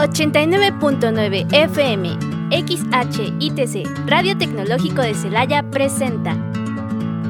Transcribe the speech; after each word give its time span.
89.9 0.00 1.46
FM, 1.52 2.16
XHITC, 2.50 3.86
Radio 4.06 4.38
Tecnológico 4.38 5.02
de 5.02 5.12
Celaya 5.12 5.62
presenta 5.62 6.34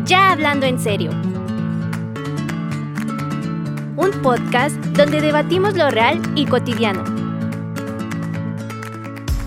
Ya 0.05 0.31
Hablando 0.31 0.67
en 0.67 0.79
Serio. 0.79 1.11
Un 3.97 4.13
podcast 4.23 4.77
donde 4.77 5.21
debatimos 5.21 5.75
lo 5.75 5.91
real 5.91 6.23
y 6.37 6.47
cotidiano. 6.47 7.03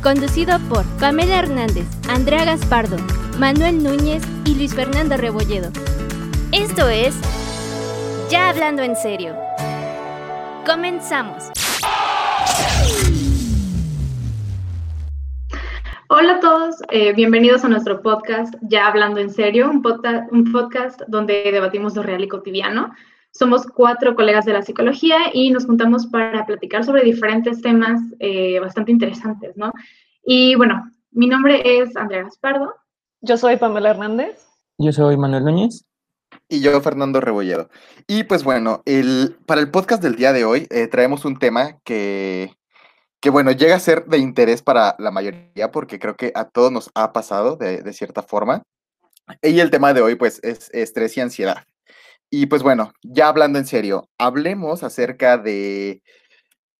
Conducido 0.01 0.59
por 0.67 0.83
Pamela 0.99 1.39
Hernández, 1.39 1.87
Andrea 2.09 2.43
Gaspardo, 2.43 2.97
Manuel 3.39 3.81
Núñez 3.81 4.21
y 4.43 4.55
Luis 4.55 4.75
Fernando 4.75 5.15
Rebolledo. 5.15 5.71
Esto 6.51 6.89
es 6.89 7.15
Ya 8.29 8.49
Hablando 8.49 8.83
en 8.83 8.97
Serio. 8.97 9.33
Comenzamos. 10.65 11.52
Hola 16.23 16.35
a 16.35 16.39
todos, 16.39 16.77
eh, 16.89 17.11
bienvenidos 17.11 17.65
a 17.65 17.67
nuestro 17.67 18.01
podcast 18.01 18.55
Ya 18.61 18.87
Hablando 18.87 19.19
en 19.19 19.29
Serio, 19.29 19.69
un 19.69 19.81
podcast, 19.81 20.31
un 20.31 20.53
podcast 20.53 21.01
donde 21.09 21.51
debatimos 21.51 21.97
lo 21.97 22.01
real 22.01 22.23
y 22.23 22.29
cotidiano. 22.29 22.93
Somos 23.31 23.67
cuatro 23.67 24.15
colegas 24.15 24.45
de 24.45 24.53
la 24.53 24.61
psicología 24.61 25.17
y 25.33 25.49
nos 25.49 25.65
juntamos 25.65 26.07
para 26.07 26.45
platicar 26.45 26.85
sobre 26.85 27.03
diferentes 27.03 27.61
temas 27.61 27.99
eh, 28.19 28.57
bastante 28.61 28.93
interesantes, 28.93 29.57
¿no? 29.57 29.73
Y 30.25 30.55
bueno, 30.55 30.89
mi 31.11 31.27
nombre 31.27 31.61
es 31.65 31.93
Andrea 31.97 32.23
Gaspardo. 32.23 32.73
Yo 33.19 33.35
soy 33.35 33.57
Pamela 33.57 33.89
Hernández. 33.89 34.47
Yo 34.77 34.93
soy 34.93 35.17
Manuel 35.17 35.43
Núñez. 35.43 35.83
Y 36.47 36.61
yo, 36.61 36.79
Fernando 36.79 37.19
Rebolledo. 37.19 37.67
Y 38.07 38.23
pues 38.23 38.45
bueno, 38.45 38.81
el, 38.85 39.35
para 39.45 39.59
el 39.59 39.69
podcast 39.71 40.01
del 40.01 40.15
día 40.15 40.31
de 40.31 40.45
hoy 40.45 40.67
eh, 40.69 40.87
traemos 40.87 41.25
un 41.25 41.37
tema 41.37 41.79
que 41.83 42.55
que 43.23 43.29
bueno, 43.29 43.53
llega 43.53 43.77
a 43.77 43.79
ser 43.79 44.05
de 44.07 44.17
interés 44.17 44.61
para 44.61 44.97
la 44.99 45.09
mayoría 45.09 45.71
porque 45.71 45.97
creo 45.97 46.17
que 46.17 46.33
a 46.35 46.43
todos 46.43 46.73
nos 46.73 46.91
ha 46.93 47.13
pasado 47.13 47.55
de, 47.55 47.93
cierta 47.93 48.21
forma. 48.21 48.63
Y 49.41 49.61
el 49.61 49.71
tema 49.71 49.93
de 49.93 50.01
hoy 50.01 50.15
pues 50.15 50.41
es 50.43 50.69
estrés 50.73 51.15
y 51.15 51.21
ansiedad. 51.21 51.63
Y 52.29 52.47
pues 52.47 52.63
bueno, 52.63 52.91
ya 53.01 53.29
hablando 53.29 53.59
en 53.59 53.65
serio, 53.65 54.09
hablemos 54.17 54.83
acerca 54.83 55.37
de, 55.37 56.03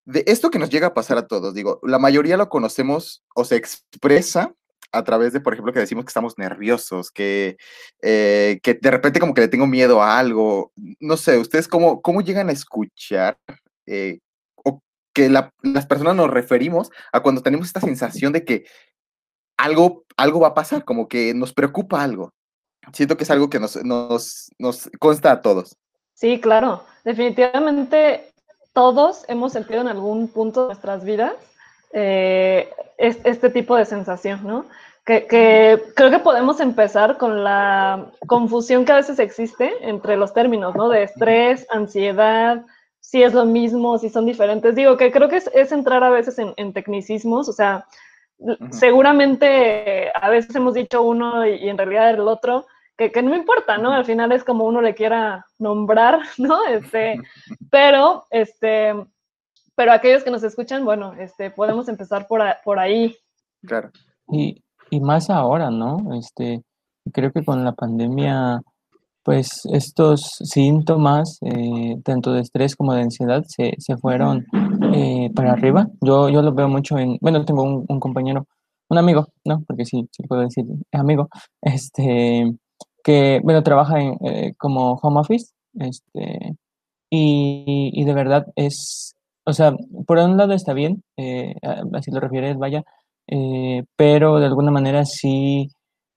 de 0.03 0.25
esto 0.27 0.52
que 0.52 0.59
nos 0.59 0.69
llega 0.69 0.88
a 0.88 0.94
pasar 0.94 1.17
a 1.17 1.27
todos. 1.27 1.53
Digo, 1.53 1.80
la 1.81 1.97
mayoría 1.97 2.35
lo 2.35 2.50
conocemos 2.50 3.23
o 3.35 3.45
se 3.45 3.55
expresa 3.55 4.53
a 4.91 5.03
través 5.05 5.31
de, 5.31 5.39
por 5.39 5.53
ejemplo, 5.53 5.72
que 5.72 5.80
decimos 5.80 6.03
que 6.03 6.09
estamos 6.09 6.38
nerviosos, 6.38 7.09
que, 7.09 7.55
eh, 8.02 8.59
que 8.61 8.73
de 8.73 8.91
repente 8.91 9.22
como 9.22 9.33
que 9.33 9.41
le 9.41 9.47
tengo 9.47 9.66
miedo 9.66 10.02
a 10.02 10.19
algo. 10.19 10.73
No 11.00 11.16
sé, 11.16 11.38
¿ustedes 11.38 11.69
cómo, 11.69 12.02
cómo 12.02 12.19
llegan 12.19 12.50
a 12.50 12.52
escuchar 12.52 13.38
eh, 13.85 14.19
que 15.14 15.30
las 15.30 15.86
personas 15.86 16.16
nos 16.16 16.30
referimos 16.30 16.89
a 17.11 17.22
cuando 17.22 17.42
tenemos 17.42 17.67
esta 17.67 17.80
sensación 17.80 18.33
de 18.33 18.44
que 18.44 18.66
algo, 19.58 20.06
algo 20.17 20.39
va 20.42 20.50
a 20.50 20.53
pasar, 20.53 20.83
como 20.83 21.08
que 21.08 21.33
nos 21.33 21.53
preocupa 21.53 22.03
algo. 22.03 22.33
Siento 22.92 23.16
que 23.16 23.23
es 23.23 23.31
algo 23.31 23.50
que 23.50 23.59
nos, 23.59 23.81
nos, 23.84 24.52
nos 24.58 24.89
consta 25.00 25.31
a 25.31 25.41
todos. 25.41 25.78
Sí, 26.14 26.41
claro. 26.41 26.84
Definitivamente 27.03 28.34
todos 28.73 29.23
hemos 29.28 29.53
sentido 29.53 29.81
en 29.81 29.88
algún 29.88 30.28
punto 30.28 30.61
de 30.61 30.67
nuestras 30.67 31.06
vidas 31.06 31.34
eh, 31.94 32.69
este 32.97 33.50
tipo 33.50 33.75
de 33.75 33.86
sensación, 33.86 34.41
¿no? 34.44 34.66
Que, 35.06 35.28
que, 35.28 35.84
creo 35.95 36.09
que 36.09 36.19
podemos 36.19 36.59
empezar 36.59 37.17
con 37.17 37.44
la 37.44 38.08
confusión 38.25 38.86
que 38.86 38.94
a 38.94 38.97
veces 38.97 39.19
existe 39.19 39.72
entre 39.81 40.17
los 40.17 40.34
términos, 40.34 40.75
¿no? 40.75 40.89
De 40.89 41.03
estrés, 41.03 41.67
ansiedad, 41.69 42.66
si 43.14 43.22
es 43.22 43.31
lo 43.36 43.45
mismo, 43.45 44.00
si 44.00 44.09
son 44.09 44.25
diferentes. 44.25 44.73
Digo 44.73 44.97
que 44.97 45.11
creo 45.11 45.30
que 45.30 45.36
es, 45.38 45.72
entrar 45.72 46.03
a 46.03 46.09
veces 46.09 46.39
en, 46.39 46.73
tecnicismos, 46.73 47.47
o 47.47 47.53
sea, 47.53 47.86
seguramente 48.72 50.09
a 50.16 50.31
veces 50.31 50.56
hemos 50.56 50.73
dicho 50.73 51.03
uno 51.03 51.45
y, 51.45 51.69
en 51.69 51.78
realidad 51.78 52.09
el 52.09 52.22
otro, 52.22 52.66
que, 52.97 53.12
no 53.22 53.29
me 53.29 53.38
importa, 53.38 53.78
¿no? 53.78 53.91
Al 53.91 54.06
final 54.06 54.31
es 54.31 54.44
como 54.44 54.66
uno 54.66 54.81
le 54.81 54.96
quiera 54.96 55.46
nombrar, 55.59 56.22
¿no? 56.40 56.66
Este, 56.66 57.22
pero, 57.69 58.25
este, 58.31 58.96
pero 59.75 59.91
aquellos 59.91 60.23
que 60.23 60.31
nos 60.31 60.41
escuchan, 60.41 60.84
bueno, 60.84 61.13
este, 61.19 61.52
podemos 61.52 61.90
empezar 61.90 62.25
por, 62.25 62.41
por 62.66 62.79
ahí. 62.79 63.16
Claro. 63.63 63.91
Y, 64.29 64.63
y 64.90 65.00
más 65.00 65.29
ahora, 65.29 65.69
¿no? 65.69 66.16
Este, 66.18 66.63
creo 67.13 67.31
que 67.31 67.46
con 67.46 67.63
la 67.63 67.73
pandemia 67.73 68.63
pues 69.23 69.61
estos 69.72 70.22
síntomas, 70.44 71.39
eh, 71.41 71.97
tanto 72.03 72.34
de 72.34 72.41
estrés 72.41 72.75
como 72.75 72.94
de 72.94 73.03
ansiedad, 73.03 73.44
se, 73.47 73.73
se 73.79 73.97
fueron 73.97 74.45
eh, 74.94 75.29
para 75.34 75.53
arriba. 75.53 75.88
Yo, 76.01 76.29
yo 76.29 76.41
lo 76.41 76.53
veo 76.53 76.67
mucho 76.67 76.97
en, 76.97 77.17
bueno, 77.22 77.45
tengo 77.45 77.63
un, 77.63 77.85
un, 77.88 78.00
compañero, 78.00 78.47
un 78.89 78.97
amigo, 78.97 79.28
¿no? 79.45 79.63
Porque 79.66 79.85
sí, 79.85 80.07
sí 80.11 80.23
puedo 80.23 80.41
decir 80.41 80.66
amigo, 80.91 81.29
este, 81.61 82.53
que, 83.03 83.39
bueno, 83.44 83.63
trabaja 83.63 84.01
en, 84.01 84.17
eh, 84.25 84.53
como 84.57 84.95
home 84.95 85.22
office, 85.22 85.53
este, 85.79 86.55
y, 87.09 87.91
y, 87.94 88.03
de 88.05 88.13
verdad 88.13 88.45
es, 88.55 89.16
o 89.45 89.53
sea, 89.53 89.73
por 90.05 90.17
un 90.17 90.38
lado 90.38 90.53
está 90.53 90.73
bien, 90.73 91.03
así 91.94 92.11
lo 92.11 92.19
refieres, 92.19 92.57
vaya, 92.57 92.84
pero 93.95 94.40
de 94.40 94.45
alguna 94.47 94.72
manera 94.72 95.05
sí 95.05 95.69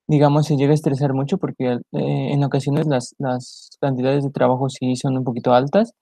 digamos, 0.08 0.46
se 0.46 0.56
llega 0.56 0.72
a 0.72 0.74
estresar 0.74 1.14
mucho 1.14 1.38
porque 1.38 1.72
eh, 1.72 1.78
en 1.92 2.44
ocasiones 2.44 2.86
las, 2.86 3.14
las, 3.18 3.70
cantidades 3.80 4.24
de 4.24 4.30
trabajo 4.30 4.68
sí 4.68 4.96
son 4.96 5.18
un 5.18 5.24
poquito 5.24 5.52
altas 5.52 5.92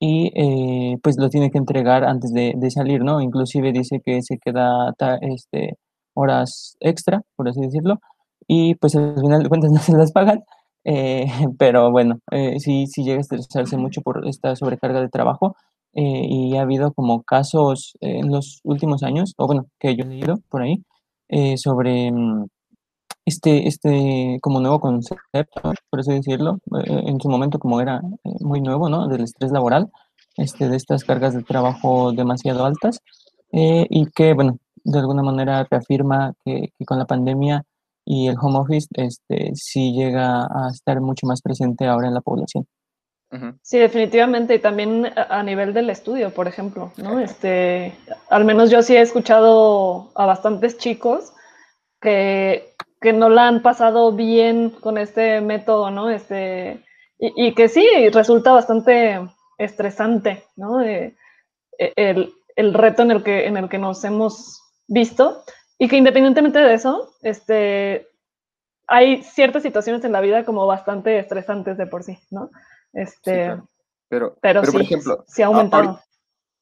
y 0.00 0.30
eh, 0.34 0.98
pues 1.02 1.16
lo 1.18 1.30
tiene 1.30 1.50
que 1.50 1.58
entregar 1.58 2.04
antes 2.04 2.32
de, 2.32 2.54
de, 2.56 2.70
salir, 2.70 3.02
¿no? 3.02 3.20
Inclusive 3.20 3.72
dice 3.72 4.00
que 4.04 4.22
se 4.22 4.38
queda 4.38 4.92
este, 5.22 5.76
horas 6.14 6.76
extra, 6.80 7.22
por 7.36 7.48
así 7.48 7.60
decirlo, 7.60 7.98
y 8.46 8.74
pues 8.76 8.96
al 8.96 9.16
final 9.20 9.42
de 9.42 9.48
cuentas 9.48 9.70
no 9.72 9.78
se 9.80 9.92
las 9.96 10.12
pagan, 10.12 10.44
eh, 10.84 11.26
pero 11.58 11.90
bueno, 11.90 12.20
sí, 12.58 12.86
sí 12.88 13.04
llega 13.04 13.18
a 13.18 13.20
estresarse 13.20 13.76
mucho 13.78 14.02
por 14.02 14.26
esta 14.28 14.56
sobrecarga 14.56 15.00
de 15.00 15.08
trabajo 15.08 15.56
y 15.96 16.56
ha 16.56 16.62
habido 16.62 16.92
como 16.92 17.22
casos 17.22 17.96
en 18.00 18.30
los 18.30 18.60
últimos 18.64 19.04
años, 19.04 19.34
o 19.38 19.46
bueno, 19.46 19.66
que 19.78 19.96
yo 19.96 20.04
he 20.04 20.08
leído 20.08 20.40
por 20.50 20.62
ahí, 20.62 20.82
sobre 21.56 22.10
mm, 22.10 22.46
este, 23.24 23.66
este 23.68 24.38
como 24.42 24.60
nuevo 24.60 24.80
concepto, 24.80 25.72
por 25.90 26.00
así 26.00 26.12
decirlo, 26.12 26.58
eh, 26.84 27.02
en 27.06 27.20
su 27.20 27.28
momento 27.28 27.58
como 27.58 27.80
era 27.80 28.02
eh, 28.24 28.30
muy 28.40 28.60
nuevo, 28.60 28.88
¿no? 28.88 29.08
Del 29.08 29.24
estrés 29.24 29.50
laboral, 29.52 29.90
este, 30.36 30.68
de 30.68 30.76
estas 30.76 31.04
cargas 31.04 31.34
de 31.34 31.42
trabajo 31.42 32.12
demasiado 32.12 32.64
altas, 32.64 33.00
eh, 33.52 33.86
y 33.88 34.06
que, 34.10 34.34
bueno, 34.34 34.58
de 34.84 34.98
alguna 34.98 35.22
manera 35.22 35.66
reafirma 35.70 36.34
que, 36.44 36.72
que, 36.76 36.84
con 36.84 36.98
la 36.98 37.06
pandemia 37.06 37.64
y 38.04 38.28
el 38.28 38.36
home 38.40 38.58
office, 38.58 38.88
este, 38.94 39.52
sí 39.54 39.92
llega 39.92 40.42
a 40.42 40.68
estar 40.70 41.00
mucho 41.00 41.26
más 41.26 41.40
presente 41.40 41.86
ahora 41.86 42.08
en 42.08 42.14
la 42.14 42.20
población. 42.20 42.66
Sí, 43.62 43.78
definitivamente, 43.78 44.54
y 44.54 44.58
también 44.60 45.10
a 45.16 45.42
nivel 45.42 45.74
del 45.74 45.90
estudio, 45.90 46.30
por 46.30 46.46
ejemplo, 46.46 46.92
¿no? 46.98 47.18
Este, 47.18 47.92
al 48.30 48.44
menos 48.44 48.70
yo 48.70 48.80
sí 48.82 48.94
he 48.94 49.00
escuchado 49.00 50.12
a 50.14 50.26
bastantes 50.26 50.78
chicos 50.78 51.32
que 52.00 52.73
que 53.04 53.12
no 53.12 53.28
la 53.28 53.46
han 53.48 53.60
pasado 53.60 54.12
bien 54.12 54.70
con 54.70 54.96
este 54.96 55.42
método, 55.42 55.90
¿no? 55.90 56.08
Este, 56.08 56.82
y, 57.18 57.54
que 57.54 57.68
sí, 57.68 57.86
resulta 58.08 58.50
bastante 58.50 59.20
estresante, 59.58 60.44
¿no? 60.56 60.80
Eh, 60.80 61.14
e, 61.78 61.92
el, 61.96 62.32
el, 62.56 62.72
reto 62.72 63.02
en 63.02 63.10
el, 63.10 63.22
que, 63.22 63.46
en 63.46 63.58
el 63.58 63.68
que 63.68 63.76
nos 63.76 64.02
hemos 64.04 64.62
visto 64.88 65.44
y 65.78 65.86
que 65.86 65.98
independientemente 65.98 66.60
de 66.60 66.72
eso, 66.72 67.14
este, 67.20 68.08
hay 68.86 69.22
ciertas 69.22 69.62
situaciones 69.62 70.02
en 70.04 70.12
la 70.12 70.22
vida 70.22 70.46
como 70.46 70.66
bastante 70.66 71.18
estresantes 71.18 71.76
de 71.76 71.86
por 71.86 72.04
sí, 72.04 72.18
¿no? 72.30 72.50
Este, 72.94 73.54
pero, 74.08 74.34
pero, 74.40 74.64
sí, 74.64 74.72
por 74.72 74.80
ejemplo, 74.80 75.24
sí 75.26 75.42
ha 75.42 75.46
aumentado. 75.46 76.00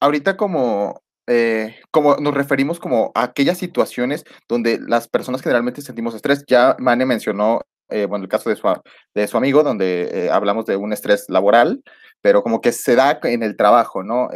ahorita 0.00 0.36
como 0.36 1.01
eh, 1.26 1.76
como 1.90 2.16
nos 2.16 2.34
referimos 2.34 2.80
como 2.80 3.12
a 3.14 3.24
aquellas 3.24 3.58
situaciones 3.58 4.24
donde 4.48 4.80
las 4.80 5.08
personas 5.08 5.42
generalmente 5.42 5.82
sentimos 5.82 6.14
estrés. 6.14 6.44
Ya 6.48 6.76
Mane 6.78 7.06
mencionó, 7.06 7.60
eh, 7.88 8.06
bueno, 8.06 8.24
el 8.24 8.28
caso 8.28 8.50
de 8.50 8.56
su, 8.56 8.68
de 9.14 9.26
su 9.28 9.36
amigo, 9.36 9.62
donde 9.62 10.10
eh, 10.12 10.30
hablamos 10.30 10.66
de 10.66 10.76
un 10.76 10.92
estrés 10.92 11.26
laboral, 11.28 11.82
pero 12.20 12.42
como 12.42 12.60
que 12.60 12.72
se 12.72 12.96
da 12.96 13.20
en 13.22 13.42
el 13.42 13.56
trabajo, 13.56 14.02
¿no? 14.02 14.28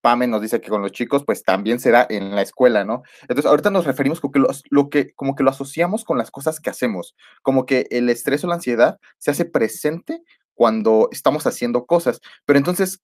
Pame 0.00 0.28
nos 0.28 0.40
dice 0.40 0.60
que 0.60 0.70
con 0.70 0.80
los 0.80 0.92
chicos, 0.92 1.24
pues 1.26 1.42
también 1.42 1.80
se 1.80 1.90
da 1.90 2.06
en 2.08 2.34
la 2.34 2.42
escuela, 2.42 2.84
¿no? 2.84 3.02
Entonces, 3.22 3.46
ahorita 3.46 3.70
nos 3.70 3.84
referimos 3.84 4.20
como 4.20 4.32
que, 4.32 4.40
lo 4.70 4.88
que, 4.88 5.12
como 5.14 5.34
que 5.34 5.42
lo 5.42 5.50
asociamos 5.50 6.04
con 6.04 6.18
las 6.18 6.30
cosas 6.30 6.60
que 6.60 6.70
hacemos, 6.70 7.16
como 7.42 7.66
que 7.66 7.86
el 7.90 8.08
estrés 8.08 8.44
o 8.44 8.46
la 8.46 8.54
ansiedad 8.54 8.98
se 9.18 9.32
hace 9.32 9.44
presente 9.44 10.22
cuando 10.54 11.08
estamos 11.10 11.46
haciendo 11.48 11.84
cosas. 11.84 12.20
Pero 12.46 12.58
entonces, 12.58 13.00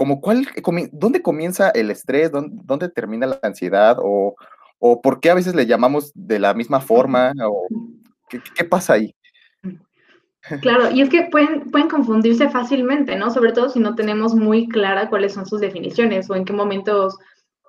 como 0.00 0.22
cuál, 0.22 0.48
¿dónde 0.92 1.20
comienza 1.20 1.68
el 1.68 1.90
estrés? 1.90 2.32
¿Dónde, 2.32 2.88
termina 2.88 3.26
la 3.26 3.38
ansiedad? 3.42 3.98
O, 4.00 4.34
¿O 4.78 5.02
por 5.02 5.20
qué 5.20 5.28
a 5.28 5.34
veces 5.34 5.54
le 5.54 5.66
llamamos 5.66 6.10
de 6.14 6.38
la 6.38 6.54
misma 6.54 6.80
forma? 6.80 7.34
¿O 7.46 7.66
qué, 8.30 8.64
pasa 8.64 8.94
ahí? 8.94 9.14
Claro, 10.62 10.90
y 10.90 11.02
es 11.02 11.10
que 11.10 11.24
pueden, 11.24 11.70
pueden 11.70 11.90
confundirse 11.90 12.48
fácilmente, 12.48 13.14
¿no? 13.14 13.30
Sobre 13.30 13.52
todo 13.52 13.68
si 13.68 13.78
no 13.78 13.94
tenemos 13.94 14.34
muy 14.34 14.68
clara 14.68 15.10
cuáles 15.10 15.34
son 15.34 15.44
sus 15.44 15.60
definiciones 15.60 16.30
o 16.30 16.34
en 16.34 16.46
qué 16.46 16.54
momentos 16.54 17.18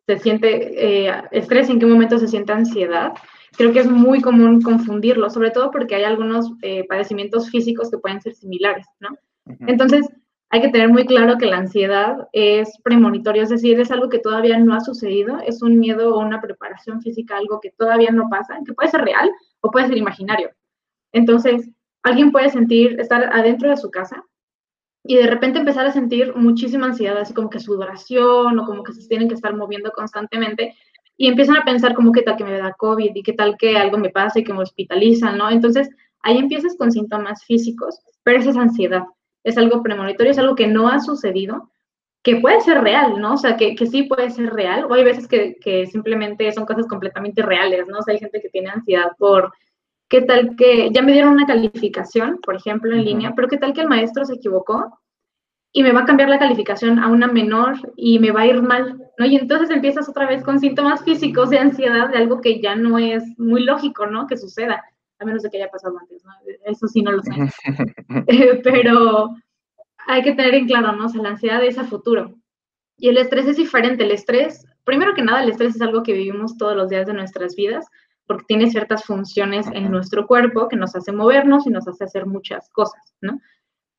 se 0.08 0.18
siente 0.18 1.08
eh, 1.08 1.14
estrés 1.32 1.68
y 1.68 1.74
en 1.74 1.80
qué 1.80 1.86
momento 1.86 2.18
se 2.18 2.30
siente 2.30 2.54
ansiedad. 2.54 3.12
Creo 3.58 3.74
que 3.74 3.82
es 3.82 3.92
muy 3.92 4.22
común 4.22 4.62
confundirlo, 4.62 5.30
sobre 5.30 5.52
todo 5.52 5.70
porque 5.70 5.96
hay 5.96 6.06
algunos 6.06 6.54
eh, 6.62 6.86
padecimientos 6.88 7.50
físicos 7.50 7.92
que 7.92 7.98
pueden 7.98 8.22
ser 8.22 8.36
similares, 8.36 8.88
¿no? 9.02 9.10
Entonces, 9.68 10.08
hay 10.54 10.62
que 10.62 10.70
tener 10.70 10.90
muy 10.90 11.06
claro 11.06 11.38
que 11.38 11.46
la 11.46 11.58
ansiedad 11.58 12.28
es 12.34 12.78
premonitorio, 12.84 13.44
es 13.44 13.50
decir, 13.50 13.80
es 13.80 13.90
algo 13.90 14.10
que 14.10 14.20
todavía 14.20 14.60
no 14.60 14.74
ha 14.76 14.82
sucedido, 14.82 15.40
es 15.40 15.62
un 15.62 15.80
miedo 15.80 16.14
o 16.14 16.20
una 16.20 16.42
preparación 16.42 17.02
física, 17.02 17.38
algo 17.38 17.62
que 17.62 17.72
todavía 17.72 18.12
no 18.12 18.28
pasa, 18.30 18.60
que 18.66 18.74
puede 18.74 18.90
ser 18.90 19.02
real 19.02 19.32
o 19.62 19.72
puede 19.72 19.88
ser 19.88 19.98
imaginario. 19.98 20.52
Entonces, 21.14 21.70
alguien 22.04 22.34
puede 22.34 22.50
sentir, 22.50 23.00
estar 23.00 23.30
adentro 23.32 23.70
de 23.70 23.78
su 23.78 23.90
casa 23.90 24.26
y 25.06 25.16
de 25.16 25.28
repente 25.28 25.60
empezar 25.60 25.86
a 25.86 25.94
sentir 25.94 26.36
muchísima 26.36 26.88
ansiedad, 26.88 27.18
así 27.18 27.34
como 27.34 27.50
que 27.50 27.62
sudoración 27.62 28.60
o 28.60 28.66
como 28.66 28.84
que 28.84 28.92
se 28.92 29.08
tienen 29.08 29.30
que 29.30 29.36
estar 29.36 29.56
moviendo 29.56 29.92
constantemente 29.92 30.76
y 31.16 31.28
empiezan 31.28 31.56
a 31.56 31.64
pensar 31.64 31.94
como 31.94 32.12
qué 32.12 32.24
tal 32.24 32.36
que 32.36 32.44
me 32.44 32.58
da 32.58 32.74
COVID 32.74 33.12
y 33.16 33.24
qué 33.24 33.32
tal 33.32 33.56
que 33.58 33.78
algo 33.78 33.98
me 33.98 34.10
pase 34.10 34.42
y 34.42 34.44
que 34.44 34.54
me 34.54 34.64
hospitalizan, 34.64 35.38
¿no? 35.38 35.50
Entonces, 35.50 35.90
ahí 36.24 36.38
empiezas 36.38 36.76
con 36.76 36.92
síntomas 36.92 37.46
físicos, 37.46 38.02
pero 38.24 38.40
esa 38.40 38.50
es 38.50 38.58
ansiedad, 38.58 39.04
es 39.44 39.58
algo 39.58 39.82
premonitorio, 39.82 40.32
es 40.32 40.38
algo 40.38 40.56
que 40.56 40.68
no 40.68 40.90
ha 40.90 41.00
sucedido, 41.00 41.72
que 42.24 42.38
puede 42.38 42.62
ser 42.62 42.82
real, 42.82 43.20
¿no? 43.20 43.34
O 43.34 43.38
sea, 43.38 43.58
que, 43.58 43.76
que 43.76 43.88
sí 43.88 44.04
puede 44.04 44.30
ser 44.30 44.54
real, 44.54 44.86
o 44.86 44.94
hay 44.94 45.04
veces 45.04 45.28
que, 45.28 45.56
que, 45.60 45.88
simplemente 45.88 46.52
son 46.52 46.66
cosas 46.66 46.88
completamente 46.88 47.42
reales, 47.42 47.88
¿no? 47.88 48.00
O 48.00 48.02
sea, 48.04 48.14
hay 48.14 48.20
gente 48.20 48.42
que 48.42 48.50
tiene 48.50 48.70
ansiedad 48.70 49.12
por, 49.18 49.52
¿qué 50.08 50.22
tal 50.22 50.56
que 50.56 50.92
ya 50.92 51.02
me 51.02 51.14
dieron 51.14 51.34
una 51.34 51.48
calificación, 51.48 52.40
por 52.44 52.56
ejemplo, 52.56 52.94
en 52.94 53.06
línea, 53.06 53.34
pero 53.36 53.48
qué 53.48 53.58
tal 53.58 53.74
que 53.74 53.82
el 53.82 53.90
maestro 53.90 54.26
se 54.26 54.36
equivocó 54.36 55.00
y 55.74 55.84
me 55.84 55.94
va 55.94 56.02
a 56.02 56.06
cambiar 56.06 56.30
la 56.30 56.40
calificación 56.40 57.00
a 57.00 57.08
una 57.08 57.28
menor 57.28 57.76
y 57.96 58.20
me 58.20 58.32
va 58.32 58.42
a 58.42 58.48
ir 58.48 58.62
mal, 58.62 59.02
¿no? 59.18 59.26
Y 59.26 59.38
entonces 59.38 59.70
empiezas 59.70 60.10
otra 60.10 60.28
vez 60.28 60.44
con 60.44 60.60
síntomas 60.60 61.04
físicos 61.04 61.50
de 61.50 61.60
ansiedad 61.60 62.10
de 62.10 62.18
algo 62.18 62.42
que 62.42 62.62
ya 62.62 62.76
no 62.76 62.98
es 63.00 63.24
muy 63.40 63.64
lógico, 63.64 64.06
¿no? 64.06 64.28
Que 64.28 64.38
suceda, 64.38 64.84
a 65.22 65.26
menos 65.26 65.44
de 65.44 65.50
que 65.50 65.58
haya 65.58 65.70
pasado 65.70 65.98
antes, 65.98 66.24
¿no? 66.24 66.32
Eso 66.66 66.88
sí 66.88 67.02
no 67.02 67.12
lo 67.12 67.22
sé. 67.22 67.32
Eh, 68.28 68.62
pero 68.64 69.36
hay 70.08 70.24
que 70.24 70.34
tener 70.34 70.56
en 70.56 70.68
claro, 70.68 70.94
¿no? 70.94 71.06
O 71.06 71.10
sea, 71.10 71.22
la 71.22 71.30
ansiedad 71.30 71.64
es 71.64 71.78
a 71.78 71.84
futuro. 71.84 72.36
Y 72.98 73.10
el 73.10 73.18
estrés 73.18 73.48
es 73.48 73.58
diferente. 73.58 74.04
El 74.04 74.12
estrés, 74.12 74.66
primero 74.84 75.14
que 75.14 75.22
nada, 75.22 75.44
el 75.44 75.50
estrés 75.50 75.76
es 75.76 75.82
algo 75.82 76.04
que 76.04 76.14
vivimos 76.14 76.58
todos 76.58 76.76
los 76.76 76.90
días 76.90 77.08
de 77.08 77.14
nuestras 77.14 77.56
vidas 77.56 77.88
porque 78.32 78.46
tiene 78.48 78.70
ciertas 78.70 79.04
funciones 79.04 79.68
en 79.74 79.92
nuestro 79.92 80.26
cuerpo 80.26 80.70
que 80.70 80.78
nos 80.78 80.96
hace 80.96 81.12
movernos 81.12 81.68
y 81.68 81.70
nos 81.70 81.88
hace 81.88 82.06
hacer 82.06 82.26
muchas 82.26 82.70
cosas, 82.70 83.14
¿no? 83.20 83.40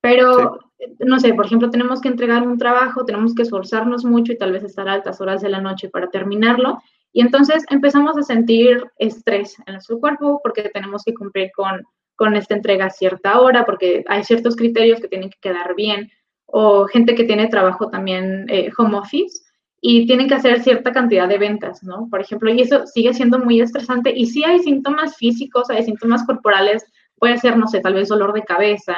Pero, 0.00 0.58
no 1.00 1.20
sé, 1.20 1.34
por 1.34 1.46
ejemplo, 1.46 1.70
tenemos 1.70 2.00
que 2.00 2.08
entregar 2.08 2.46
un 2.46 2.58
trabajo, 2.58 3.04
tenemos 3.04 3.34
que 3.34 3.42
esforzarnos 3.42 4.04
mucho 4.04 4.32
y 4.32 4.38
tal 4.38 4.52
vez 4.52 4.64
estar 4.64 4.88
a 4.88 4.94
altas 4.94 5.20
horas 5.20 5.42
de 5.42 5.48
la 5.48 5.60
noche 5.60 5.90
para 5.90 6.10
terminarlo. 6.10 6.80
Y 7.12 7.20
entonces 7.20 7.64
empezamos 7.70 8.16
a 8.16 8.22
sentir 8.22 8.82
estrés 8.98 9.56
en 9.66 9.74
nuestro 9.74 10.00
cuerpo 10.00 10.40
porque 10.42 10.70
tenemos 10.70 11.02
que 11.04 11.14
cumplir 11.14 11.50
con, 11.54 11.82
con 12.16 12.36
esta 12.36 12.54
entrega 12.54 12.86
a 12.86 12.90
cierta 12.90 13.40
hora, 13.40 13.64
porque 13.64 14.04
hay 14.08 14.24
ciertos 14.24 14.56
criterios 14.56 15.00
que 15.00 15.08
tienen 15.08 15.30
que 15.30 15.38
quedar 15.40 15.74
bien, 15.74 16.10
o 16.46 16.86
gente 16.86 17.14
que 17.14 17.24
tiene 17.24 17.48
trabajo 17.48 17.88
también 17.88 18.46
eh, 18.48 18.70
home 18.76 18.98
office 18.98 19.40
y 19.80 20.06
tienen 20.06 20.28
que 20.28 20.34
hacer 20.34 20.62
cierta 20.62 20.92
cantidad 20.92 21.28
de 21.28 21.38
ventas, 21.38 21.82
¿no? 21.82 22.08
Por 22.10 22.20
ejemplo, 22.20 22.52
y 22.52 22.60
eso 22.60 22.86
sigue 22.86 23.12
siendo 23.12 23.38
muy 23.38 23.60
estresante. 23.60 24.12
Y 24.14 24.26
si 24.26 24.44
hay 24.44 24.60
síntomas 24.60 25.16
físicos, 25.16 25.70
hay 25.70 25.82
síntomas 25.82 26.24
corporales, 26.24 26.84
puede 27.16 27.38
ser, 27.38 27.56
no 27.56 27.66
sé, 27.66 27.80
tal 27.80 27.94
vez 27.94 28.08
dolor 28.08 28.32
de 28.32 28.44
cabeza, 28.44 28.96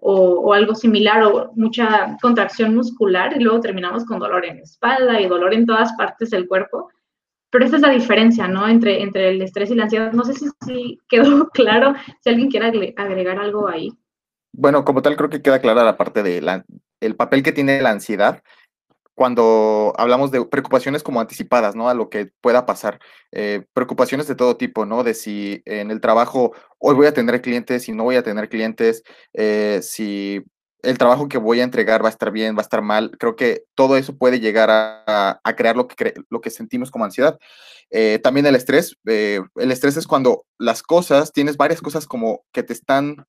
o, 0.00 0.52
algo 0.52 0.74
similar 0.74 1.22
o 1.24 1.52
mucha 1.54 2.16
contracción 2.20 2.74
muscular 2.74 3.34
y 3.36 3.42
luego 3.42 3.60
terminamos 3.60 4.04
con 4.04 4.18
dolor 4.18 4.44
en 4.44 4.58
espalda 4.58 5.20
y 5.20 5.26
dolor 5.26 5.54
en 5.54 5.66
todas 5.66 5.92
partes 5.94 6.30
del 6.30 6.46
cuerpo. 6.46 6.90
Pero 7.50 7.64
esa 7.64 7.76
es 7.76 7.82
la 7.82 7.90
diferencia, 7.90 8.46
¿no? 8.48 8.68
Entre, 8.68 9.02
entre 9.02 9.30
el 9.30 9.42
estrés 9.42 9.70
y 9.70 9.74
la 9.74 9.84
ansiedad. 9.84 10.12
No 10.12 10.24
sé 10.24 10.34
si, 10.34 10.98
quedó 11.08 11.48
claro, 11.52 11.94
si 12.20 12.30
alguien 12.30 12.50
quiere 12.50 12.94
agregar 12.96 13.38
algo 13.38 13.68
ahí. 13.68 13.92
Bueno, 14.52 14.84
como 14.84 15.02
tal, 15.02 15.16
creo 15.16 15.30
que 15.30 15.42
queda 15.42 15.60
clara 15.60 15.84
la 15.84 15.96
parte 15.96 16.22
del 16.22 16.48
el 17.00 17.14
papel 17.14 17.42
que 17.44 17.52
tiene 17.52 17.80
la 17.80 17.90
ansiedad 17.90 18.42
cuando 19.18 19.92
hablamos 19.98 20.30
de 20.30 20.44
preocupaciones 20.46 21.02
como 21.02 21.20
anticipadas, 21.20 21.74
¿no? 21.74 21.88
A 21.88 21.94
lo 21.94 22.08
que 22.08 22.30
pueda 22.40 22.66
pasar. 22.66 23.00
Eh, 23.32 23.66
preocupaciones 23.72 24.28
de 24.28 24.36
todo 24.36 24.56
tipo, 24.56 24.86
¿no? 24.86 25.02
De 25.02 25.12
si 25.12 25.60
en 25.64 25.90
el 25.90 26.00
trabajo 26.00 26.54
hoy 26.78 26.94
voy 26.94 27.08
a 27.08 27.12
tener 27.12 27.42
clientes, 27.42 27.82
si 27.82 27.92
no 27.92 28.04
voy 28.04 28.14
a 28.14 28.22
tener 28.22 28.48
clientes, 28.48 29.02
eh, 29.34 29.80
si 29.82 30.44
el 30.82 30.98
trabajo 30.98 31.28
que 31.28 31.38
voy 31.38 31.60
a 31.60 31.64
entregar 31.64 32.02
va 32.02 32.08
a 32.08 32.10
estar 32.10 32.30
bien, 32.30 32.54
va 32.54 32.60
a 32.60 32.62
estar 32.62 32.82
mal. 32.82 33.12
Creo 33.18 33.36
que 33.36 33.64
todo 33.74 33.96
eso 33.96 34.16
puede 34.16 34.40
llegar 34.40 34.68
a, 34.70 35.40
crear 35.56 35.76
lo 35.76 35.88
que, 35.88 36.14
lo 36.30 36.40
que 36.40 36.50
sentimos 36.50 36.90
como 36.90 37.04
ansiedad. 37.04 37.38
Eh, 37.90 38.18
también 38.22 38.46
el 38.46 38.54
estrés. 38.54 38.96
el 39.04 39.72
estrés 39.72 39.96
es 39.96 40.06
cuando 40.06 40.44
las 40.58 40.82
cosas, 40.82 41.32
tienes 41.32 41.56
varias 41.56 41.80
cosas 41.80 42.06
como 42.06 42.44
que 42.52 42.62
te 42.62 42.72
están 42.72 43.26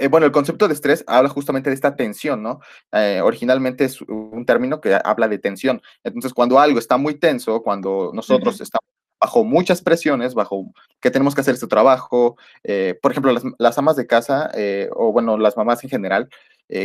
eh, 0.00 0.08
bueno, 0.08 0.24
el 0.24 0.32
concepto 0.32 0.66
de 0.66 0.72
estrés 0.72 1.04
habla 1.06 1.28
justamente 1.28 1.68
de 1.68 1.74
esta 1.74 1.94
tensión, 1.94 2.42
¿no? 2.42 2.60
Eh, 2.90 3.20
originalmente 3.22 3.84
es 3.84 4.00
un 4.00 4.46
término 4.46 4.80
que 4.80 4.98
habla 5.04 5.28
de 5.28 5.38
tensión. 5.38 5.82
Entonces, 6.02 6.32
cuando 6.32 6.58
algo 6.58 6.78
está 6.78 6.96
muy 6.96 7.16
tenso, 7.16 7.62
cuando 7.62 8.10
nosotros 8.14 8.58
estamos 8.62 8.88
bajo 9.20 9.44
muchas 9.44 9.82
presiones, 9.82 10.32
bajo 10.32 10.72
que 11.02 11.10
tenemos 11.10 11.34
que 11.34 11.42
hacer 11.42 11.52
este 11.52 11.66
trabajo, 11.66 12.38
eh, 12.64 12.98
por 13.02 13.10
ejemplo, 13.10 13.34
las, 13.58 13.76
amas 13.76 13.96
de 13.96 14.06
casa, 14.06 14.50
o 14.92 15.12
bueno, 15.12 15.36
las 15.36 15.58
mamás 15.58 15.84
en 15.84 15.90
general, 15.90 16.30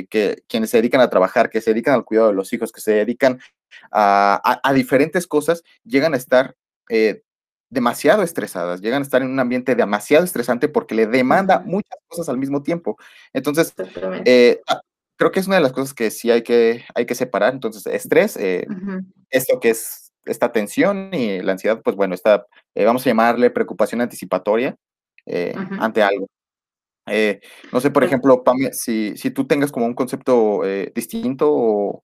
que 0.10 0.44
quienes 0.48 0.70
se 0.72 0.78
dedican 0.78 1.02
a 1.02 1.10
trabajar, 1.10 1.50
que 1.50 1.62
se 1.62 1.72
dedican 1.72 1.94
al 1.94 2.06
cuidado 2.06 2.30
de 2.30 2.34
los 2.34 2.52
hijos, 2.54 2.72
que 2.72 2.82
se 2.82 2.94
dedican 2.94 3.40
a, 3.92 4.60
a 4.64 4.74
diferentes 4.74 5.28
cosas, 5.28 5.64
llegan 5.84 6.14
a 6.14 6.18
estar 6.18 6.56
demasiado 7.70 8.24
estresadas, 8.24 8.82
llegan 8.82 9.02
a 9.02 9.06
estar 9.06 9.22
en 9.22 9.30
un 9.30 9.40
ambiente 9.40 9.76
demasiado 9.76 10.24
estresante 10.24 10.68
porque 10.70 10.96
le 10.96 11.08
demanda 11.08 11.60
muchas 11.60 12.00
cosas 12.08 12.30
al 12.30 12.38
mismo 12.38 12.64
tiempo. 12.64 12.98
Entonces, 13.34 13.74
eh, 14.26 14.62
ah, 14.68 14.82
creo 15.18 15.32
que 15.32 15.40
es 15.40 15.48
una 15.48 15.58
de 15.58 15.62
las 15.62 15.74
cosas 15.74 15.94
que 15.94 16.12
sí 16.12 16.32
hay 16.32 16.42
que, 16.42 16.86
hay 16.96 17.06
que 17.06 17.16
separar. 17.16 17.54
Entonces, 17.54 17.86
estrés, 17.88 18.38
eh, 18.38 18.68
esto 19.30 19.60
que 19.60 19.72
es 19.72 20.12
esta 20.26 20.52
tensión 20.52 21.14
y 21.14 21.42
la 21.42 21.52
ansiedad, 21.52 21.82
pues 21.84 21.96
bueno, 21.96 22.16
está, 22.16 22.48
eh, 22.74 22.86
vamos 22.86 23.06
a 23.06 23.10
llamarle 23.10 23.52
preocupación 23.52 24.02
anticipatoria 24.02 24.76
ante 25.80 26.02
algo. 26.04 26.28
No 27.72 27.82
sé, 27.82 27.92
por 27.92 28.04
ejemplo, 28.04 28.44
Pam, 28.44 28.58
si, 28.72 29.16
si 29.18 29.32
tú 29.32 29.46
tengas 29.46 29.72
como 29.72 29.86
un 29.86 29.94
concepto 29.94 30.62
distinto 30.94 31.52
o, 31.52 32.04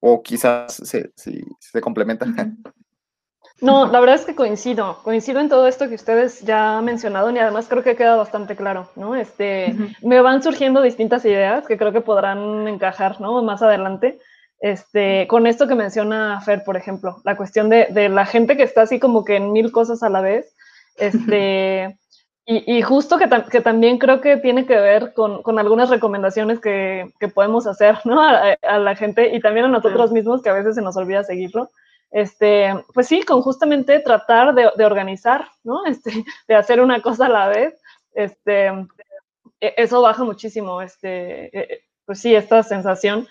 o 0.00 0.22
quizás 0.22 0.74
se, 0.74 1.12
se 1.16 1.80
complementa. 1.80 2.26
No, 3.60 3.86
la 3.86 4.00
verdad 4.00 4.16
es 4.16 4.24
que 4.24 4.34
coincido, 4.34 4.98
coincido 5.02 5.38
en 5.38 5.50
todo 5.50 5.66
esto 5.66 5.88
que 5.88 5.94
ustedes 5.94 6.40
ya 6.40 6.78
han 6.78 6.84
mencionado 6.86 7.30
y 7.30 7.38
además 7.38 7.66
creo 7.68 7.82
que 7.82 7.94
queda 7.94 8.16
bastante 8.16 8.56
claro, 8.56 8.88
¿no? 8.96 9.14
Este, 9.14 9.74
me 10.02 10.20
van 10.22 10.42
surgiendo 10.42 10.80
distintas 10.80 11.24
ideas 11.26 11.66
que 11.66 11.76
creo 11.76 11.92
que 11.92 12.00
podrán 12.00 12.66
encajar, 12.68 13.20
¿no? 13.20 13.42
Más 13.42 13.60
adelante, 13.60 14.18
este, 14.60 15.26
con 15.28 15.46
esto 15.46 15.68
que 15.68 15.74
menciona 15.74 16.40
Fer, 16.40 16.64
por 16.64 16.78
ejemplo, 16.78 17.20
la 17.24 17.36
cuestión 17.36 17.68
de, 17.68 17.88
de 17.90 18.08
la 18.08 18.24
gente 18.24 18.56
que 18.56 18.62
está 18.62 18.82
así 18.82 18.98
como 18.98 19.24
que 19.24 19.36
en 19.36 19.52
mil 19.52 19.72
cosas 19.72 20.02
a 20.02 20.08
la 20.08 20.22
vez, 20.22 20.54
este, 20.96 21.98
y, 22.46 22.78
y, 22.78 22.82
justo 22.82 23.18
que, 23.18 23.28
que, 23.50 23.60
también 23.60 23.98
creo 23.98 24.20
que 24.20 24.36
tiene 24.36 24.66
que 24.66 24.76
ver 24.76 25.12
con, 25.14 25.42
con 25.42 25.58
algunas 25.58 25.88
recomendaciones 25.88 26.60
que, 26.60 27.12
que, 27.20 27.28
podemos 27.28 27.66
hacer, 27.66 27.98
¿no? 28.04 28.20
A, 28.20 28.56
a, 28.62 28.78
la 28.78 28.96
gente 28.96 29.34
y 29.34 29.40
también 29.40 29.66
a 29.66 29.68
nosotros 29.68 30.10
mismos 30.10 30.42
que 30.42 30.50
a 30.50 30.54
veces 30.54 30.74
se 30.74 30.82
nos 30.82 30.96
olvida 30.96 31.22
seguirlo 31.22 31.70
este, 32.10 32.74
pues 32.92 33.06
sí, 33.06 33.22
con 33.22 33.40
justamente 33.42 34.00
tratar 34.00 34.54
de, 34.54 34.84
organizar, 34.84 35.48
¿no? 35.64 35.84
Este, 35.86 36.24
de 36.48 36.54
hacer 36.54 36.80
una 36.80 37.00
cosa 37.00 37.26
a 37.26 37.30
la 37.30 37.48
vez, 37.48 37.80
este, 38.14 38.66
e, 39.60 39.74
eso 39.76 40.02
baja 40.02 40.24
muchísimo, 40.24 40.82
este, 40.82 41.56
e, 41.56 41.84
pues 42.04 42.20
sí, 42.20 42.34
esta 42.34 42.62
sensación. 42.62 43.28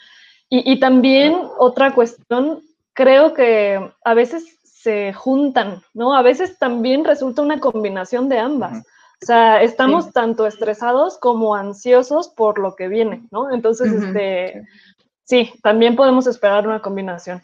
Y, 0.51 0.79
también 0.79 1.37
otra 1.59 1.93
cuestión, 1.93 2.63
creo 2.93 3.35
que 3.35 3.91
a 4.03 4.13
veces 4.15 4.57
se 4.63 5.13
juntan, 5.13 5.83
¿no? 5.93 6.15
A 6.15 6.23
veces 6.23 6.57
también 6.57 7.05
resulta 7.05 7.43
una 7.43 7.59
combinación 7.59 8.29
de 8.29 8.39
ambas. 8.39 8.83
O 9.21 9.25
sea, 9.25 9.61
estamos 9.61 10.13
tanto 10.13 10.47
estresados 10.47 11.17
como 11.17 11.55
ansiosos 11.55 12.29
por 12.29 12.57
lo 12.57 12.75
que 12.75 12.87
viene, 12.87 13.27
¿no? 13.31 13.51
Entonces, 13.51 13.91
este, 13.91 14.65
sí, 15.25 15.51
también 15.61 15.95
podemos 15.95 16.25
esperar 16.25 16.67
una 16.67 16.81
combinación. 16.81 17.41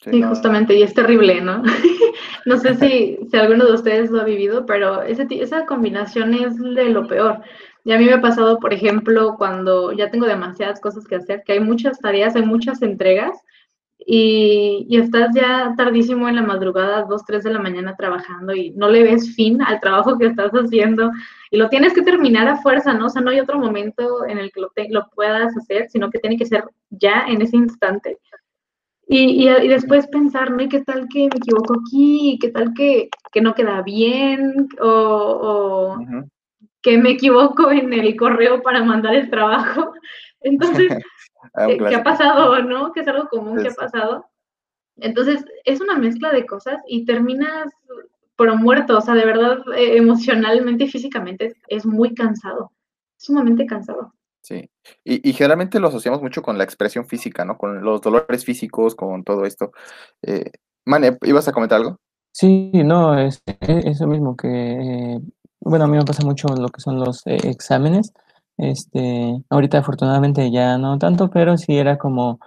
Sí, 0.00 0.22
justamente, 0.22 0.74
y 0.74 0.82
es 0.82 0.92
terrible, 0.92 1.40
¿no? 1.40 1.62
no 2.46 2.58
sé 2.58 2.74
si, 2.74 3.18
si 3.30 3.36
alguno 3.36 3.64
de 3.64 3.72
ustedes 3.72 4.10
lo 4.10 4.20
ha 4.20 4.24
vivido, 4.24 4.66
pero 4.66 5.02
ese, 5.02 5.26
esa 5.30 5.66
combinación 5.66 6.34
es 6.34 6.58
de 6.58 6.90
lo 6.90 7.06
peor. 7.06 7.42
Y 7.84 7.92
a 7.92 7.98
mí 7.98 8.06
me 8.06 8.14
ha 8.14 8.20
pasado, 8.20 8.58
por 8.58 8.72
ejemplo, 8.72 9.36
cuando 9.38 9.92
ya 9.92 10.10
tengo 10.10 10.26
demasiadas 10.26 10.80
cosas 10.80 11.06
que 11.06 11.16
hacer, 11.16 11.42
que 11.44 11.54
hay 11.54 11.60
muchas 11.60 11.98
tareas, 12.00 12.34
hay 12.34 12.42
muchas 12.42 12.82
entregas, 12.82 13.38
y, 13.98 14.86
y, 14.88 14.98
estás 14.98 15.34
ya 15.34 15.74
tardísimo 15.76 16.28
en 16.28 16.36
la 16.36 16.42
madrugada, 16.42 17.04
dos, 17.04 17.24
tres 17.24 17.44
de 17.44 17.52
la 17.52 17.60
mañana 17.60 17.94
trabajando 17.96 18.54
y 18.54 18.70
no 18.72 18.88
le 18.88 19.02
ves 19.02 19.34
fin 19.34 19.62
al 19.62 19.80
trabajo 19.80 20.18
que 20.18 20.26
estás 20.26 20.52
haciendo 20.52 21.10
y 21.50 21.56
lo 21.56 21.68
tienes 21.68 21.94
que 21.94 22.02
terminar 22.02 22.48
a 22.48 22.56
fuerza, 22.56 22.92
¿no? 22.92 23.06
O 23.06 23.08
sea, 23.08 23.22
no 23.22 23.30
hay 23.30 23.40
otro 23.40 23.58
momento 23.58 24.26
en 24.26 24.38
el 24.38 24.52
que 24.52 24.60
lo, 24.60 24.68
te, 24.74 24.88
lo 24.90 25.08
puedas 25.14 25.56
hacer, 25.56 25.88
sino 25.88 26.10
que 26.10 26.18
tiene 26.18 26.36
que 26.36 26.46
ser 26.46 26.64
ya 26.90 27.24
en 27.28 27.40
ese 27.40 27.56
instante. 27.56 28.18
Y, 29.06 29.48
y, 29.48 29.68
después 29.68 30.06
pensar, 30.08 30.50
¿no? 30.50 30.68
¿Qué 30.68 30.82
tal 30.82 31.06
que 31.08 31.20
me 31.20 31.36
equivoco 31.36 31.74
aquí? 31.80 32.38
¿Qué 32.40 32.48
tal 32.48 32.72
que, 32.74 33.08
que 33.32 33.40
no 33.40 33.54
queda 33.54 33.82
bien? 33.82 34.68
¿O, 34.80 34.88
o 34.88 36.24
que 36.82 36.98
me 36.98 37.10
equivoco 37.12 37.70
en 37.70 37.92
el 37.92 38.16
correo 38.16 38.62
para 38.62 38.82
mandar 38.82 39.14
el 39.14 39.30
trabajo? 39.30 39.92
Entonces, 40.40 40.92
ah, 41.54 41.66
eh, 41.68 41.78
¿qué 41.78 41.94
ha 41.94 42.02
pasado, 42.02 42.58
no? 42.62 42.92
Que 42.92 43.00
es 43.00 43.08
algo 43.08 43.28
común 43.28 43.62
que 43.62 43.68
ha 43.68 43.74
pasado. 43.74 44.26
Entonces, 44.96 45.44
es 45.64 45.80
una 45.80 45.96
mezcla 45.96 46.32
de 46.32 46.46
cosas 46.46 46.78
y 46.86 47.04
terminas 47.04 47.72
por 48.36 48.54
muerto, 48.56 48.98
o 48.98 49.00
sea, 49.00 49.14
de 49.14 49.24
verdad, 49.24 49.58
eh, 49.76 49.96
emocionalmente 49.96 50.84
y 50.84 50.90
físicamente 50.90 51.54
es 51.68 51.86
muy 51.86 52.14
cansado, 52.14 52.72
sumamente 53.16 53.66
cansado. 53.66 54.12
Sí, 54.42 54.68
y, 55.04 55.32
generalmente 55.32 55.80
lo 55.80 55.88
asociamos 55.88 56.20
mucho 56.20 56.42
con 56.42 56.58
la 56.58 56.64
expresión 56.64 57.06
física, 57.06 57.46
¿no? 57.46 57.56
Con 57.56 57.82
los 57.82 58.02
dolores 58.02 58.44
físicos, 58.44 58.94
con 58.94 59.24
todo 59.24 59.46
esto. 59.46 59.72
Eh, 60.20 60.50
Mane, 60.84 61.16
¿ibas 61.22 61.48
a 61.48 61.52
comentar 61.52 61.80
algo? 61.80 61.98
Sí, 62.30 62.70
no, 62.74 63.18
es, 63.18 63.42
eso 63.60 64.06
mismo 64.06 64.36
que, 64.36 65.18
bueno, 65.60 65.86
a 65.86 65.88
mí 65.88 65.96
me 65.96 66.04
pasa 66.04 66.26
mucho 66.26 66.48
lo 66.48 66.68
que 66.68 66.82
son 66.82 67.00
los 67.00 67.26
eh, 67.26 67.38
exámenes. 67.44 68.12
Este, 68.56 69.42
ahorita 69.50 69.78
afortunadamente 69.78 70.50
ya 70.50 70.78
no 70.78 70.98
tanto, 70.98 71.30
pero 71.30 71.56
sí 71.58 71.76
era 71.76 71.98
como 71.98 72.38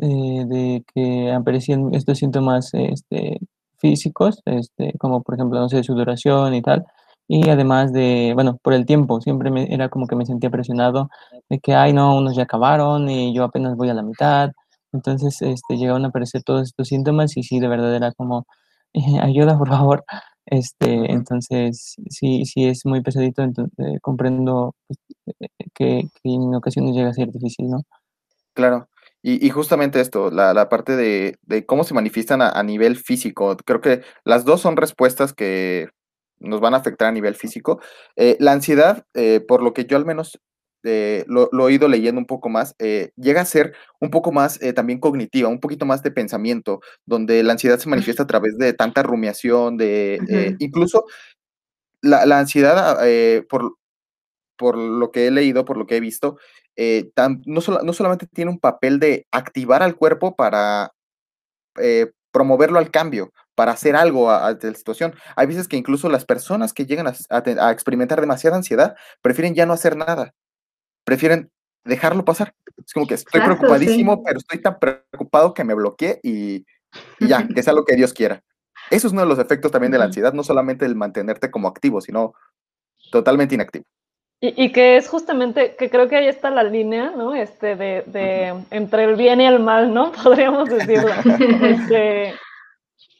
eh, 0.00 0.44
de 0.46 0.84
que 0.94 1.32
aparecían 1.32 1.94
estos 1.94 2.18
síntomas 2.18 2.70
este, 2.74 3.40
físicos, 3.78 4.42
este, 4.46 4.92
como 4.98 5.22
por 5.22 5.34
ejemplo, 5.34 5.58
no 5.60 5.68
sé, 5.68 5.82
sudoración 5.82 6.54
y 6.54 6.62
tal. 6.62 6.84
Y 7.28 7.48
además 7.48 7.92
de, 7.92 8.32
bueno, 8.34 8.58
por 8.62 8.72
el 8.72 8.86
tiempo, 8.86 9.20
siempre 9.20 9.50
me, 9.50 9.72
era 9.72 9.88
como 9.88 10.06
que 10.06 10.14
me 10.16 10.26
sentía 10.26 10.50
presionado 10.50 11.08
de 11.48 11.58
que, 11.60 11.74
ay, 11.74 11.92
no, 11.92 12.16
unos 12.16 12.36
ya 12.36 12.44
acabaron 12.44 13.08
y 13.10 13.34
yo 13.34 13.44
apenas 13.44 13.76
voy 13.76 13.88
a 13.90 13.94
la 13.94 14.02
mitad. 14.02 14.50
Entonces, 14.92 15.42
este, 15.42 15.76
llegaron 15.76 16.04
a 16.04 16.08
aparecer 16.08 16.42
todos 16.44 16.62
estos 16.68 16.88
síntomas 16.88 17.36
y 17.36 17.42
sí, 17.42 17.58
de 17.60 17.68
verdad 17.68 17.94
era 17.96 18.12
como, 18.12 18.46
ayuda, 19.22 19.58
por 19.58 19.68
favor. 19.68 20.04
Este, 20.46 21.12
entonces, 21.12 21.96
sí, 22.08 22.44
sí 22.44 22.66
es 22.66 22.86
muy 22.86 23.02
pesadito, 23.02 23.42
entonces, 23.42 23.74
eh, 23.78 23.98
comprendo 24.00 24.74
pues, 24.86 24.98
eh, 25.40 25.48
que, 25.74 26.08
que, 26.22 26.30
en 26.30 26.54
ocasiones 26.54 26.94
llega 26.94 27.10
a 27.10 27.14
ser 27.14 27.30
difícil, 27.30 27.68
¿no? 27.68 27.82
Claro. 28.54 28.88
Y, 29.22 29.50
justamente 29.50 30.00
esto, 30.00 30.30
la, 30.30 30.54
la 30.54 30.68
parte 30.68 30.94
de, 30.94 31.36
de, 31.42 31.66
cómo 31.66 31.82
se 31.82 31.94
manifiestan 31.94 32.42
a, 32.42 32.48
a, 32.50 32.62
nivel 32.62 32.96
físico, 32.96 33.56
creo 33.64 33.80
que 33.80 34.02
las 34.24 34.44
dos 34.44 34.60
son 34.60 34.76
respuestas 34.76 35.32
que 35.32 35.88
nos 36.38 36.60
van 36.60 36.74
a 36.74 36.78
afectar 36.78 37.08
a 37.08 37.12
nivel 37.12 37.34
físico. 37.34 37.80
Eh, 38.16 38.36
la 38.40 38.52
ansiedad, 38.52 39.04
eh, 39.14 39.40
por 39.40 39.62
lo 39.62 39.72
que 39.72 39.86
yo 39.86 39.96
al 39.96 40.04
menos 40.04 40.38
eh, 40.86 41.24
lo, 41.28 41.68
he 41.68 41.72
ido 41.72 41.88
leyendo 41.88 42.18
un 42.20 42.26
poco 42.26 42.48
más, 42.48 42.74
llega 43.16 43.40
a 43.40 43.44
ser 43.44 43.74
un 44.00 44.10
poco 44.10 44.32
más 44.32 44.58
también 44.74 45.00
cognitiva, 45.00 45.48
un 45.48 45.60
poquito 45.60 45.86
más 45.86 46.02
de 46.02 46.10
pensamiento, 46.10 46.80
donde 47.04 47.42
la 47.42 47.52
ansiedad 47.52 47.78
se 47.78 47.88
manifiesta 47.88 48.22
a 48.22 48.26
través 48.26 48.56
de 48.58 48.72
tanta 48.72 49.02
rumiación, 49.02 49.76
de 49.76 50.56
incluso 50.58 51.04
la, 52.02 52.26
la 52.26 52.38
ansiedad, 52.38 52.98
por, 53.48 53.76
por 54.56 54.78
lo 54.78 55.10
que 55.10 55.26
he 55.26 55.30
leído, 55.30 55.64
por 55.64 55.76
lo 55.76 55.86
que 55.86 55.96
he 55.96 56.00
visto, 56.00 56.38
no, 56.76 57.60
no, 57.82 57.92
solamente 57.92 58.26
tiene 58.26 58.50
un 58.50 58.60
papel 58.60 58.98
de 59.00 59.26
activar 59.30 59.82
al 59.82 59.96
cuerpo 59.96 60.36
para 60.36 60.92
promoverlo 62.36 62.78
al 62.78 62.90
cambio, 62.90 63.32
para 63.54 63.72
hacer 63.72 63.96
algo 63.96 64.30
ante 64.30 64.68
la 64.68 64.76
situación. 64.76 65.14
Hay 65.36 65.46
veces 65.46 65.66
que 65.66 65.78
incluso 65.78 66.10
las 66.10 66.26
personas 66.26 66.74
que 66.74 66.84
llegan 66.84 67.06
a, 67.08 67.70
experimentar 67.70 68.20
demasiada 68.20 68.58
ansiedad 68.58 68.94
prefieren 69.22 69.54
ya 69.54 69.64
no 69.64 69.72
hacer 69.72 69.96
nada, 69.96 70.34
prefieren 71.06 71.50
dejarlo 71.84 72.24
pasar. 72.24 72.52
Es 72.84 72.92
como 72.92 73.06
que 73.06 73.14
estoy 73.14 73.40
preocupadísimo, 73.40 74.22
pero 74.22 74.38
estoy 74.38 74.60
tan 74.60 74.78
preocupado 74.78 75.54
que 75.54 75.64
me 75.64 75.74
bloqueé 75.74 76.20
y, 76.22 76.66
ya, 77.20 77.46
que 77.46 77.62
sea 77.62 77.72
lo 77.72 77.84
que 77.84 77.96
Dios 77.96 78.12
quiera. 78.12 78.42
Eso 78.90 79.06
es 79.06 79.12
uno 79.12 79.22
de 79.22 79.28
los 79.28 79.38
efectos 79.38 79.72
también 79.72 79.92
de 79.92 79.98
la 79.98 80.04
ansiedad, 80.04 80.32
no 80.32 80.42
solamente 80.42 80.84
el 80.84 80.96
mantenerte 80.96 81.50
como 81.50 81.68
activo, 81.68 82.00
sino 82.00 82.34
totalmente 83.10 83.54
inactivo. 83.54 83.84
Y, 84.38 84.70
que 84.70 84.98
es 84.98 85.08
justamente, 85.08 85.76
que 85.76 85.88
creo 85.88 86.08
que 86.08 86.16
ahí 86.16 86.26
está 86.26 86.50
la 86.50 86.62
línea, 86.62 87.10
¿no? 87.16 87.34
Este, 87.34 87.74
de, 87.74 88.02
de 88.06 88.54
entre 88.70 89.04
el 89.04 89.16
bien 89.16 89.40
y 89.40 89.46
el 89.46 89.60
mal, 89.60 89.94
¿no? 89.94 90.12
Podríamos 90.22 90.68
decirlo. 90.68 91.08
este, 91.62 92.34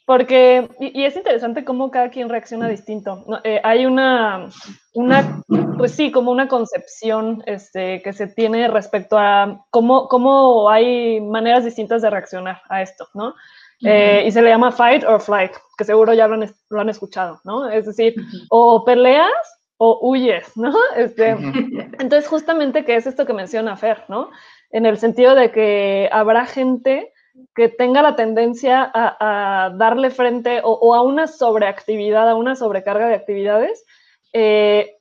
porque, 0.06 0.68
y, 0.78 1.04
es 1.04 1.16
interesante 1.16 1.64
cómo 1.64 1.90
cada 1.90 2.10
quien 2.10 2.28
reacciona 2.28 2.68
distinto. 2.68 3.24
Eh, 3.42 3.60
hay 3.64 3.86
una, 3.86 4.48
una, 4.94 5.42
pues 5.76 5.92
sí, 5.92 6.12
como 6.12 6.30
una 6.30 6.46
concepción 6.46 7.42
este, 7.44 8.00
que 8.02 8.12
se 8.12 8.28
tiene 8.28 8.68
respecto 8.68 9.18
a 9.18 9.66
cómo, 9.70 10.06
cómo 10.06 10.70
hay 10.70 11.20
maneras 11.20 11.64
distintas 11.64 12.02
de 12.02 12.10
reaccionar 12.10 12.62
a 12.68 12.82
esto, 12.82 13.08
¿no? 13.14 13.34
Eh, 13.82 14.24
y 14.26 14.30
se 14.30 14.40
le 14.40 14.48
llama 14.48 14.70
fight 14.70 15.04
or 15.04 15.20
flight, 15.20 15.52
que 15.76 15.84
seguro 15.84 16.14
ya 16.14 16.28
lo 16.28 16.34
han, 16.34 16.54
lo 16.70 16.80
han 16.80 16.88
escuchado, 16.88 17.40
¿no? 17.44 17.68
Es 17.68 17.84
decir, 17.86 18.14
o 18.48 18.84
peleas 18.84 19.32
o 19.76 19.98
huyes, 20.08 20.56
¿no? 20.56 20.72
Este, 20.96 21.30
entonces, 21.30 22.28
justamente 22.28 22.84
que 22.84 22.94
es 22.94 23.08
esto 23.08 23.26
que 23.26 23.32
menciona 23.32 23.76
Fer, 23.76 24.04
¿no? 24.08 24.30
En 24.70 24.86
el 24.86 24.98
sentido 24.98 25.34
de 25.34 25.50
que 25.50 26.08
habrá 26.12 26.46
gente 26.46 27.12
que 27.54 27.68
tenga 27.68 28.02
la 28.02 28.16
tendencia 28.16 28.90
a, 28.92 29.70
darle 29.74 30.10
frente 30.10 30.60
o, 30.62 30.94
a 30.94 31.02
una 31.02 31.26
sobreactividad, 31.26 32.28
a 32.28 32.34
una 32.34 32.56
sobrecarga 32.56 33.08
de 33.08 33.14
actividades, 33.14 33.84
eh, 34.32 34.96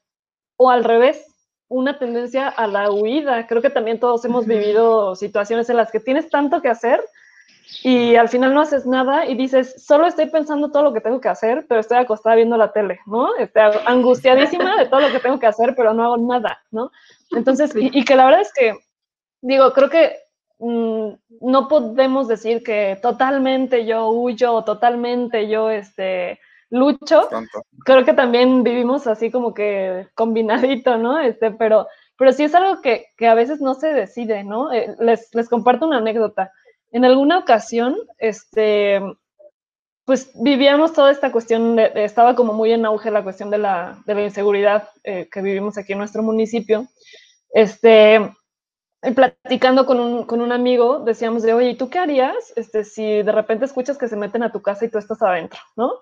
o 0.57 0.69
al 0.69 0.83
revés, 0.83 1.25
una 1.67 1.99
tendencia 1.99 2.47
a 2.47 2.67
la 2.67 2.91
huida. 2.91 3.47
Creo 3.47 3.61
que 3.61 3.69
también 3.69 3.99
todos 3.99 4.23
hemos 4.25 4.45
vivido 4.45 5.15
situaciones 5.15 5.69
en 5.69 5.77
las 5.77 5.91
que 5.91 5.99
tienes 5.99 6.29
tanto 6.29 6.61
que 6.61 6.69
hacer 6.69 7.03
y 7.83 8.15
al 8.15 8.29
final 8.29 8.53
no 8.53 8.61
haces 8.61 8.85
nada 8.85 9.25
y 9.25 9.35
dices, 9.35 9.83
solo 9.83 10.07
estoy 10.07 10.27
pensando 10.27 10.71
todo 10.71 10.83
lo 10.83 10.93
que 10.93 11.01
tengo 11.01 11.19
que 11.19 11.29
hacer, 11.29 11.65
pero 11.67 11.81
estoy 11.81 11.97
acostada 11.97 12.35
viendo 12.35 12.57
la 12.57 12.71
tele, 12.71 12.99
¿no? 13.05 13.35
Estoy 13.37 13.63
angustiadísima 13.85 14.77
de 14.77 14.85
todo 14.85 15.01
lo 15.01 15.11
que 15.11 15.19
tengo 15.19 15.39
que 15.39 15.47
hacer, 15.47 15.73
pero 15.75 15.93
no 15.93 16.03
hago 16.03 16.17
nada, 16.17 16.61
¿no? 16.71 16.91
Entonces, 17.31 17.71
y 17.75 18.05
que 18.05 18.15
la 18.15 18.25
verdad 18.25 18.41
es 18.41 18.53
que, 18.53 18.75
digo, 19.41 19.73
creo 19.73 19.89
que 19.89 20.15
no 20.59 21.67
podemos 21.67 22.27
decir 22.27 22.63
que 22.63 22.97
totalmente 23.01 23.85
yo 23.85 24.09
huyo, 24.09 24.63
totalmente 24.63 25.47
yo 25.50 25.69
este, 25.69 26.39
lucho. 26.69 27.27
Creo 27.85 28.05
que 28.05 28.13
también 28.13 28.63
vivimos 28.63 29.07
así 29.07 29.31
como 29.31 29.53
que 29.53 30.07
combinadito, 30.15 30.97
¿no? 30.97 31.19
Este, 31.19 31.51
pero, 31.51 31.88
pero 32.17 32.31
sí 32.31 32.43
es 32.43 32.55
algo 32.55 32.81
que, 32.81 33.07
que 33.17 33.27
a 33.27 33.33
veces 33.33 33.62
no 33.62 33.74
se 33.75 33.93
decide, 33.93 34.43
¿no? 34.43 34.71
Eh, 34.71 34.95
les, 35.00 35.33
les, 35.33 35.50
comparto 35.50 35.88
una 35.88 35.97
anécdota. 35.97 36.51
En 36.91 37.05
alguna 37.05 37.39
ocasión, 37.39 37.95
este, 38.17 39.01
pues 40.05 40.31
vivíamos 40.35 40.93
toda 40.93 41.12
esta 41.12 41.31
cuestión, 41.31 41.75
de, 41.75 41.91
estaba 41.95 42.35
como 42.35 42.53
muy 42.53 42.71
en 42.71 42.85
auge 42.85 43.12
la 43.12 43.24
cuestión 43.24 43.50
de 43.50 43.57
la, 43.57 44.01
de 44.05 44.15
la 44.15 44.21
inseguridad 44.21 44.89
eh, 45.03 45.27
que 45.31 45.41
vivimos 45.41 45.77
aquí 45.77 45.93
en 45.93 46.00
nuestro 46.00 46.24
municipio. 46.24 46.88
Este, 47.51 48.19
platicando 49.13 49.85
con 49.85 50.00
un, 50.00 50.24
con 50.24 50.41
un, 50.41 50.51
amigo, 50.51 51.00
decíamos 51.00 51.43
de, 51.43 51.53
oye, 51.53 51.71
¿y 51.71 51.75
tú 51.75 51.89
qué 51.89 52.00
harías 52.00 52.53
este, 52.55 52.83
si 52.83 53.21
de 53.21 53.31
repente 53.31 53.65
escuchas 53.65 53.97
que 53.97 54.07
se 54.07 54.15
meten 54.15 54.43
a 54.43 54.51
tu 54.51 54.62
casa 54.62 54.85
y 54.85 54.89
tú 54.89 54.97
estás 54.97 55.21
adentro, 55.21 55.59
¿no? 55.75 55.93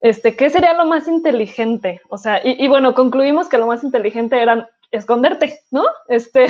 Este, 0.00 0.36
¿Qué 0.36 0.50
sería 0.50 0.74
lo 0.74 0.84
más 0.84 1.08
inteligente? 1.08 2.00
O 2.08 2.18
sea, 2.18 2.40
y, 2.44 2.68
bueno, 2.68 2.94
concluimos 2.94 3.48
que 3.48 3.58
lo 3.58 3.66
más 3.66 3.82
inteligente 3.82 4.40
era 4.40 4.68
esconderte, 4.90 5.60
¿no? 5.70 5.84
Este, 6.08 6.46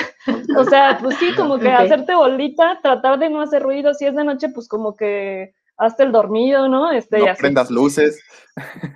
o 0.59 0.65
sea, 0.65 0.99
pues 1.01 1.17
sí, 1.19 1.33
como 1.37 1.59
que 1.59 1.71
hacerte 1.71 2.15
bolita, 2.15 2.81
tratar 2.83 3.19
de 3.19 3.31
no 3.31 3.41
hacer 3.41 3.63
ruido, 3.63 3.95
si 3.95 4.05
es 4.05 4.15
de 4.15 4.25
noche, 4.25 4.49
pues 4.49 4.69
como 4.69 4.97
que 4.97 5.55
hazte 5.79 6.03
el 6.03 6.13
dormido, 6.13 6.69
¿no? 6.69 6.91
Este, 6.91 7.19
no 7.19 7.35
prendas 7.39 7.71
luces. 7.71 8.21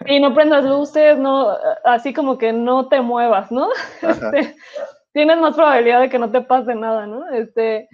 Y 0.06 0.20
no 0.20 0.34
prendas 0.34 0.64
luces, 0.64 1.18
no, 1.18 1.56
así 1.84 2.12
como 2.12 2.38
que 2.38 2.52
no 2.52 2.88
te 2.88 3.00
muevas, 3.00 3.52
¿no? 3.52 3.68
Este, 4.02 4.56
tienes 5.12 5.38
más 5.38 5.54
probabilidad 5.54 6.00
de 6.00 6.08
que 6.08 6.18
no 6.18 6.30
te 6.30 6.40
pase 6.40 6.74
nada, 6.74 7.06
¿no? 7.06 7.28
Este, 7.28 7.88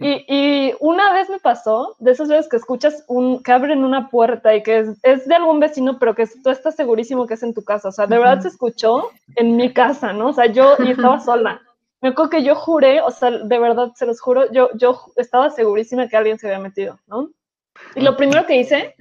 y, 0.00 0.24
y, 0.28 0.74
una 0.80 1.12
vez 1.12 1.28
me 1.30 1.38
pasó, 1.38 1.96
de 1.98 2.12
esas 2.12 2.28
veces 2.28 2.48
que 2.48 2.56
escuchas 2.56 3.04
un, 3.08 3.42
que 3.42 3.52
abren 3.52 3.84
una 3.84 4.08
puerta 4.08 4.54
y 4.54 4.62
que 4.62 4.78
es, 4.78 4.88
es 5.02 5.26
de 5.26 5.34
algún 5.34 5.60
vecino, 5.60 5.98
pero 5.98 6.14
que 6.14 6.26
tú 6.42 6.50
estás 6.50 6.76
segurísimo 6.76 7.26
que 7.26 7.34
es 7.34 7.42
en 7.42 7.54
tu 7.54 7.64
casa. 7.64 7.88
O 7.88 7.92
sea, 7.92 8.06
de 8.06 8.18
verdad 8.18 8.40
se 8.40 8.48
escuchó 8.48 9.10
en 9.36 9.56
mi 9.56 9.72
casa, 9.72 10.12
¿no? 10.12 10.28
O 10.28 10.32
sea, 10.32 10.46
yo 10.46 10.76
y 10.78 10.90
estaba 10.90 11.20
sola. 11.24 11.60
Me 12.00 12.08
acuerdo 12.08 12.30
que 12.30 12.42
yo 12.42 12.56
juré, 12.56 13.00
o 13.00 13.10
sea, 13.10 13.30
de 13.30 13.58
verdad, 13.58 13.92
se 13.94 14.06
los 14.06 14.20
juro, 14.20 14.50
yo, 14.50 14.70
yo 14.74 15.00
estaba 15.16 15.50
segurísima 15.50 16.08
que 16.08 16.16
alguien 16.16 16.38
se 16.38 16.48
había 16.48 16.58
metido, 16.58 16.98
¿no? 17.06 17.30
Y 17.94 18.00
lo 18.00 18.16
primero 18.16 18.46
que 18.46 18.56
hice 18.56 18.94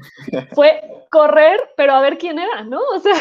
fue 0.54 0.82
correr, 1.10 1.60
pero 1.78 1.94
a 1.94 2.02
ver 2.02 2.18
quién 2.18 2.40
era, 2.40 2.64
¿no? 2.64 2.80
O 2.94 3.00
sea, 3.00 3.16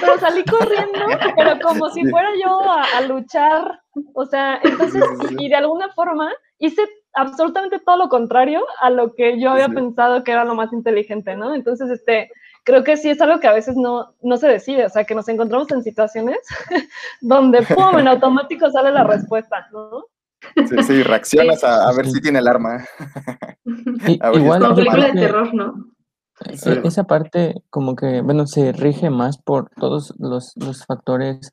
pero 0.00 0.18
salí 0.18 0.44
corriendo, 0.44 1.00
pero 1.36 1.58
como 1.60 1.88
si 1.90 2.04
fuera 2.08 2.28
yo 2.42 2.60
a, 2.62 3.00
luchar. 3.02 3.80
O 4.14 4.24
sea, 4.26 4.60
entonces, 4.62 5.02
y 5.38 5.48
de 5.48 5.54
alguna 5.54 5.88
forma 5.90 6.32
hice 6.58 6.82
absolutamente 7.14 7.78
todo 7.78 7.96
lo 7.96 8.08
contrario 8.08 8.64
a 8.80 8.90
lo 8.90 9.14
que 9.14 9.40
yo 9.40 9.50
había 9.50 9.68
pensado 9.68 10.24
que 10.24 10.32
era 10.32 10.44
lo 10.44 10.54
más 10.54 10.72
inteligente, 10.72 11.36
¿no? 11.36 11.54
Entonces, 11.54 11.90
este, 11.90 12.30
creo 12.64 12.82
que 12.82 12.96
sí 12.96 13.10
es 13.10 13.20
algo 13.20 13.38
que 13.38 13.46
a 13.46 13.52
veces 13.52 13.76
no, 13.76 14.14
no 14.22 14.36
se 14.36 14.48
decide, 14.48 14.86
o 14.86 14.88
sea, 14.88 15.04
que 15.04 15.14
nos 15.14 15.28
encontramos 15.28 15.70
en 15.70 15.82
situaciones 15.82 16.38
donde, 17.20 17.62
¡pum!, 17.62 17.98
en 17.98 18.08
automático 18.08 18.70
sale 18.70 18.90
la 18.90 19.04
respuesta, 19.04 19.68
¿no? 19.72 20.06
Sí, 20.68 20.82
sí 20.82 21.02
reaccionas 21.02 21.64
a, 21.64 21.92
ver 21.92 22.06
si 22.06 22.20
tiene 22.20 22.38
el 22.38 22.48
arma. 22.48 22.84
igual, 24.34 24.62
como 24.62 24.74
película 24.74 25.06
de 25.06 25.12
terror, 25.12 25.54
¿no? 25.54 25.94
E, 26.40 26.80
esa 26.84 27.04
parte 27.04 27.62
como 27.70 27.94
que, 27.94 28.22
bueno, 28.22 28.46
se 28.46 28.72
rige 28.72 29.10
más 29.10 29.38
por 29.38 29.70
todos 29.70 30.14
los, 30.18 30.52
los 30.56 30.84
factores, 30.84 31.50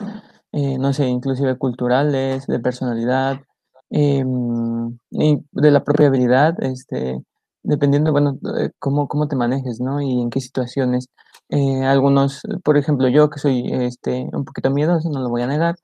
eh, 0.52 0.78
no 0.78 0.94
sé, 0.94 1.08
inclusive 1.08 1.58
culturales, 1.58 2.48
de 2.48 2.60
personalidad, 2.60 3.42
em, 3.90 4.98
y 5.12 5.40
de 5.52 5.72
la 5.72 5.84
propia 5.84 6.08
habilidad, 6.08 6.56
este, 6.64 7.22
dependiendo, 7.64 8.12
bueno, 8.12 8.38
cómo, 8.80 9.08
cómo 9.08 9.28
te 9.28 9.36
manejes, 9.36 9.80
¿no? 9.80 10.02
Y 10.02 10.22
en 10.22 10.30
qué 10.30 10.42
situaciones. 10.42 11.10
Eh, 11.50 11.84
algunos, 11.84 12.42
por 12.64 12.78
ejemplo, 12.78 13.08
yo 13.10 13.30
que 13.30 13.40
soy 13.40 13.70
este, 13.72 14.28
un 14.34 14.46
poquito 14.46 14.72
miedoso, 14.72 15.10
no 15.10 15.20
lo 15.22 15.30
voy 15.30 15.42
a 15.42 15.48
negar, 15.48 15.76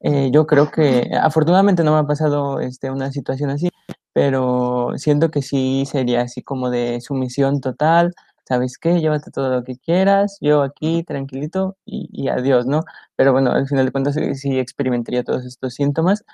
eh, 0.00 0.30
yo 0.32 0.46
creo 0.46 0.70
que 0.70 1.10
afortunadamente 1.20 1.84
no 1.84 1.92
me 1.92 1.98
ha 1.98 2.06
pasado 2.06 2.60
este, 2.60 2.90
una 2.90 3.12
situación 3.12 3.50
así, 3.50 3.68
pero 4.12 4.92
siento 4.96 5.30
que 5.30 5.42
sí 5.42 5.84
sería 5.86 6.22
así 6.22 6.42
como 6.42 6.70
de 6.70 7.00
sumisión 7.00 7.60
total, 7.60 8.14
¿sabes 8.44 8.78
qué? 8.78 9.00
Llévate 9.00 9.30
todo 9.30 9.50
lo 9.50 9.64
que 9.64 9.76
quieras, 9.78 10.38
yo 10.40 10.62
aquí 10.62 11.04
tranquilito 11.04 11.76
y, 11.84 12.28
adiós, 12.28 12.66
¿no? 12.66 12.84
Pero 13.16 13.32
bueno, 13.32 13.52
al 13.52 13.68
final 13.68 13.86
de 13.86 13.92
cuentas 13.92 14.16
sí, 14.34 14.58
experimentaría 14.58 15.24
todos 15.24 15.44
estos 15.44 15.74
síntomas. 15.74 16.24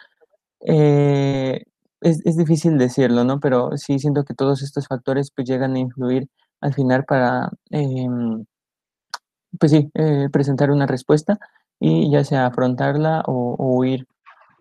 Eh, 0.61 1.65
es, 2.01 2.25
es, 2.27 2.37
difícil 2.37 2.79
decirlo, 2.79 3.25
¿no? 3.25 3.41
Pero 3.41 3.77
sí 3.77 3.99
siento 3.99 4.25
que 4.25 4.35
todos 4.35 4.63
estos 4.63 4.87
factores 4.89 5.31
pues 5.35 5.49
llegan 5.49 5.75
a 5.77 5.79
influir 5.81 6.29
al 6.61 6.75
final 6.75 7.05
para, 7.05 7.51
em, 7.71 8.45
pues 9.59 9.73
sí, 9.73 9.91
eh, 9.95 10.29
presentar 10.33 10.71
una 10.71 10.87
respuesta 10.87 11.39
y 11.81 12.11
ya 12.11 12.25
sea 12.25 12.47
afrontarla 12.47 13.23
o, 13.27 13.57
huir. 13.59 14.07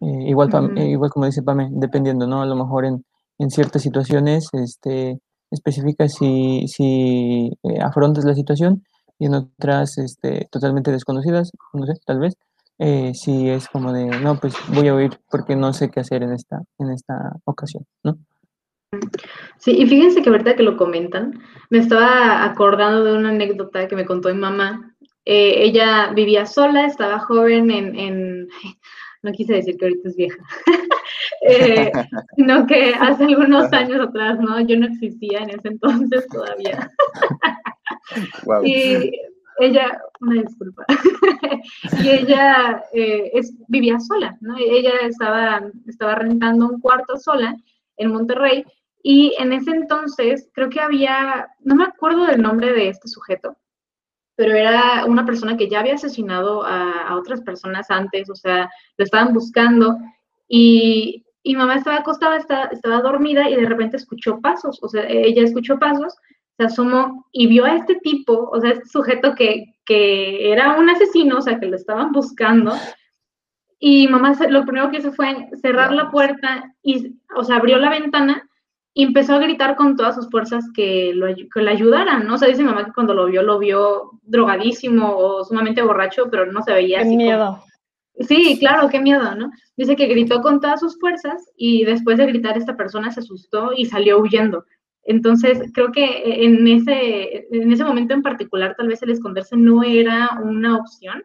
Eh, 0.02 0.30
igual, 0.30 0.50
igual 0.78 1.10
como 1.10 1.26
dice 1.26 1.42
Pame, 1.42 1.70
dependiendo, 1.72 2.28
¿no? 2.28 2.42
A 2.42 2.46
lo 2.46 2.56
mejor 2.56 2.86
en, 2.86 3.04
en 3.40 3.50
ciertas 3.50 3.82
situaciones 3.82 4.50
este, 4.54 5.20
específicas 5.52 6.14
si, 6.14 6.68
si 6.68 7.52
eh, 7.64 7.80
afrontas 7.82 8.26
la 8.26 8.36
situación 8.36 8.84
y 9.20 9.26
en 9.26 9.34
otras 9.34 9.98
este, 9.98 10.48
totalmente 10.52 10.92
desconocidas, 10.92 11.52
no 11.74 11.86
sé, 11.86 11.94
tal 12.06 12.20
vez, 12.20 12.36
eh, 12.80 13.14
si 13.16 13.50
es 13.50 13.68
como 13.68 13.92
de, 13.92 14.06
no, 14.06 14.40
pues 14.40 14.54
voy 14.70 14.88
a 14.88 14.94
huir 14.94 15.20
porque 15.32 15.56
no 15.56 15.74
sé 15.74 15.90
qué 15.90 16.00
hacer 16.00 16.22
en 16.22 16.34
esta, 16.34 16.62
en 16.78 16.92
esta 16.92 17.34
ocasión, 17.46 17.86
¿no? 18.04 18.18
Sí, 19.58 19.72
y 19.72 19.86
fíjense 19.86 20.22
que 20.22 20.30
ahorita 20.30 20.56
que 20.56 20.64
lo 20.64 20.78
comentan, 20.78 21.42
me 21.70 21.80
estaba 21.80 22.46
acordando 22.46 23.04
de 23.04 23.18
una 23.18 23.30
anécdota 23.30 23.88
que 23.88 23.96
me 23.96 24.06
contó 24.06 24.30
mi 24.30 24.40
mamá. 24.40 24.96
Eh, 25.30 25.66
ella 25.66 26.14
vivía 26.14 26.46
sola, 26.46 26.86
estaba 26.86 27.20
joven 27.20 27.70
en, 27.70 28.00
en, 28.00 28.48
no 29.24 29.32
quise 29.34 29.56
decir 29.56 29.76
que 29.76 29.84
ahorita 29.84 30.08
es 30.08 30.16
vieja, 30.16 30.42
eh, 31.42 31.92
sino 32.38 32.66
que 32.66 32.94
hace 32.94 33.26
algunos 33.26 33.74
años 33.74 34.08
atrás, 34.08 34.40
¿no? 34.40 34.62
Yo 34.62 34.78
no 34.80 34.88
existía 34.88 35.40
en 35.40 35.50
ese 35.50 35.68
entonces 35.68 36.26
todavía. 36.30 36.90
Y 38.64 39.12
ella, 39.60 40.02
una 40.22 40.44
disculpa, 40.44 40.86
y 42.02 42.10
ella 42.10 42.86
eh, 42.94 43.30
es, 43.34 43.54
vivía 43.68 44.00
sola, 44.00 44.38
¿no? 44.40 44.56
Ella 44.58 44.94
estaba, 45.02 45.62
estaba 45.88 46.16
rentando 46.16 46.70
un 46.70 46.80
cuarto 46.80 47.18
sola 47.18 47.54
en 47.98 48.14
Monterrey 48.14 48.64
y 49.04 49.36
en 49.40 49.52
ese 49.52 49.72
entonces 49.72 50.50
creo 50.54 50.70
que 50.70 50.80
había, 50.80 51.50
no 51.60 51.76
me 51.76 51.84
acuerdo 51.84 52.28
del 52.28 52.42
nombre 52.42 52.72
de 52.72 52.88
este 52.88 53.10
sujeto, 53.10 53.58
pero 54.38 54.54
era 54.54 55.04
una 55.06 55.26
persona 55.26 55.58
que 55.58 55.68
ya 55.68 55.80
había 55.80 55.96
asesinado 55.96 56.64
a, 56.64 57.16
otras 57.18 57.42
personas 57.42 57.90
antes, 57.90 58.30
o 58.30 58.36
sea, 58.36 58.70
lo 58.96 59.04
estaban 59.04 59.34
buscando 59.34 59.98
y, 60.48 61.26
y 61.42 61.56
mamá 61.56 61.76
estaba 61.76 61.98
acostada, 61.98 62.38
estaba, 62.38 62.66
estaba 62.66 63.02
dormida 63.02 63.50
y 63.50 63.56
de 63.56 63.66
repente 63.66 63.98
escuchó 63.98 64.40
pasos, 64.40 64.78
o 64.84 64.88
sea, 64.88 65.06
ella 65.10 65.44
escuchó 65.44 65.80
pasos, 65.80 66.16
se 66.56 66.66
asomó 66.66 67.26
y 67.32 67.48
vio 67.48 67.66
a 67.66 67.76
este 67.76 67.96
tipo, 67.96 68.48
o 68.52 68.62
sea, 68.62 68.72
este 68.72 68.86
sujeto 68.86 69.34
que, 69.34 69.74
que 69.84 70.52
era 70.52 70.78
un 70.78 70.88
asesino, 70.88 71.40
o 71.40 71.42
sea, 71.42 71.60
que 71.60 71.66
lo 71.66 71.76
estaban 71.76 72.12
buscando. 72.12 72.74
Y 73.80 74.08
mamá 74.08 74.34
lo 74.50 74.66
primero 74.66 74.92
que 74.92 74.98
hizo 74.98 75.14
fue 75.14 75.50
cerrar 75.62 75.92
la 75.94 76.12
puerta 76.12 76.76
y, 76.84 77.16
o 77.36 77.44
sea, 77.44 77.58
abrió 77.58 77.78
la 77.78 77.90
ventana 77.90 78.48
y 78.98 79.04
empezó 79.04 79.36
a 79.36 79.40
gritar 79.40 79.76
con 79.76 79.96
todas 79.96 80.16
sus 80.16 80.28
fuerzas 80.28 80.66
que, 80.74 81.14
lo, 81.14 81.28
que 81.28 81.62
le 81.62 81.70
ayudaran, 81.70 82.26
¿no? 82.26 82.34
O 82.34 82.38
sea, 82.40 82.48
dice 82.48 82.64
mamá 82.64 82.84
que 82.84 82.94
cuando 82.94 83.14
lo 83.14 83.28
vio, 83.28 83.44
lo 83.44 83.60
vio 83.60 84.10
drogadísimo 84.24 85.16
o 85.16 85.46
sumamente 85.46 85.84
borracho, 85.84 86.30
pero 86.32 86.52
no 86.52 86.64
se 86.64 86.74
veía 86.74 87.04
qué 87.04 87.16
miedo. 87.16 87.60
Sí, 88.22 88.58
claro, 88.60 88.90
qué 88.90 89.00
miedo, 89.00 89.36
¿no? 89.36 89.52
Dice 89.76 89.96
que 89.96 90.08
gritó 90.08 90.42
con 90.42 90.60
todas 90.60 90.80
sus 90.80 91.00
fuerzas 91.00 91.46
y 91.56 91.86
después 91.86 92.18
de 92.18 92.26
gritar 92.26 92.58
esta 92.58 92.76
persona 92.76 93.12
se 93.12 93.20
asustó 93.20 93.70
y 93.78 93.86
salió 93.86 94.18
huyendo. 94.18 94.66
Entonces, 95.04 95.72
creo 95.76 95.92
que 95.92 96.44
en 96.44 96.68
ese, 96.68 97.46
en 97.52 97.72
ese 97.72 97.84
momento 97.84 98.16
en 98.16 98.24
particular, 98.24 98.74
tal 98.76 98.88
vez 98.88 99.04
el 99.04 99.12
esconderse 99.12 99.56
no 99.56 99.84
era 99.84 100.40
una 100.44 100.76
opción. 100.76 101.24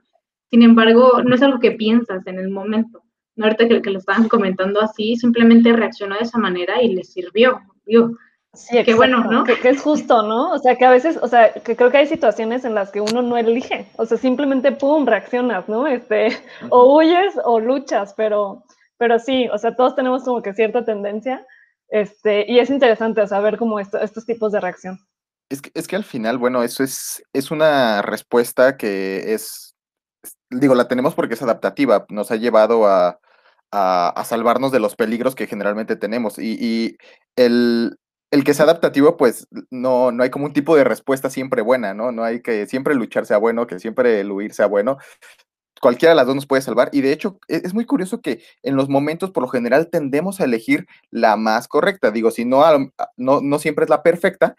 Sin 0.51 0.61
embargo, 0.61 1.23
no 1.25 1.35
es 1.35 1.43
algo 1.43 1.59
que 1.59 1.73
piensas 1.73 2.27
en 2.27 2.39
el 2.39 2.51
momento. 2.51 3.02
¿No? 3.37 3.47
Ahorita 3.47 3.69
que, 3.69 3.83
que, 3.83 3.91
lo 3.91 3.99
estaban 3.99 4.29
comentando 4.29 4.81
así, 4.81 5.17
simplemente 5.17 5.73
reaccionó 5.73 6.17
de 6.17 6.23
esa 6.23 6.39
manera 6.39 6.83
y 6.83 6.95
le 6.95 7.05
sirvió. 7.05 7.61
Digo, 7.87 8.17
sí, 8.55 8.83
qué 8.85 8.95
bueno, 8.95 9.25
¿no? 9.25 9.45
Que, 9.45 9.57
es 9.69 9.81
justo, 9.81 10.23
¿no? 10.23 10.53
O 10.53 10.59
sea, 10.59 10.77
que 10.77 10.85
a 10.85 10.91
veces, 10.91 11.19
o 11.21 11.29
sea, 11.29 11.53
que 11.53 11.77
creo 11.77 11.91
que 11.91 11.99
hay 11.99 12.07
situaciones 12.07 12.65
en 12.65 12.75
las 12.75 12.91
que 12.91 13.01
uno 13.01 13.23
no 13.23 13.37
elige, 13.37 13.87
o 13.97 14.07
sea, 14.07 14.19
simplemente, 14.19 14.73
pum, 14.73 15.07
reaccionas, 15.07 15.69
¿no? 15.69 15.87
Este, 15.87 16.29
o 16.71 16.97
huyes 16.97 17.35
o 17.45 17.61
luchas, 17.61 18.15
pero, 18.17 18.65
pero 18.99 19.19
sí, 19.19 19.49
o 19.53 19.59
sea, 19.59 19.75
todos 19.75 19.95
tenemos 19.95 20.25
como 20.25 20.43
que 20.43 20.55
cierta 20.55 20.85
tendencia, 20.85 21.47
este, 21.89 22.51
y 22.51 22.59
es 22.59 22.71
interesante 22.71 23.27
saber 23.27 23.59
cómo 23.59 23.79
estos 23.81 24.25
tipos 24.25 24.53
de 24.53 24.61
reacción. 24.61 24.99
Es 25.51 25.61
que, 25.61 25.71
es 25.75 25.87
que 25.87 25.97
al 25.97 26.05
final, 26.05 26.39
bueno, 26.39 26.63
eso 26.63 26.83
es, 26.83 27.23
es 27.35 27.51
una 27.51 28.01
respuesta 28.01 28.79
que 28.79 29.35
es 29.35 29.72
digo, 30.53 30.75
la 30.75 30.89
tenemos 30.89 31.15
porque 31.15 31.35
es 31.35 31.43
adaptativa, 31.43 32.07
nos 32.09 32.31
ha 32.31 32.37
llevado 32.37 32.87
a, 32.87 33.19
salvarnos 34.25 34.71
de 34.73 34.81
los 34.81 34.97
peligros 34.97 35.35
que 35.35 35.47
generalmente 35.47 35.97
tenemos. 35.97 36.39
Y, 36.39 36.97
el, 37.37 37.99
que 38.45 38.55
sea 38.55 38.65
adaptativo, 38.65 39.17
pues 39.17 39.47
no, 39.71 40.13
no 40.13 40.23
hay 40.23 40.31
como 40.31 40.47
un 40.47 40.53
tipo 40.53 40.77
de 40.77 40.85
respuesta 40.85 41.31
siempre 41.31 41.63
buena, 41.63 41.95
¿no? 41.95 42.13
No 42.13 42.25
hay 42.25 42.41
que 42.41 42.67
siempre 42.67 42.95
luchar 42.95 43.27
sea 43.27 43.39
bueno, 43.39 43.67
que 43.67 43.79
siempre 43.79 44.21
el 44.21 44.31
huir 44.31 44.55
sea 44.55 44.67
bueno. 44.67 44.99
Cualquiera 45.81 46.13
de 46.13 46.17
las 46.17 46.27
dos 46.27 46.37
nos 46.37 46.47
puede 46.47 46.63
salvar. 46.63 46.91
Y 46.93 47.01
de 47.01 47.13
hecho, 47.13 47.39
e, 47.49 47.63
es, 47.65 47.75
muy 47.75 47.85
curioso 47.87 48.21
que 48.21 48.43
en 48.63 48.77
los 48.77 48.89
momentos, 48.89 49.31
por 49.33 49.43
lo 49.43 49.49
general, 49.49 49.89
tendemos 49.91 50.41
a 50.41 50.45
elegir 50.45 50.87
la 51.11 51.37
más 51.37 51.69
correcta. 51.69 52.11
Digo, 52.11 52.31
si 52.31 52.45
no, 52.45 52.63
no, 53.17 53.41
no 53.41 53.59
siempre 53.59 53.85
es 53.85 53.91
la 53.91 54.03
perfecta, 54.03 54.57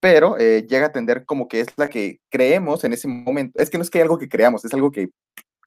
pero 0.00 0.38
eh, 0.38 0.66
llega 0.68 0.86
a 0.86 0.92
tender 0.92 1.24
como 1.24 1.48
que 1.48 1.60
es 1.60 1.68
la 1.76 1.88
que 1.88 2.20
creemos 2.30 2.84
en 2.84 2.92
ese 2.92 3.08
momento. 3.08 3.60
Es 3.60 3.70
que 3.70 3.78
no 3.78 3.82
es 3.82 3.90
que 3.90 3.98
hay 3.98 4.02
algo 4.02 4.18
que 4.18 4.28
creamos, 4.28 4.64
es 4.64 4.74
algo 4.74 4.90
que 4.90 5.08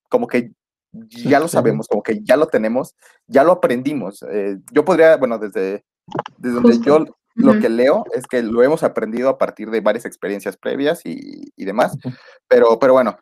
como 0.09 0.27
que 0.27 0.51
ya 0.91 1.39
lo 1.39 1.47
sabemos, 1.47 1.87
como 1.87 2.01
que 2.01 2.21
ya 2.23 2.35
lo 2.35 2.47
tenemos, 2.47 2.95
ya 3.27 3.43
lo 3.43 3.53
aprendimos. 3.53 4.23
Eh, 4.31 4.57
yo 4.71 4.85
podría, 4.85 5.17
bueno, 5.17 5.37
desde, 5.37 5.83
desde 6.37 6.55
donde 6.55 6.79
yo 6.79 7.05
lo 7.35 7.59
que 7.59 7.69
leo 7.69 8.05
es 8.13 8.27
que 8.27 8.41
lo 8.41 8.63
hemos 8.63 8.83
aprendido 8.83 9.29
a 9.29 9.37
partir 9.37 9.69
de 9.69 9.81
varias 9.81 10.05
experiencias 10.05 10.57
previas 10.57 11.01
y, 11.05 11.53
y 11.55 11.65
demás, 11.65 11.95
pero, 12.47 12.79
pero 12.79 12.93
bueno, 12.93 13.17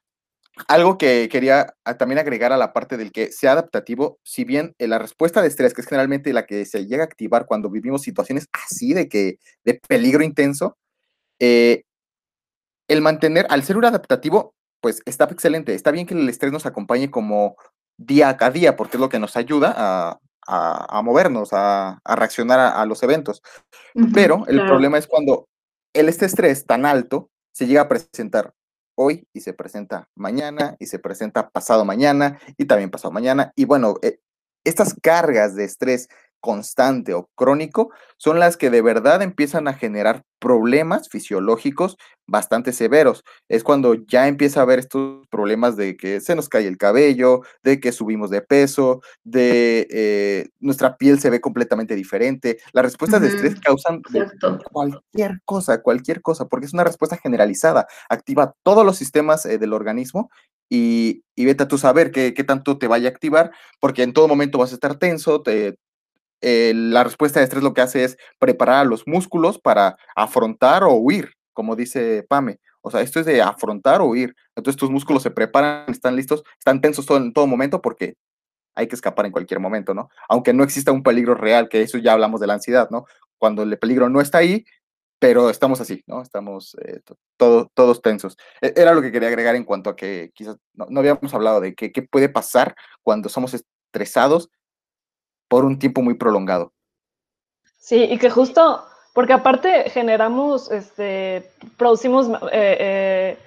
algo 0.67 0.97
que 0.97 1.29
quería 1.29 1.75
ah, 1.85 1.97
también 1.97 2.19
agregar 2.19 2.51
a 2.51 2.57
la 2.57 2.73
parte 2.73 2.97
del 2.97 3.11
que 3.11 3.31
sea 3.31 3.51
adaptativo, 3.51 4.19
si 4.23 4.43
bien 4.43 4.75
eh, 4.79 4.87
la 4.87 4.99
respuesta 4.99 5.41
de 5.41 5.49
estrés, 5.49 5.73
que 5.73 5.81
es 5.81 5.87
generalmente 5.87 6.33
la 6.33 6.45
que 6.45 6.65
se 6.65 6.85
llega 6.85 7.03
a 7.03 7.05
activar 7.05 7.45
cuando 7.45 7.69
vivimos 7.69 8.01
situaciones 8.01 8.47
así 8.51 8.93
de 8.93 9.07
que 9.07 9.37
de 9.63 9.79
peligro 9.87 10.23
intenso, 10.23 10.77
eh, 11.39 11.83
el 12.87 13.01
mantener, 13.01 13.45
al 13.49 13.63
ser 13.63 13.77
un 13.77 13.85
adaptativo, 13.85 14.53
pues 14.81 15.01
está 15.05 15.25
excelente. 15.25 15.73
Está 15.73 15.91
bien 15.91 16.05
que 16.05 16.13
el 16.13 16.29
estrés 16.29 16.51
nos 16.51 16.65
acompañe 16.65 17.11
como 17.11 17.55
día 17.97 18.37
a 18.39 18.51
día, 18.51 18.75
porque 18.75 18.97
es 18.97 19.01
lo 19.01 19.09
que 19.09 19.19
nos 19.19 19.35
ayuda 19.35 20.19
a, 20.47 21.01
movernos, 21.01 21.49
a, 21.51 21.99
reaccionar 22.05 22.59
a, 22.59 22.85
los 22.85 23.03
eventos. 23.03 23.41
Pero 24.13 24.45
el 24.47 24.65
problema 24.65 24.97
es 24.97 25.07
cuando 25.07 25.47
el 25.93 26.09
este 26.09 26.25
estrés 26.25 26.65
tan 26.65 26.85
alto 26.85 27.29
se 27.51 27.65
llega 27.65 27.81
a 27.81 27.89
presentar 27.89 28.53
hoy 28.95 29.27
y 29.33 29.41
se 29.41 29.53
presenta 29.53 30.09
mañana 30.15 30.75
y 30.79 30.87
se 30.87 30.99
presenta 30.99 31.49
pasado 31.49 31.85
mañana 31.85 32.39
y 32.57 32.65
también 32.65 32.89
pasado 32.89 33.11
mañana. 33.11 33.51
Y 33.55 33.65
bueno, 33.65 33.95
eh, 34.01 34.19
estas 34.63 34.95
cargas 35.01 35.55
de 35.55 35.63
estrés 35.63 36.09
constante 36.39 37.13
o 37.13 37.29
crónico 37.35 37.91
son 38.17 38.39
las 38.39 38.57
que 38.57 38.69
de 38.69 38.81
verdad 38.81 39.21
empiezan 39.21 39.67
a 39.67 39.73
generar 39.73 40.23
problemas 40.39 41.09
fisiológicos 41.09 41.97
bastante 42.27 42.73
severos. 42.73 43.23
Es 43.49 43.63
cuando 43.63 43.93
ya 43.93 44.27
empieza 44.27 44.59
a 44.59 44.63
haber 44.63 44.79
estos 44.79 45.25
problemas 45.27 45.77
de 45.77 45.95
que 45.97 46.19
se 46.21 46.35
nos 46.35 46.49
cae 46.49 46.67
el 46.67 46.77
cabello, 46.77 47.41
de 47.63 47.79
que 47.79 47.91
subimos 47.91 48.29
de 48.29 48.41
peso, 48.41 49.01
de 49.23 49.87
eh, 49.89 50.49
nuestra 50.59 50.97
piel 50.97 51.19
se 51.19 51.29
ve 51.29 51.41
completamente 51.41 51.95
diferente. 51.95 52.59
Las 52.73 52.85
respuestas 52.85 53.21
de 53.21 53.29
estrés 53.29 53.59
causan 53.59 54.01
cualquier 54.71 55.41
cosa, 55.45 55.81
cualquier 55.81 56.21
cosa, 56.21 56.47
porque 56.47 56.65
es 56.65 56.73
una 56.73 56.83
respuesta 56.83 57.17
generalizada. 57.17 57.87
Activa 58.09 58.53
todos 58.63 58.85
los 58.85 58.97
sistemas 58.97 59.45
eh, 59.45 59.57
del 59.57 59.73
organismo 59.73 60.29
y, 60.69 61.23
y, 61.35 61.45
vete 61.45 61.63
a 61.63 61.67
tu 61.67 61.77
saber 61.77 62.11
qué, 62.11 62.33
qué 62.33 62.43
tanto 62.43 62.77
te 62.77 62.87
vaya 62.87 63.07
a 63.07 63.11
activar, 63.11 63.51
porque 63.79 64.03
en 64.03 64.11
todo 64.11 64.27
momento 64.27 64.57
vas 64.57 64.71
a 64.71 64.75
estar 64.75 64.95
tenso, 64.95 65.41
te, 65.41 65.77
eh, 66.41 66.73
la 66.75 67.03
respuesta 67.03 67.39
de 67.39 67.45
estrés 67.45 67.63
lo 67.63 67.73
que 67.73 67.81
hace 67.81 68.03
es 68.03 68.17
preparar 68.39 68.77
a 68.77 68.83
los 68.85 69.07
músculos 69.07 69.59
para 69.59 69.97
afrontar 70.15 70.83
o 70.83 70.93
huir, 70.93 71.33
como 71.53 71.75
dice 71.75 72.25
Pame. 72.27 72.59
O 72.81 72.91
sea, 72.91 73.01
esto 73.01 73.19
es 73.19 73.25
de 73.25 73.41
afrontar 73.41 74.01
o 74.01 74.05
huir. 74.05 74.35
Entonces 74.55 74.79
tus 74.79 74.89
músculos 74.89 75.23
se 75.23 75.31
preparan, 75.31 75.85
están 75.89 76.15
listos, 76.15 76.43
están 76.57 76.79
tensos 76.81 77.05
todo, 77.05 77.17
en 77.17 77.33
todo 77.33 77.47
momento 77.47 77.81
porque 77.81 78.15
hay 78.75 78.87
que 78.87 78.95
escapar 78.95 79.25
en 79.25 79.31
cualquier 79.31 79.59
momento, 79.59 79.93
¿no? 79.93 80.09
Aunque 80.29 80.53
no 80.53 80.63
exista 80.63 80.91
un 80.91 81.03
peligro 81.03 81.33
real, 81.35 81.67
que 81.67 81.81
eso 81.81 81.97
ya 81.97 82.13
hablamos 82.13 82.39
de 82.39 82.47
la 82.47 82.53
ansiedad, 82.53 82.89
¿no? 82.91 83.05
Cuando 83.37 83.63
el 83.63 83.77
peligro 83.79 84.07
no 84.09 84.21
está 84.21 84.37
ahí, 84.37 84.65
pero 85.19 85.49
estamos 85.49 85.81
así, 85.81 86.03
¿no? 86.05 86.21
Estamos 86.21 86.77
eh, 86.85 87.01
todos 87.37 88.01
tensos. 88.03 88.37
E, 88.61 88.73
era 88.75 88.93
lo 88.93 89.01
que 89.01 89.11
quería 89.11 89.29
agregar 89.29 89.55
en 89.55 89.63
cuanto 89.63 89.89
a 89.89 89.95
que 89.95 90.31
quizás 90.35 90.57
no, 90.73 90.99
habíamos 90.99 91.33
hablado 91.33 91.59
de 91.59 91.73
qué 91.73 92.01
puede 92.03 92.29
pasar 92.29 92.75
cuando 93.01 93.29
somos 93.29 93.55
estresados 93.55 94.49
por 95.47 95.65
un 95.65 95.79
tiempo 95.79 96.01
muy 96.01 96.15
prolongado. 96.15 96.73
Sí, 97.77 98.03
y 98.03 98.17
que 98.17 98.29
justo, 98.29 98.83
porque 99.13 99.33
aparte 99.33 99.89
generamos, 99.89 100.69
este, 100.71 101.49
producimos 101.77 102.27
eh, 102.51 102.77
eh, 102.79 103.37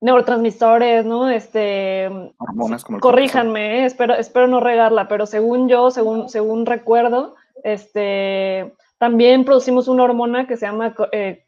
neurotransmisores, 0.00 1.04
¿no? 1.04 1.30
Este, 1.30 2.08
Hormonas 2.38 2.84
como 2.84 2.98
corríjanme, 2.98 3.82
eh, 3.82 3.84
espero, 3.86 4.14
espero 4.14 4.48
no 4.48 4.60
regarla, 4.60 5.06
pero 5.08 5.26
según 5.26 5.68
yo, 5.68 5.90
según, 5.90 6.28
según 6.28 6.66
recuerdo, 6.66 7.36
este, 7.62 8.74
también 8.98 9.44
producimos 9.44 9.88
una 9.88 10.04
hormona 10.04 10.46
que 10.46 10.56
se 10.56 10.66
llama 10.66 10.94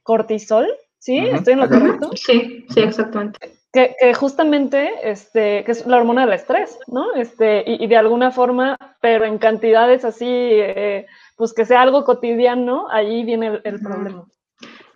cortisol, 0.04 0.68
¿sí? 0.98 1.18
¿Estoy 1.18 1.54
en 1.54 1.60
lo 1.60 1.68
correcto? 1.68 2.10
Sí, 2.14 2.66
sí, 2.68 2.80
exactamente. 2.80 3.57
Que, 3.70 4.14
justamente, 4.14 4.90
este, 5.02 5.62
que 5.64 5.72
es 5.72 5.86
la 5.86 5.98
hormona 5.98 6.24
del 6.24 6.34
estrés, 6.34 6.78
¿no? 6.86 7.14
Este, 7.14 7.64
y, 7.66 7.86
de 7.86 7.96
alguna 7.96 8.30
forma, 8.30 8.78
pero 9.02 9.26
en 9.26 9.36
cantidades 9.36 10.06
así, 10.06 10.26
eh, 10.26 11.06
pues 11.36 11.52
que 11.52 11.66
sea 11.66 11.82
algo 11.82 12.04
cotidiano, 12.04 12.86
allí 12.90 13.24
viene 13.24 13.60
el, 13.64 13.80
problema. 13.80 14.24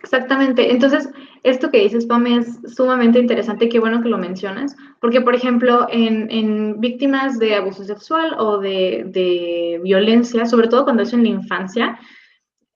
Exactamente. 0.01 0.71
Entonces, 0.71 1.09
esto 1.43 1.69
que 1.69 1.81
dices, 1.81 2.05
Pame, 2.05 2.37
es 2.37 2.75
sumamente 2.75 3.19
interesante, 3.19 3.69
qué 3.69 3.79
bueno 3.79 4.01
que 4.01 4.09
lo 4.09 4.17
mencionas, 4.17 4.75
porque, 4.99 5.21
por 5.21 5.35
ejemplo, 5.35 5.87
en, 5.89 6.79
víctimas 6.81 7.37
de 7.37 7.55
abuso 7.55 7.83
sexual 7.83 8.35
o 8.39 8.57
de, 8.57 9.03
de, 9.05 9.79
violencia, 9.83 10.45
sobre 10.45 10.67
todo 10.67 10.83
cuando 10.83 11.03
es 11.03 11.13
en 11.13 11.23
la 11.23 11.29
infancia, 11.29 11.99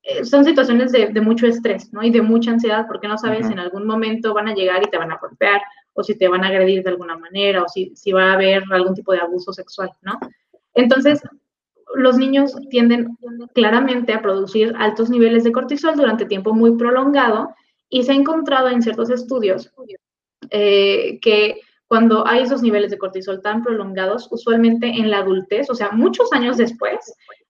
eh, 0.04 0.24
son 0.24 0.46
situaciones 0.46 0.92
de, 0.92 1.08
de, 1.08 1.22
mucho 1.22 1.48
estrés, 1.48 1.92
¿no? 1.92 2.04
Y 2.04 2.12
de 2.12 2.22
mucha 2.22 2.52
ansiedad, 2.52 2.86
porque 2.88 3.08
no 3.08 3.18
sabes, 3.18 3.50
en 3.50 3.60
algún 3.60 3.86
momento 3.86 4.34
van 4.34 4.48
a 4.48 4.54
llegar 4.54 4.82
y 4.84 4.90
te 4.90 4.98
van 4.98 5.12
a 5.12 5.18
golpear, 5.18 5.62
o 5.98 6.04
si 6.04 6.16
te 6.16 6.28
van 6.28 6.44
a 6.44 6.50
agredir 6.50 6.84
de 6.84 6.92
alguna 6.92 7.18
manera, 7.18 7.64
o 7.64 7.68
si, 7.68 7.92
si 7.96 8.12
va 8.12 8.30
a 8.30 8.34
haber 8.34 8.64
algún 8.72 8.94
tipo 8.94 9.14
de 9.14 9.20
abuso 9.20 9.52
sexual, 9.52 9.90
¿no? 10.04 10.20
Entonces, 10.76 11.22
los 11.96 12.18
niños 12.18 12.56
tienden 12.70 13.18
claramente 13.56 14.14
a 14.14 14.22
producir 14.22 14.76
altos 14.78 15.10
niveles 15.10 15.44
de 15.44 15.52
cortisol 15.52 15.96
durante 15.96 16.26
tiempo 16.26 16.54
muy 16.54 16.78
prolongado 16.78 17.56
y 17.90 18.04
se 18.04 18.12
ha 18.12 18.16
encontrado 18.16 18.70
en 18.70 18.84
ciertos 18.84 19.10
estudios 19.10 19.72
eh, 20.52 21.20
que 21.20 21.62
cuando 21.88 22.28
hay 22.28 22.44
esos 22.44 22.62
niveles 22.62 22.92
de 22.92 23.00
cortisol 23.00 23.42
tan 23.42 23.64
prolongados, 23.64 24.28
usualmente 24.30 24.88
en 24.88 25.10
la 25.10 25.20
adultez, 25.20 25.68
o 25.72 25.76
sea, 25.76 25.90
muchos 25.92 26.32
años 26.32 26.58
después, 26.58 26.98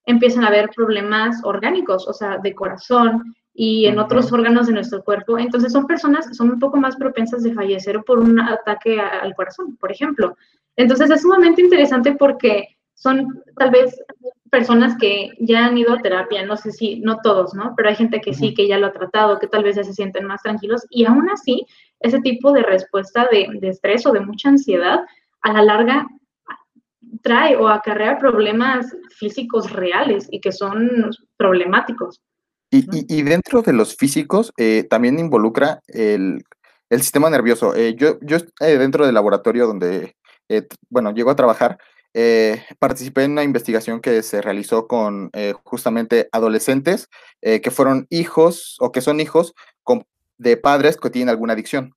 empiezan 0.06 0.46
a 0.46 0.48
haber 0.48 0.70
problemas 0.70 1.44
orgánicos, 1.44 2.08
o 2.08 2.14
sea, 2.14 2.38
de 2.38 2.56
corazón, 2.56 3.36
y 3.60 3.88
en 3.88 3.98
otros 3.98 4.32
órganos 4.32 4.68
de 4.68 4.74
nuestro 4.74 5.04
cuerpo. 5.04 5.40
Entonces 5.40 5.74
son 5.74 5.88
personas 5.88 6.28
que 6.28 6.36
son 6.36 6.52
un 6.52 6.60
poco 6.60 6.78
más 6.78 6.96
propensas 6.96 7.42
de 7.42 7.56
fallecer 7.56 8.04
por 8.04 8.20
un 8.20 8.40
ataque 8.40 9.00
al 9.02 9.34
corazón, 9.34 9.76
por 9.78 9.92
ejemplo. 9.92 10.38
Entonces 10.76 11.10
es 11.10 11.24
sumamente 11.24 11.64
interesante 11.64 12.14
porque 12.14 12.78
son 12.94 13.42
tal 13.58 13.72
vez 13.72 14.00
personas 14.52 14.96
que 15.00 15.32
ya 15.40 15.66
han 15.66 15.76
ido 15.76 15.92
a 15.92 16.02
terapia, 16.04 16.46
no 16.46 16.56
sé 16.56 16.72
si, 16.72 17.00
no 17.00 17.18
todos, 17.24 17.56
¿no? 17.56 17.74
Pero 17.76 17.90
hay 17.90 17.96
gente 17.96 18.22
que 18.22 18.36
sí, 18.36 18.54
que 18.54 18.68
ya 18.68 18.78
lo 18.78 18.86
ha 18.86 18.94
tratado, 18.94 19.40
que 19.40 19.48
tal 19.48 19.64
vez 19.64 19.76
ya 19.76 19.84
se 19.84 19.94
sienten 19.94 20.26
más 20.26 20.44
tranquilos 20.44 20.86
y 20.92 21.06
aún 21.06 21.28
así 21.32 21.66
ese 22.00 22.22
tipo 22.22 22.52
de 22.52 22.62
respuesta 22.62 23.28
de, 23.32 23.48
de 23.60 23.70
estrés 23.70 24.06
o 24.06 24.12
de 24.12 24.20
mucha 24.20 24.50
ansiedad 24.50 25.00
a 25.42 25.54
la 25.54 25.64
larga 25.64 26.08
trae 27.24 27.56
o 27.56 27.68
acarrea 27.68 28.20
problemas 28.20 28.96
físicos 29.18 29.72
reales 29.72 30.28
y 30.30 30.42
que 30.42 30.52
son 30.52 31.10
problemáticos. 31.38 32.22
Y, 32.70 33.22
dentro 33.24 33.62
de 33.62 33.72
los 33.72 33.96
físicos 33.96 34.52
eh, 34.58 34.86
también 34.90 35.20
involucra 35.20 35.82
el, 35.88 36.44
sistema 36.90 37.30
nervioso. 37.30 37.76
Eh, 37.76 37.96
yo 37.96 38.18
yo 38.22 38.38
eh, 38.60 38.78
dentro 38.78 39.06
del 39.06 39.16
laboratorio 39.16 39.68
donde, 39.68 40.16
bueno, 40.90 41.14
llego 41.14 41.32
a 41.32 41.36
trabajar, 41.36 41.78
participé 42.80 43.24
en 43.24 43.34
una 43.34 43.44
investigación 43.44 44.02
que 44.02 44.24
se 44.24 44.42
realizó 44.42 44.88
con 44.88 45.30
justamente 45.64 46.30
adolescentes 46.32 47.10
que 47.42 47.72
fueron 47.72 48.08
hijos 48.10 48.76
o 48.80 48.92
que 48.92 49.02
son 49.02 49.20
hijos 49.20 49.54
de 50.38 50.58
padres 50.58 50.98
que 50.98 51.10
tienen 51.10 51.30
alguna 51.30 51.54
adicción. 51.54 51.94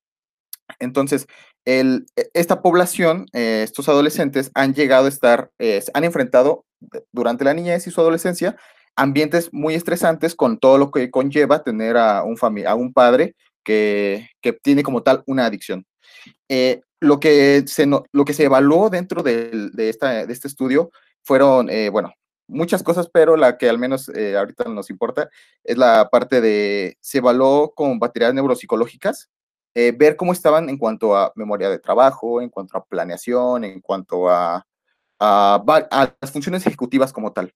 Entonces, 0.79 1.27
el, 1.65 2.07
e, 2.17 2.31
esta 2.35 2.61
población, 2.61 3.27
estos 3.33 3.89
adolescentes, 3.89 4.51
han 4.55 4.75
llegado 4.75 5.07
a 5.07 5.09
estar, 5.09 5.51
han 5.95 6.05
enfrentado 6.05 6.65
durante 7.13 7.45
la 7.45 7.55
niñez 7.55 7.87
y 7.87 7.91
su 7.91 8.01
adolescencia 8.01 8.57
ambientes 8.97 9.51
muy 9.53 9.75
estresantes 9.75 10.35
con 10.35 10.59
todo 10.59 10.79
lo 10.79 10.91
que 10.91 11.11
conlleva 11.11 11.63
tener 11.63 11.97
a 11.97 12.23
un, 12.25 12.37
a 12.67 12.75
un 12.75 12.93
padre 12.93 13.35
que, 13.65 14.29
tiene 14.63 14.83
como 14.83 15.03
tal 15.03 15.23
una 15.27 15.47
adicción. 15.47 15.87
Eh, 16.49 16.81
lo, 17.01 17.21
que 17.21 17.65
se, 17.67 18.45
evaluó 18.45 18.91
dentro 18.91 19.23
de, 19.23 19.71
este 20.29 20.49
estudio 20.49 20.91
fueron, 21.23 21.71
eh, 21.71 21.89
bueno, 21.89 22.13
muchas 22.49 22.83
cosas, 22.83 23.09
pero 23.13 23.37
la 23.37 23.57
que 23.59 23.69
al 23.69 23.79
menos 23.79 24.09
eh, 24.11 24.37
ahorita 24.37 24.65
nos 24.65 24.91
importa 24.91 25.31
es 25.65 25.79
la 25.79 26.09
parte 26.11 26.41
de, 26.41 26.97
se 27.01 27.19
evaluó 27.19 27.73
con 27.75 27.99
baterías 27.99 28.35
neuropsicológicas, 28.35 29.31
ver 29.75 30.17
cómo 30.17 30.33
estaban 30.33 30.69
en 30.69 30.77
cuanto 30.77 31.17
a 31.17 31.33
memoria 31.37 31.71
de 31.71 31.79
trabajo, 31.79 32.43
en 32.43 32.51
cuanto 32.51 32.77
a 32.77 32.85
planeación, 32.85 33.65
en 33.65 33.81
cuanto 33.81 34.29
a 34.29 34.67
las 35.21 36.33
funciones 36.33 36.67
ejecutivas 36.67 37.13
como 37.13 37.33
tal. 37.33 37.55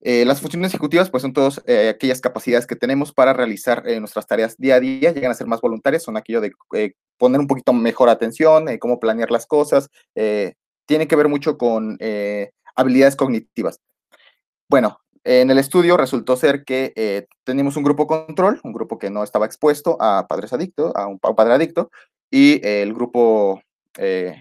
Eh, 0.00 0.24
las 0.24 0.40
funciones 0.40 0.72
ejecutivas, 0.72 1.10
pues 1.10 1.22
son 1.22 1.32
todas 1.32 1.60
eh, 1.66 1.88
aquellas 1.88 2.20
capacidades 2.20 2.66
que 2.66 2.76
tenemos 2.76 3.12
para 3.12 3.32
realizar 3.32 3.82
eh, 3.86 3.98
nuestras 3.98 4.26
tareas 4.26 4.56
día 4.56 4.76
a 4.76 4.80
día, 4.80 5.12
llegan 5.12 5.32
a 5.32 5.34
ser 5.34 5.48
más 5.48 5.60
voluntarias, 5.60 6.04
son 6.04 6.16
aquello 6.16 6.40
de 6.40 6.52
poner 7.16 7.40
un 7.40 7.48
poquito 7.48 7.72
mejor 7.72 8.08
atención, 8.08 8.66
cómo 8.78 9.00
planear 9.00 9.30
las 9.30 9.46
cosas, 9.46 9.88
tiene 10.14 11.08
que 11.08 11.16
ver 11.16 11.28
mucho 11.28 11.58
con 11.58 11.98
habilidades 12.76 13.16
cognitivas. 13.16 13.80
Bueno, 14.68 15.00
en 15.24 15.50
el 15.50 15.58
estudio 15.58 15.96
resultó 15.96 16.36
ser 16.36 16.64
que 16.64 17.26
tenemos 17.44 17.76
un 17.76 17.82
grupo 17.82 18.06
control, 18.06 18.60
un 18.62 18.72
grupo 18.72 18.98
que 18.98 19.10
no 19.10 19.24
estaba 19.24 19.46
expuesto 19.46 19.96
a 20.00 20.26
padres 20.28 20.52
adictos, 20.52 20.94
a 20.94 21.08
un, 21.08 21.18
padre 21.18 21.54
adicto, 21.54 21.90
y 22.30 22.64
el 22.64 22.94
grupo, 22.94 23.60
el 23.96 24.32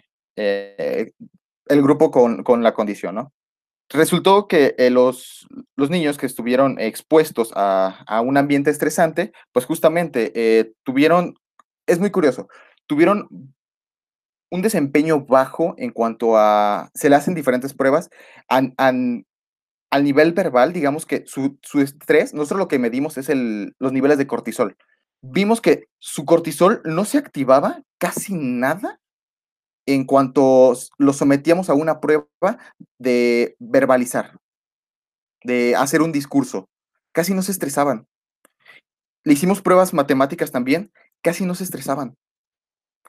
grupo 1.68 2.12
con, 2.12 2.44
con 2.44 2.62
la 2.62 2.76
condición, 2.76 3.16
¿no? 3.16 3.34
Resultó 3.90 4.48
que 4.48 4.76
eh, 4.78 4.90
los, 4.90 5.48
los, 5.76 5.90
niños 5.90 6.18
que 6.18 6.26
estuvieron 6.26 6.80
expuestos 6.80 7.52
a, 7.56 8.22
un 8.24 8.38
ambiente 8.38 8.70
estresante, 8.70 9.32
pues 9.52 9.66
justamente 9.66 10.32
eh, 10.36 10.74
tuvieron, 10.84 11.36
es 11.86 12.00
muy 12.00 12.12
curioso, 12.12 12.48
tuvieron 12.86 13.28
un 14.50 14.62
desempeño 14.62 15.26
bajo 15.26 15.76
en 15.78 15.92
cuanto 15.92 16.38
a, 16.38 16.90
se 16.94 17.10
le 17.10 17.16
hacen 17.16 17.36
diferentes 17.36 17.74
pruebas, 17.74 18.10
al 18.48 20.04
nivel 20.04 20.34
verbal, 20.34 20.74
digamos 20.74 21.06
que 21.06 21.24
su, 21.26 21.58
su, 21.62 21.82
estrés, 21.82 22.34
nosotros 22.34 22.60
lo 22.60 22.68
que 22.68 22.80
medimos 22.80 23.18
es 23.18 23.30
el, 23.30 23.74
los 23.80 23.94
niveles 23.94 24.18
de 24.18 24.28
cortisol. 24.28 24.76
Vimos 25.22 25.62
que 25.62 25.88
su 25.98 26.26
cortisol 26.26 26.82
no 26.84 27.06
se 27.06 27.18
activaba 27.18 27.82
casi 27.98 28.34
nada 28.36 29.00
en 29.88 30.04
cuanto 30.04 30.74
lo 30.98 31.14
sometíamos 31.14 31.70
a 31.70 31.74
una 31.74 32.00
prueba 32.00 32.28
de 33.00 33.56
verbalizar, 33.58 34.38
de 35.44 35.76
hacer 35.76 36.02
un 36.02 36.12
discurso. 36.12 36.70
Casi 37.14 37.34
no 37.34 37.42
se 37.42 37.54
estresaban. 37.54 38.06
Le 39.24 39.34
hicimos 39.34 39.62
pruebas 39.62 39.94
matemáticas 39.94 40.52
también, 40.52 40.92
casi 41.24 41.46
no 41.46 41.56
se 41.56 41.64
estresaban. 41.64 42.16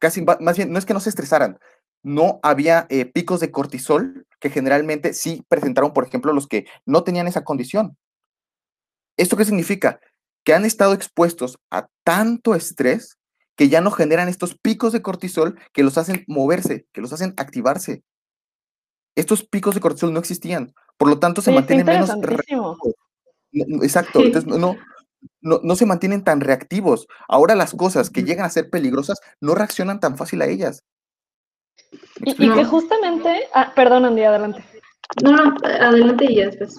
Casi, 0.01 0.25
más 0.41 0.57
bien, 0.57 0.73
no 0.73 0.79
es 0.79 0.87
que 0.87 0.95
no 0.95 1.01
se 1.01 1.09
estresaran, 1.11 1.59
no 2.05 2.38
había 2.43 2.87
eh, 2.88 3.05
picos 3.05 3.41
de 3.41 3.51
cortisol 3.51 4.27
que 4.38 4.51
generalmente 4.51 5.12
sí 5.12 5.45
presentaron, 5.49 5.93
por 5.93 6.07
ejemplo, 6.07 6.33
los 6.33 6.47
que 6.47 6.67
no 6.87 7.03
tenían 7.03 7.27
esa 7.27 7.43
condición. 7.43 7.97
¿Esto 9.17 9.37
qué 9.37 9.45
significa? 9.45 10.01
Que 10.45 10.55
han 10.55 10.64
estado 10.64 10.93
expuestos 10.93 11.59
a 11.73 11.88
tanto 12.05 12.55
estrés 12.55 13.17
que 13.59 13.68
ya 13.68 13.81
no 13.81 13.90
generan 13.90 14.29
estos 14.29 14.55
picos 14.57 14.92
de 14.92 15.03
cortisol 15.03 15.59
que 15.73 15.83
los 15.83 15.99
hacen 15.99 16.25
moverse, 16.29 16.87
que 16.92 17.01
los 17.01 17.12
hacen 17.12 17.35
activarse. 17.37 18.05
Estos 19.16 19.42
picos 19.42 19.75
de 19.75 19.81
cortisol 19.81 20.12
no 20.12 20.21
existían, 20.21 20.73
por 20.97 21.09
lo 21.09 21.18
tanto 21.18 21.42
se 21.42 21.51
mantienen 21.51 21.85
menos 21.85 22.09
Exacto, 23.83 24.21
entonces 24.21 24.47
no, 24.47 24.77
no, 25.40 25.61
no, 25.61 25.75
se 25.75 25.87
mantienen 25.87 26.23
tan 26.23 26.40
reactivos. 26.40 27.09
Ahora 27.27 27.57
las 27.57 27.75
cosas 27.75 28.11
que 28.11 28.23
llegan 28.23 28.47
a 28.47 28.51
ser 28.51 28.71
peligrosas 28.71 29.18
no 29.40 29.57
reaccionan 29.57 29.99
tan 29.99 30.16
fácil 30.16 30.40
a 30.42 30.47
ellas. 30.47 30.85
Y, 32.25 32.35
que 32.37 32.64
justamente, 32.64 33.49
ah, 33.55 33.73
perdón 33.75 34.05
Andy, 34.05 34.23
adelante. 34.23 34.64
No, 35.25 35.33
no, 35.33 35.57
adelante 35.64 36.27
y 36.29 36.37
ya 36.37 36.47
después. 36.47 36.77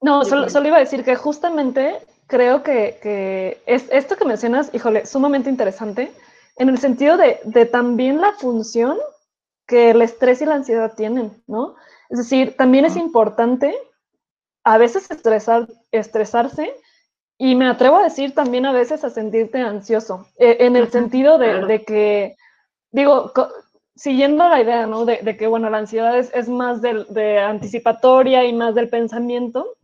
No, 0.00 0.24
solo, 0.24 0.48
solo, 0.48 0.68
iba 0.68 0.78
a 0.78 0.80
decir 0.80 1.04
que 1.04 1.16
justamente 1.16 1.98
creo 2.26 2.62
que, 2.62 2.98
que, 3.02 3.62
es 3.66 3.86
esto 3.90 4.16
que 4.16 4.24
mencionas, 4.24 4.70
híjole, 4.72 5.06
sumamente 5.06 5.50
interesante, 5.50 6.12
en 6.56 6.68
el 6.68 6.78
sentido 6.78 7.16
de, 7.16 7.38
de, 7.44 7.66
también 7.66 8.20
la 8.20 8.32
función 8.32 8.98
que 9.66 9.90
el 9.90 10.02
estrés 10.02 10.40
y 10.42 10.46
la 10.46 10.54
ansiedad 10.54 10.94
tienen, 10.94 11.32
¿no? 11.46 11.76
Es 12.08 12.18
decir, 12.18 12.56
también 12.56 12.84
es 12.84 12.96
importante 12.96 13.74
a 14.64 14.78
veces 14.78 15.10
estresar, 15.10 15.68
estresarse 15.92 16.72
y 17.38 17.54
me 17.54 17.68
atrevo 17.68 17.96
a 17.96 18.04
decir 18.04 18.34
también 18.34 18.66
a 18.66 18.72
veces 18.72 19.04
a 19.04 19.10
sentirte 19.10 19.60
ansioso, 19.60 20.26
eh, 20.38 20.58
en 20.60 20.76
el 20.76 20.90
sentido 20.90 21.38
de, 21.38 21.66
de, 21.66 21.84
que, 21.84 22.36
digo, 22.90 23.32
siguiendo 23.94 24.48
la 24.48 24.60
idea, 24.60 24.86
¿no? 24.86 25.04
De, 25.04 25.18
de, 25.22 25.36
que, 25.36 25.46
bueno, 25.46 25.68
la 25.68 25.78
ansiedad 25.78 26.18
es, 26.18 26.30
es 26.34 26.48
más 26.48 26.80
de, 26.80 27.04
de 27.10 27.38
anticipatoria 27.38 28.44
y 28.44 28.52
más 28.52 28.74
del 28.74 28.88
pensamiento, 28.88 29.75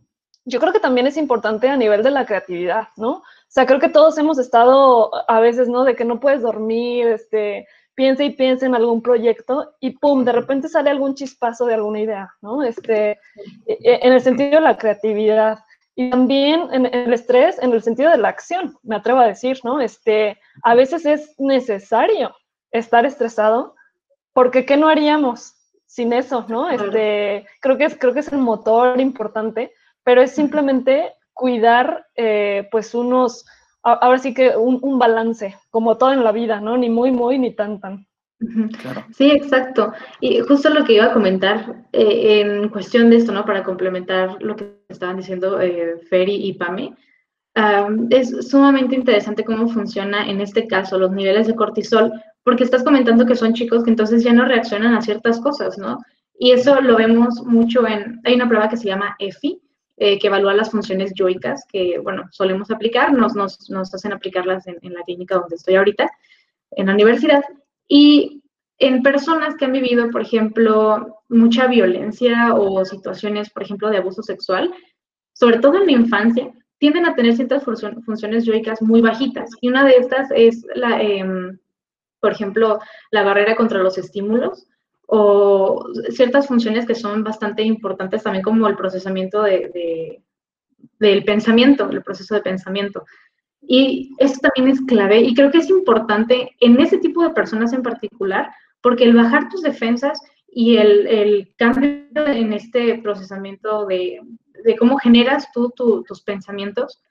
yo 0.45 0.59
creo 0.59 0.73
que 0.73 0.79
también 0.79 1.07
es 1.07 1.17
importante 1.17 1.69
a 1.69 1.77
nivel 1.77 2.03
de 2.03 2.11
la 2.11 2.25
creatividad, 2.25 2.89
¿no? 2.97 3.11
O 3.11 3.23
sea, 3.47 3.65
creo 3.65 3.79
que 3.79 3.89
todos 3.89 4.17
hemos 4.17 4.37
estado 4.39 5.11
a 5.29 5.39
veces, 5.39 5.69
¿no? 5.69 5.83
De 5.83 5.95
que 5.95 6.05
no 6.05 6.19
puedes 6.19 6.41
dormir, 6.41 7.07
este, 7.07 7.67
piensa 7.95 8.23
y 8.23 8.31
piensa 8.31 8.65
en 8.65 8.75
algún 8.75 9.01
proyecto 9.01 9.75
y 9.79 9.91
pum, 9.91 10.25
de 10.25 10.31
repente 10.31 10.67
sale 10.67 10.89
algún 10.89 11.15
chispazo 11.15 11.65
de 11.65 11.75
alguna 11.75 12.01
idea, 12.01 12.33
¿no? 12.41 12.63
Este, 12.63 13.11
e, 13.65 13.77
e, 13.83 13.99
en 14.01 14.13
el 14.13 14.21
sentido 14.21 14.55
de 14.55 14.61
la 14.61 14.77
creatividad. 14.77 15.59
Y 15.95 16.09
también 16.09 16.69
en 16.71 16.87
el 16.87 17.13
estrés, 17.13 17.61
en 17.61 17.71
el 17.71 17.83
sentido 17.83 18.09
de 18.09 18.17
la 18.17 18.29
acción, 18.29 18.77
me 18.81 18.95
atrevo 18.95 19.19
a 19.19 19.27
decir, 19.27 19.59
¿no? 19.63 19.79
Este, 19.79 20.39
a 20.63 20.73
veces 20.75 21.05
es 21.05 21.35
necesario 21.39 22.35
estar 22.71 23.05
estresado, 23.05 23.75
porque 24.33 24.65
¿qué 24.65 24.75
no 24.75 24.89
haríamos 24.89 25.53
sin 25.85 26.11
eso, 26.11 26.45
no? 26.49 26.69
Este, 26.71 27.45
creo 27.61 27.77
que 27.77 27.85
es, 27.85 27.95
creo 27.95 28.13
que 28.13 28.21
es 28.21 28.31
el 28.33 28.39
motor 28.39 28.99
importante 28.99 29.71
pero 30.03 30.21
es 30.21 30.31
simplemente 30.31 31.13
cuidar, 31.33 32.05
eh, 32.15 32.67
pues, 32.71 32.93
unos, 32.93 33.45
ahora 33.81 34.17
sí 34.17 34.33
que 34.33 34.55
un, 34.55 34.99
balance, 34.99 35.55
como 35.69 35.97
todo 35.97 36.13
en 36.13 36.23
la 36.23 36.31
vida, 36.31 36.61
¿no? 36.61 36.77
Ni 36.77 36.89
muy, 36.89 37.11
muy, 37.11 37.39
ni 37.39 37.55
tan, 37.55 37.79
tan. 37.79 38.07
Sí, 39.13 39.31
exacto. 39.31 39.93
Y 40.19 40.41
justo 40.41 40.69
lo 40.69 40.83
que 40.83 40.93
iba 40.93 41.05
a 41.05 41.13
comentar 41.13 41.85
eh, 41.93 42.41
en 42.41 42.69
cuestión 42.69 43.09
de 43.09 43.17
esto, 43.17 43.31
¿no? 43.31 43.45
Para 43.45 43.63
complementar 43.63 44.41
lo 44.41 44.55
que 44.55 44.83
estaban 44.89 45.17
diciendo 45.17 45.61
eh, 45.61 45.97
Ferry 46.09 46.35
y 46.35 46.53
Pame, 46.53 46.93
es 48.09 48.49
sumamente 48.49 48.95
interesante 48.95 49.43
cómo 49.43 49.67
funciona 49.67 50.27
en 50.27 50.41
este 50.41 50.67
caso 50.67 50.97
los 50.97 51.11
niveles 51.11 51.45
de 51.45 51.55
cortisol, 51.55 52.11
porque 52.43 52.63
estás 52.63 52.83
comentando 52.83 53.25
que 53.25 53.35
son 53.35 53.53
chicos 53.53 53.83
que 53.83 53.91
entonces 53.91 54.23
ya 54.23 54.33
no 54.33 54.45
reaccionan 54.45 54.95
a 54.95 55.01
ciertas 55.01 55.39
cosas, 55.39 55.77
¿no? 55.77 55.99
Y 56.37 56.51
eso 56.51 56.81
lo 56.81 56.97
vemos 56.97 57.41
mucho 57.45 57.87
en, 57.87 58.19
hay 58.23 58.33
una 58.33 58.47
prueba 58.47 58.69
que 58.69 58.77
se 58.77 58.87
llama 58.87 59.15
EFI, 59.19 59.61
eh, 59.97 60.17
que 60.19 60.27
evalúa 60.27 60.53
las 60.53 60.71
funciones 60.71 61.13
yoicas 61.13 61.65
que, 61.71 61.99
bueno, 61.99 62.23
solemos 62.31 62.71
aplicar, 62.71 63.13
nos, 63.13 63.35
nos, 63.35 63.93
hacen 63.93 64.11
aplicarlas 64.11 64.65
en, 64.67 64.77
en, 64.81 64.93
la 64.93 65.03
clínica 65.03 65.35
donde 65.35 65.55
estoy 65.55 65.75
ahorita, 65.75 66.09
en 66.71 66.87
la 66.87 66.93
universidad. 66.93 67.43
Y 67.87 68.41
en 68.79 69.03
personas 69.03 69.55
que 69.55 69.65
han 69.65 69.71
vivido, 69.71 70.09
por 70.09 70.21
ejemplo, 70.21 71.21
mucha 71.29 71.67
violencia 71.67 72.53
o 72.55 72.83
situaciones, 72.85 73.49
por 73.49 73.63
ejemplo, 73.63 73.89
de 73.89 73.97
abuso 73.97 74.23
sexual, 74.23 74.73
sobre 75.33 75.59
todo 75.59 75.77
en 75.77 75.85
la 75.85 75.91
infancia, 75.91 76.51
tienden 76.79 77.05
a 77.05 77.15
tener 77.15 77.35
ciertas 77.35 77.63
funciones 77.63 78.45
yoicas 78.45 78.81
muy 78.81 79.01
bajitas. 79.01 79.49
Y 79.61 79.69
una 79.69 79.85
de 79.85 79.95
estas 79.97 80.29
es, 80.35 80.65
la, 80.75 81.01
eh, 81.01 81.23
por 82.19 82.31
ejemplo, 82.31 82.79
la 83.11 83.23
barrera 83.23 83.55
contra 83.55 83.79
los 83.79 83.97
estímulos 83.97 84.67
o 85.15 85.85
ciertas 86.09 86.47
funciones 86.47 86.87
que 86.87 86.95
son 86.95 87.23
bastante 87.23 87.61
importantes 87.61 88.23
también 88.23 88.43
como 88.43 88.67
el 88.67 88.75
procesamiento 88.75 89.43
de, 89.43 90.23
del 90.97 91.23
pensamiento, 91.23 91.87
el 91.87 92.01
proceso 92.01 92.33
de 92.33 92.41
pensamiento. 92.41 93.05
Y 93.61 94.15
eso 94.17 94.39
también 94.41 94.75
es 94.75 94.81
clave 94.81 95.19
y 95.19 95.35
creo 95.35 95.51
que 95.51 95.59
es 95.59 95.69
importante 95.69 96.55
en 96.59 96.81
ese 96.81 96.97
tipo 96.97 97.21
de 97.21 97.29
personas 97.29 97.73
en 97.73 97.83
particular, 97.83 98.49
porque 98.81 99.03
el 99.03 99.13
bajar 99.13 99.49
tus 99.49 99.61
defensas 99.61 100.19
y 100.47 100.77
el, 100.77 101.05
el 101.05 101.53
cambio 101.57 102.07
en 102.15 102.51
este 102.51 102.97
procesamiento 102.97 103.85
de, 103.85 104.19
de 104.63 104.75
cómo 104.77 104.97
generas 104.97 105.51
tú 105.53 105.71
tus 105.77 106.23
pensamientos, 106.23 107.03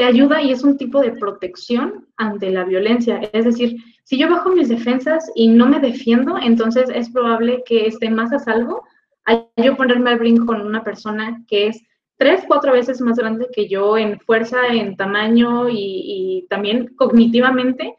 te 0.00 0.06
ayuda 0.06 0.40
y 0.40 0.50
es 0.50 0.64
un 0.64 0.78
tipo 0.78 1.02
de 1.02 1.12
protección 1.12 2.06
ante 2.16 2.48
la 2.48 2.64
violencia. 2.64 3.20
Es 3.34 3.44
decir, 3.44 3.76
si 4.02 4.16
yo 4.16 4.30
bajo 4.30 4.48
mis 4.48 4.70
defensas 4.70 5.30
y 5.34 5.48
no 5.48 5.66
me 5.66 5.78
defiendo, 5.78 6.38
entonces 6.42 6.88
es 6.94 7.10
probable 7.10 7.62
que 7.66 7.86
esté 7.86 8.08
más 8.08 8.32
a 8.32 8.38
salvo 8.38 8.82
a 9.26 9.44
yo 9.58 9.76
ponerme 9.76 10.08
al 10.08 10.18
brinco 10.18 10.46
con 10.46 10.62
una 10.62 10.82
persona 10.82 11.44
que 11.46 11.66
es 11.66 11.82
tres, 12.16 12.42
cuatro 12.48 12.72
veces 12.72 13.02
más 13.02 13.18
grande 13.18 13.48
que 13.52 13.68
yo 13.68 13.98
en 13.98 14.18
fuerza, 14.20 14.68
en 14.68 14.96
tamaño 14.96 15.68
y, 15.68 16.46
también 16.48 16.94
cognitivamente. 16.96 17.94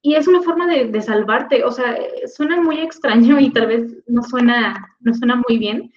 Y 0.00 0.14
es 0.14 0.26
una 0.26 0.40
forma 0.40 0.66
de, 0.66 0.86
de, 0.86 1.02
salvarte. 1.02 1.64
O 1.64 1.70
sea, 1.70 1.98
suena 2.34 2.62
muy 2.62 2.78
extraño 2.78 3.38
y 3.38 3.50
tal 3.50 3.66
vez 3.66 3.94
no 4.06 4.22
suena, 4.22 4.96
no 5.00 5.12
suena 5.12 5.42
muy 5.46 5.58
bien, 5.58 5.92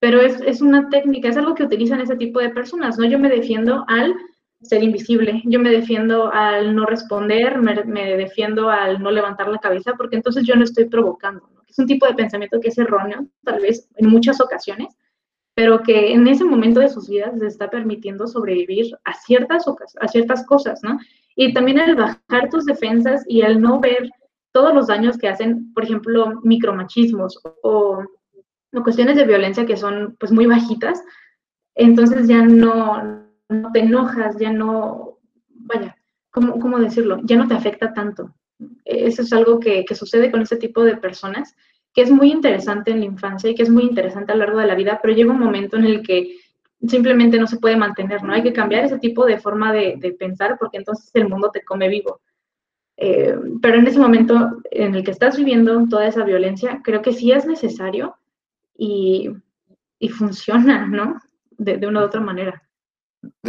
pero 0.00 0.20
es, 0.20 0.40
es 0.40 0.60
una 0.60 0.88
técnica, 0.88 1.28
es 1.28 1.36
algo 1.36 1.54
que 1.54 1.62
utilizan 1.62 2.00
ese 2.00 2.16
tipo 2.16 2.40
de 2.40 2.50
personas, 2.50 2.98
¿no? 2.98 3.04
Yo 3.04 3.20
me 3.20 3.28
defiendo 3.28 3.84
al 3.86 4.16
ser 4.62 4.82
invisible. 4.82 5.42
Yo 5.44 5.58
me 5.58 5.70
defiendo 5.70 6.32
al 6.32 6.74
no 6.74 6.86
responder, 6.86 7.58
me, 7.58 8.16
defiendo 8.16 8.70
al 8.70 9.02
no 9.02 9.10
levantar 9.10 9.48
la 9.48 9.58
cabeza, 9.58 9.94
porque 9.96 10.16
entonces 10.16 10.44
yo 10.44 10.54
no 10.54 10.64
estoy 10.64 10.86
provocando. 10.86 11.48
Es 11.66 11.78
un 11.78 11.86
tipo 11.86 12.06
de 12.06 12.14
pensamiento 12.14 12.60
que 12.60 12.68
es 12.68 12.78
erróneo, 12.78 13.26
tal 13.44 13.60
vez 13.60 13.88
en 13.96 14.08
muchas 14.08 14.40
ocasiones, 14.40 14.96
pero 15.54 15.82
que 15.82 16.12
en 16.12 16.26
ese 16.26 16.44
momento 16.44 16.80
de 16.80 16.88
sus 16.88 17.08
vidas 17.08 17.34
les 17.34 17.54
está 17.54 17.70
permitiendo 17.70 18.26
sobrevivir 18.26 18.96
a 19.04 19.14
ciertas, 19.14 19.64
a 20.00 20.08
ciertas 20.08 20.44
cosas, 20.46 20.80
¿no? 20.82 20.98
Y 21.36 21.54
también 21.54 21.78
el 21.78 21.94
bajar 21.94 22.50
tus 22.50 22.64
defensas 22.66 23.24
y 23.26 23.42
el 23.42 23.60
no 23.60 23.80
ver 23.80 24.10
todos 24.52 24.74
los 24.74 24.88
daños 24.88 25.16
que 25.16 25.28
hacen, 25.28 25.72
por 25.72 25.84
ejemplo, 25.84 26.40
micromachismos 26.42 27.40
o, 27.62 28.02
o 28.74 28.82
cuestiones 28.82 29.16
de 29.16 29.24
violencia 29.24 29.64
que 29.64 29.76
son 29.76 30.16
pues 30.18 30.32
muy 30.32 30.46
bajitas, 30.46 31.02
entonces 31.76 32.26
ya 32.26 32.42
no, 32.42 33.29
no 33.50 33.72
te 33.72 33.80
enojas, 33.80 34.36
ya 34.38 34.52
no, 34.52 35.18
vaya, 35.48 35.96
¿cómo, 36.30 36.58
¿cómo, 36.58 36.78
decirlo? 36.78 37.18
Ya 37.24 37.36
no 37.36 37.48
te 37.48 37.54
afecta 37.54 37.92
tanto. 37.92 38.34
Eso 38.84 39.22
es 39.22 39.32
algo 39.32 39.58
que, 39.58 39.84
que, 39.84 39.94
sucede 39.94 40.30
con 40.30 40.42
este 40.42 40.56
tipo 40.56 40.84
de 40.84 40.96
personas, 40.96 41.56
que 41.92 42.02
es 42.02 42.10
muy 42.10 42.30
interesante 42.30 42.92
en 42.92 43.00
la 43.00 43.06
infancia 43.06 43.50
y 43.50 43.54
que 43.54 43.64
es 43.64 43.70
muy 43.70 43.82
interesante 43.82 44.32
a 44.32 44.36
lo 44.36 44.44
largo 44.44 44.60
de 44.60 44.66
la 44.66 44.76
vida, 44.76 45.00
pero 45.02 45.14
llega 45.14 45.32
un 45.32 45.40
momento 45.40 45.76
en 45.76 45.84
el 45.84 46.02
que 46.02 46.36
simplemente 46.86 47.38
no 47.38 47.46
se 47.46 47.58
puede 47.58 47.76
mantener, 47.76 48.22
¿no? 48.22 48.32
Hay 48.32 48.42
que 48.42 48.52
cambiar 48.52 48.84
ese 48.84 48.98
tipo 48.98 49.26
de 49.26 49.38
forma 49.38 49.72
de, 49.72 49.96
de 49.98 50.12
pensar 50.12 50.56
porque 50.58 50.78
entonces 50.78 51.10
el 51.14 51.28
mundo 51.28 51.50
te 51.50 51.64
come 51.64 51.88
vivo. 51.88 52.20
Eh, 52.96 53.34
pero 53.60 53.78
en 53.78 53.86
ese 53.86 53.98
momento 53.98 54.60
en 54.70 54.94
el 54.94 55.02
que 55.02 55.10
estás 55.10 55.36
viviendo 55.36 55.86
toda 55.88 56.06
esa 56.06 56.22
violencia, 56.22 56.80
creo 56.84 57.02
que 57.02 57.12
sí 57.12 57.32
es 57.32 57.46
necesario 57.46 58.16
y, 58.76 59.30
y 59.98 60.08
funciona, 60.10 60.86
¿no? 60.86 61.18
De, 61.50 61.78
de 61.78 61.86
una 61.86 62.00
u 62.00 62.04
otra 62.04 62.20
manera 62.20 62.62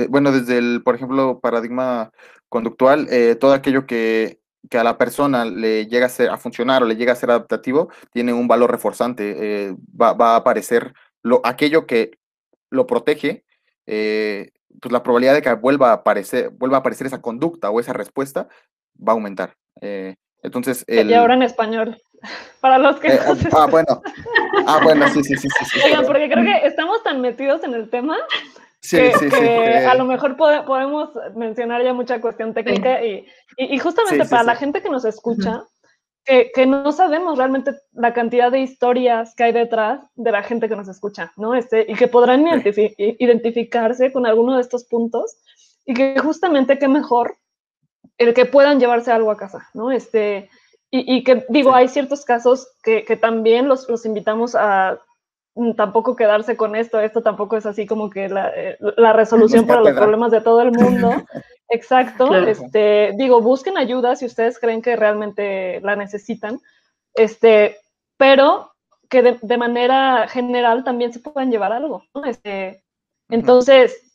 bueno, 0.10 0.32
desde 0.32 0.58
el, 0.58 0.82
por 0.84 0.96
ejemplo, 0.96 1.40
paradigma 1.40 2.12
conductual, 2.50 3.08
eh, 3.10 3.36
todo 3.36 3.54
aquello 3.54 3.86
que, 3.86 4.40
que, 4.70 4.78
a 4.78 4.84
la 4.84 4.98
persona 4.98 5.46
le 5.46 5.88
llega 5.88 6.08
a, 6.08 6.10
ser, 6.10 6.30
a 6.30 6.38
funcionar 6.38 6.84
o 6.84 6.86
le 6.86 6.96
llega 6.96 7.14
a 7.14 7.16
ser 7.16 7.32
adaptativo, 7.32 7.90
tiene 8.12 8.34
un 8.34 8.48
valor 8.48 8.72
reforzante, 8.72 9.70
eh, 9.70 9.76
va, 10.00 10.14
va, 10.14 10.34
a 10.34 10.38
aparecer 10.38 10.94
lo, 11.24 11.42
aquello 11.44 11.86
que 11.86 12.12
lo 12.70 12.88
protege, 12.88 13.46
eh, 13.88 14.52
pues 14.82 14.92
la 14.92 15.04
probabilidad 15.04 15.34
de 15.34 15.42
que 15.42 15.54
vuelva 15.54 15.92
a 15.92 15.94
aparecer, 15.94 16.50
vuelva 16.50 16.78
a 16.78 16.80
aparecer 16.82 17.08
esa 17.08 17.22
conducta 17.22 17.70
o 17.70 17.80
esa 17.80 17.94
respuesta 17.94 18.48
va 18.96 19.14
a 19.14 19.16
aumentar. 19.16 19.56
entonces, 20.44 20.84
el... 20.88 21.10
Y 21.10 21.14
ahora 21.14 21.36
en 21.36 21.44
español, 21.44 21.98
para 22.62 22.78
los 22.78 23.00
que... 23.00 23.14
ah, 23.14 23.36
ah, 23.54 23.68
bueno. 23.68 24.02
Ah, 24.68 24.80
bueno, 24.84 25.08
sí, 25.10 25.24
sí, 25.24 25.38
sí. 25.38 25.48
sí, 25.48 25.66
sí 25.66 25.80
Oigan, 25.86 26.06
porque 26.06 26.30
creo 26.30 26.44
que 26.44 26.68
estamos 26.68 27.02
tan 27.04 27.22
metidos 27.22 27.64
en 27.64 27.74
el 27.74 27.90
tema 27.90 28.18
Sí, 28.82 28.98
que, 28.98 29.14
sí, 29.14 29.30
sí, 29.30 29.46
a 29.46 29.94
lo 29.94 30.06
mejor 30.06 30.36
podemos 30.36 31.12
mencionar 31.36 31.84
ya 31.84 31.94
mucha 31.94 32.20
cuestión 32.20 32.54
técnica 32.56 33.04
y, 33.06 33.28
y, 33.56 33.78
justamente 33.78 34.26
para 34.26 34.42
la 34.42 34.56
gente 34.56 34.82
que 34.82 34.90
nos 34.90 35.06
escucha, 35.06 35.64
que, 36.26 36.52
que, 36.52 36.66
no 36.66 36.92
sabemos 36.92 37.38
realmente 37.38 37.74
la 37.92 38.12
cantidad 38.12 38.52
de 38.52 38.62
historias 38.62 39.36
que 39.36 39.44
hay 39.44 39.52
detrás 39.52 40.02
de 40.16 40.32
la 40.32 40.42
gente 40.42 40.68
que 40.68 40.76
nos 40.76 40.88
escucha, 40.88 41.32
¿no? 41.38 41.54
Este, 41.54 41.86
y 41.88 41.94
que 41.94 42.08
podrán 42.08 42.44
identificarse 42.98 44.12
con 44.12 44.26
alguno 44.26 44.56
de 44.56 44.62
estos 44.62 44.86
puntos 44.86 45.38
y 45.86 45.94
que 45.94 46.18
justamente 46.18 46.80
qué 46.80 46.88
mejor 46.88 47.38
el 48.18 48.34
que 48.34 48.46
puedan 48.46 48.80
llevarse 48.80 49.12
algo 49.12 49.30
a 49.30 49.38
casa, 49.38 49.70
¿no? 49.76 49.92
Este, 49.92 50.50
y, 50.90 51.18
y 51.18 51.24
que 51.24 51.46
digo, 51.50 51.76
hay 51.76 51.88
ciertos 51.88 52.26
casos 52.26 52.68
que, 52.82 53.04
que 53.04 53.16
también 53.16 53.68
los, 53.68 53.88
los 53.88 54.08
invitamos 54.08 54.56
a 54.56 55.00
tampoco 55.76 56.16
quedarse 56.16 56.58
con 56.58 56.76
esto, 56.76 57.00
esto 57.00 57.22
tampoco 57.22 57.58
es 57.58 57.66
así 57.66 57.86
como 57.86 58.10
que 58.10 58.30
la, 58.30 58.52
eh, 58.56 58.78
la 58.98 59.14
resolución 59.14 59.66
para 59.66 59.82
los 59.82 59.94
problemas 59.94 60.32
de 60.32 60.42
todo 60.42 60.62
el 60.62 60.72
mundo. 60.72 61.12
Exacto. 61.70 62.36
Este, 62.36 63.14
digo, 63.18 63.42
busquen 63.42 63.78
ayuda 63.78 64.16
si 64.16 64.26
ustedes 64.26 64.60
creen 64.60 64.82
que 64.82 64.96
realmente 64.96 65.80
la 65.82 65.96
necesitan. 65.96 66.60
Este, 67.14 67.78
pero 68.18 68.72
que 69.10 69.22
de, 69.22 69.40
de 69.42 69.58
manera 69.58 70.28
general 70.28 70.84
también 70.84 71.12
se 71.12 71.20
puedan 71.20 71.52
llevar 71.52 71.72
algo, 71.74 72.04
¿no? 72.14 72.26
Este, 72.26 72.84
Entonces, 73.30 74.12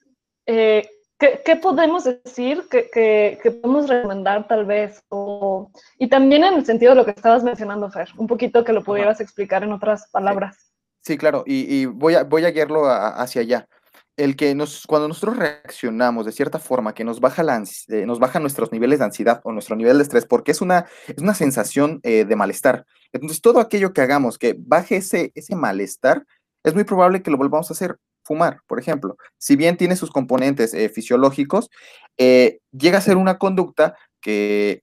eh, 0.46 0.88
¿qué, 1.18 1.56
podemos 1.56 2.04
decir 2.04 2.64
que, 2.70 2.88
que, 2.90 3.50
podemos 3.50 3.88
recomendar 3.88 4.46
tal 4.46 4.64
vez? 4.64 5.02
O, 5.08 5.70
y 5.98 6.08
también 6.08 6.44
en 6.44 6.54
el 6.54 6.64
sentido 6.66 6.92
de 6.92 6.96
lo 6.96 7.04
que 7.04 7.10
estabas 7.12 7.42
mencionando, 7.42 7.90
Fer, 7.90 8.08
un 8.16 8.26
poquito 8.26 8.64
que 8.64 8.72
lo 8.72 8.82
pudieras 8.84 9.20
explicar 9.20 9.62
en 9.64 9.72
otras 9.72 10.08
palabras. 10.10 10.72
Sí, 11.06 11.16
claro, 11.16 11.44
y, 11.46 11.86
voy, 11.86 12.16
a, 12.16 12.24
voy 12.24 12.44
a 12.46 12.50
guiarlo 12.50 12.86
hacia 12.88 13.40
allá 13.42 13.68
el 14.16 14.34
que 14.34 14.56
nos, 14.56 14.88
cuando 14.88 15.06
nosotros 15.06 15.36
reaccionamos 15.36 16.26
de 16.26 16.32
cierta 16.32 16.58
forma, 16.58 16.94
que 16.94 17.04
nos 17.04 17.20
baja, 17.20 17.44
la, 17.44 17.62
eh, 17.88 18.06
nos 18.06 18.18
baja 18.18 18.40
nuestros 18.40 18.72
niveles 18.72 18.98
de 18.98 19.04
ansiedad 19.04 19.40
o 19.44 19.52
nuestro 19.52 19.76
nivel 19.76 19.98
de 19.98 20.02
estrés, 20.02 20.26
porque 20.26 20.50
es 20.50 20.60
una, 20.60 20.86
es 21.06 21.22
una 21.22 21.34
sensación 21.34 22.00
eh, 22.02 22.24
de 22.24 22.34
malestar. 22.34 22.86
Entonces, 23.12 23.40
todo 23.40 23.60
aquello 23.60 23.92
que 23.92 24.00
hagamos 24.00 24.36
que 24.36 24.56
baje 24.58 24.96
ese, 24.96 25.30
ese 25.36 25.54
malestar, 25.54 26.26
es 26.64 26.74
muy 26.74 26.82
probable 26.82 27.22
que 27.22 27.30
lo 27.30 27.36
volvamos 27.36 27.70
a 27.70 27.74
hacer. 27.74 27.98
Fumar, 28.24 28.58
por 28.66 28.80
ejemplo, 28.80 29.16
si 29.38 29.54
bien 29.54 29.76
tiene 29.76 29.94
sus 29.94 30.10
componentes 30.10 30.74
eh, 30.74 30.88
fisiológicos, 30.88 31.70
llega 32.16 32.98
a 32.98 33.00
ser 33.00 33.16
una 33.16 33.38
conducta 33.38 33.96
que, 34.20 34.82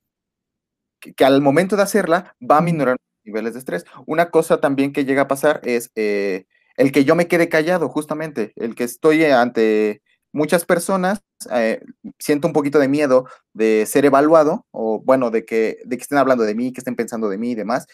que, 1.01 1.25
al 1.25 1.41
momento 1.41 1.75
de 1.75 1.83
hacerla 1.83 2.33
va 2.41 2.59
a 2.59 2.62
minorar 2.62 2.95
niveles 3.23 3.53
de 3.53 3.59
estrés. 3.59 3.86
Una 4.05 4.29
cosa 4.29 4.59
también 4.59 4.93
que 4.93 5.05
llega 5.05 5.23
a 5.23 5.27
pasar 5.27 5.62
es 5.63 5.91
el 5.95 6.91
que 6.91 7.03
yo 7.05 7.15
me 7.15 7.27
quede 7.27 7.49
callado, 7.49 7.89
justamente, 7.89 8.53
el 8.55 8.75
que 8.75 8.83
estoy 8.83 9.23
ante 9.25 10.01
muchas 10.31 10.65
personas, 10.65 11.21
eh, 11.51 11.81
siento 12.19 12.47
un 12.47 12.53
poquito 12.53 12.79
de 12.79 12.88
miedo 12.88 13.25
de 13.53 13.86
ser 13.86 14.05
evaluado 14.05 14.65
o 14.71 14.99
bueno, 14.99 15.29
de 15.29 15.45
que, 15.45 15.77
de 15.86 15.97
que 15.97 16.01
estén 16.01 16.17
hablando 16.17 16.43
de 16.43 16.55
mí, 16.55 16.73
que 16.73 16.79
estén 16.81 16.95
pensando 16.95 17.29
de 17.29 17.38
mí 17.38 17.51
y 17.51 17.55
demás. 17.55 17.86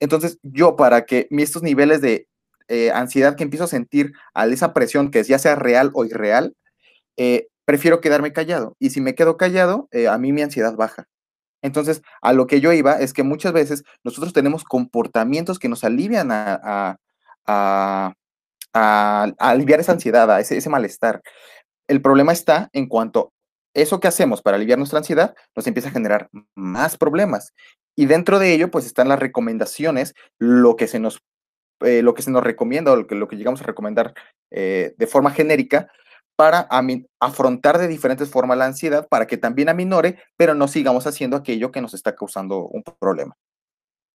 Entonces, 0.00 0.38
yo 0.42 0.76
para 0.76 1.04
que 1.04 1.26
estos 1.30 1.62
niveles 1.62 2.00
de 2.00 2.28
eh, 2.68 2.92
ansiedad 2.92 3.34
que 3.36 3.42
empiezo 3.42 3.64
a 3.64 3.68
sentir 3.68 4.12
al 4.34 4.52
esa 4.52 4.72
presión, 4.72 5.10
que 5.10 5.22
ya 5.24 5.38
sea 5.38 5.56
real 5.56 5.90
o 5.94 6.04
irreal, 6.04 6.54
eh, 7.16 7.48
prefiero 7.64 8.00
quedarme 8.00 8.32
callado. 8.32 8.76
Y 8.78 8.90
si 8.90 9.00
me 9.00 9.14
quedo 9.14 9.36
callado, 9.36 9.88
a 10.08 10.18
mí 10.18 10.32
mi 10.32 10.42
ansiedad 10.42 10.76
baja. 10.76 11.08
Entonces, 11.62 12.02
a 12.22 12.32
lo 12.32 12.46
que 12.46 12.60
yo 12.60 12.72
iba 12.72 13.00
es 13.00 13.12
que 13.12 13.22
muchas 13.22 13.52
veces 13.52 13.84
nosotros 14.04 14.32
tenemos 14.32 14.64
comportamientos 14.64 15.58
que 15.58 15.68
nos 15.68 15.84
alivian 15.84 16.30
a, 16.30 16.98
a, 17.46 18.14
aliviar 19.38 19.80
esa 19.80 19.92
ansiedad, 19.92 20.30
a 20.30 20.40
ese, 20.40 20.56
ese 20.56 20.70
malestar. 20.70 21.22
El 21.88 22.00
problema 22.00 22.32
está 22.32 22.68
en 22.72 22.86
cuanto 22.86 23.32
eso 23.74 24.00
que 24.00 24.08
hacemos 24.08 24.42
para 24.42 24.56
aliviar 24.56 24.78
nuestra 24.78 24.98
ansiedad 24.98 25.34
nos 25.54 25.66
empieza 25.66 25.88
a 25.88 25.92
generar 25.92 26.28
más 26.54 26.96
problemas. 26.96 27.54
Y 27.96 28.06
dentro 28.06 28.38
de 28.38 28.52
ello, 28.52 28.70
pues 28.70 28.86
están 28.86 29.08
las 29.08 29.18
recomendaciones, 29.18 30.14
lo 30.38 30.76
que 30.76 30.86
se 30.86 30.98
nos, 30.98 31.20
eh, 31.80 32.02
lo 32.02 32.14
que 32.14 32.22
se 32.22 32.30
nos 32.30 32.44
recomienda 32.44 32.92
o 32.92 32.96
lo 32.96 33.06
que, 33.06 33.14
lo 33.14 33.28
que 33.28 33.36
llegamos 33.36 33.60
a 33.60 33.64
recomendar 33.64 34.14
eh, 34.50 34.94
de 34.96 35.06
forma 35.06 35.30
genérica 35.30 35.90
para 36.38 36.68
afrontar 37.18 37.78
de 37.78 37.88
diferentes 37.88 38.30
formas 38.30 38.56
la 38.56 38.66
ansiedad 38.66 39.08
para 39.08 39.26
que 39.26 39.36
también 39.36 39.68
aminore, 39.68 40.20
pero 40.36 40.54
no 40.54 40.68
sigamos 40.68 41.04
haciendo 41.08 41.36
aquello 41.36 41.72
que 41.72 41.80
nos 41.80 41.94
está 41.94 42.14
causando 42.14 42.68
un 42.68 42.84
problema. 42.84 43.36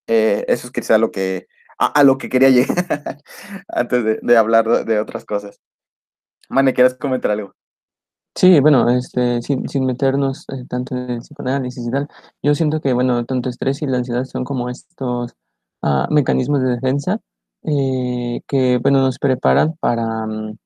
Eh, 0.08 0.46
eso 0.48 0.68
es 0.68 0.72
quizá 0.72 0.98
lo 0.98 1.12
que, 1.12 1.48
a, 1.78 2.02
lo 2.04 2.18
que 2.18 2.30
quería 2.30 2.50
llegar 2.50 2.78
antes 3.68 4.22
de, 4.22 4.38
hablar 4.38 4.86
de, 4.86 5.00
otras 5.02 5.26
cosas. 5.26 5.60
Mane, 6.48 6.74
¿quieres 6.74 6.94
comentar 6.94 7.32
algo? 7.32 7.56
Sí, 8.36 8.58
bueno, 8.62 8.90
este, 8.90 9.42
sin, 9.42 9.68
sin 9.68 9.86
meternos 9.86 10.46
eh, 10.48 10.64
tanto 10.70 10.96
en 10.96 11.10
el 11.10 11.20
psicoanálisis 11.20 11.86
y 11.86 11.92
tal, 11.92 12.08
yo 12.42 12.56
siento 12.56 12.80
que, 12.80 12.94
bueno, 12.94 13.26
tanto 13.26 13.50
estrés 13.50 13.82
y 13.82 13.86
la 13.86 13.98
ansiedad 13.98 14.24
son 14.24 14.46
como 14.46 14.70
estos 14.70 15.36
ah, 15.82 16.08
mecanismos 16.10 16.62
de 16.62 16.70
defensa 16.70 17.20
eh, 17.64 18.40
que, 18.48 18.78
bueno, 18.78 19.02
nos 19.02 19.20
preparan 19.20 19.76
para, 19.82 20.26
mm, 20.26 20.58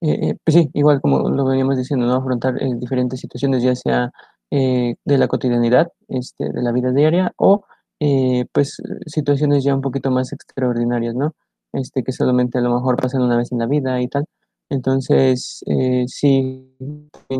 eh, 0.00 0.36
pues 0.44 0.54
sí, 0.56 0.70
igual 0.74 1.00
como 1.00 1.28
lo 1.30 1.44
veníamos 1.44 1.76
diciendo, 1.76 2.06
¿no? 2.06 2.14
Afrontar 2.14 2.54
diferentes 2.78 3.20
situaciones, 3.20 3.62
ya 3.62 3.74
sea 3.74 4.10
de 4.52 4.96
la 5.04 5.28
cotidianidad, 5.28 5.92
este, 6.08 6.50
de 6.50 6.60
la 6.60 6.72
vida 6.72 6.90
diaria 6.90 7.32
o 7.36 7.64
eh, 8.00 8.46
pues 8.52 8.80
situaciones 9.06 9.62
ya 9.62 9.74
un 9.74 9.82
poquito 9.82 10.10
más 10.10 10.32
extraordinarias, 10.32 11.14
¿no? 11.14 11.34
Este, 11.72 12.02
que 12.02 12.12
solamente 12.12 12.58
a 12.58 12.62
lo 12.62 12.74
mejor 12.74 12.96
pasan 12.96 13.22
una 13.22 13.36
vez 13.36 13.52
en 13.52 13.58
la 13.58 13.66
vida 13.66 14.00
y 14.00 14.08
tal. 14.08 14.24
Entonces, 14.70 15.62
eh, 15.66 16.04
sí, 16.08 16.74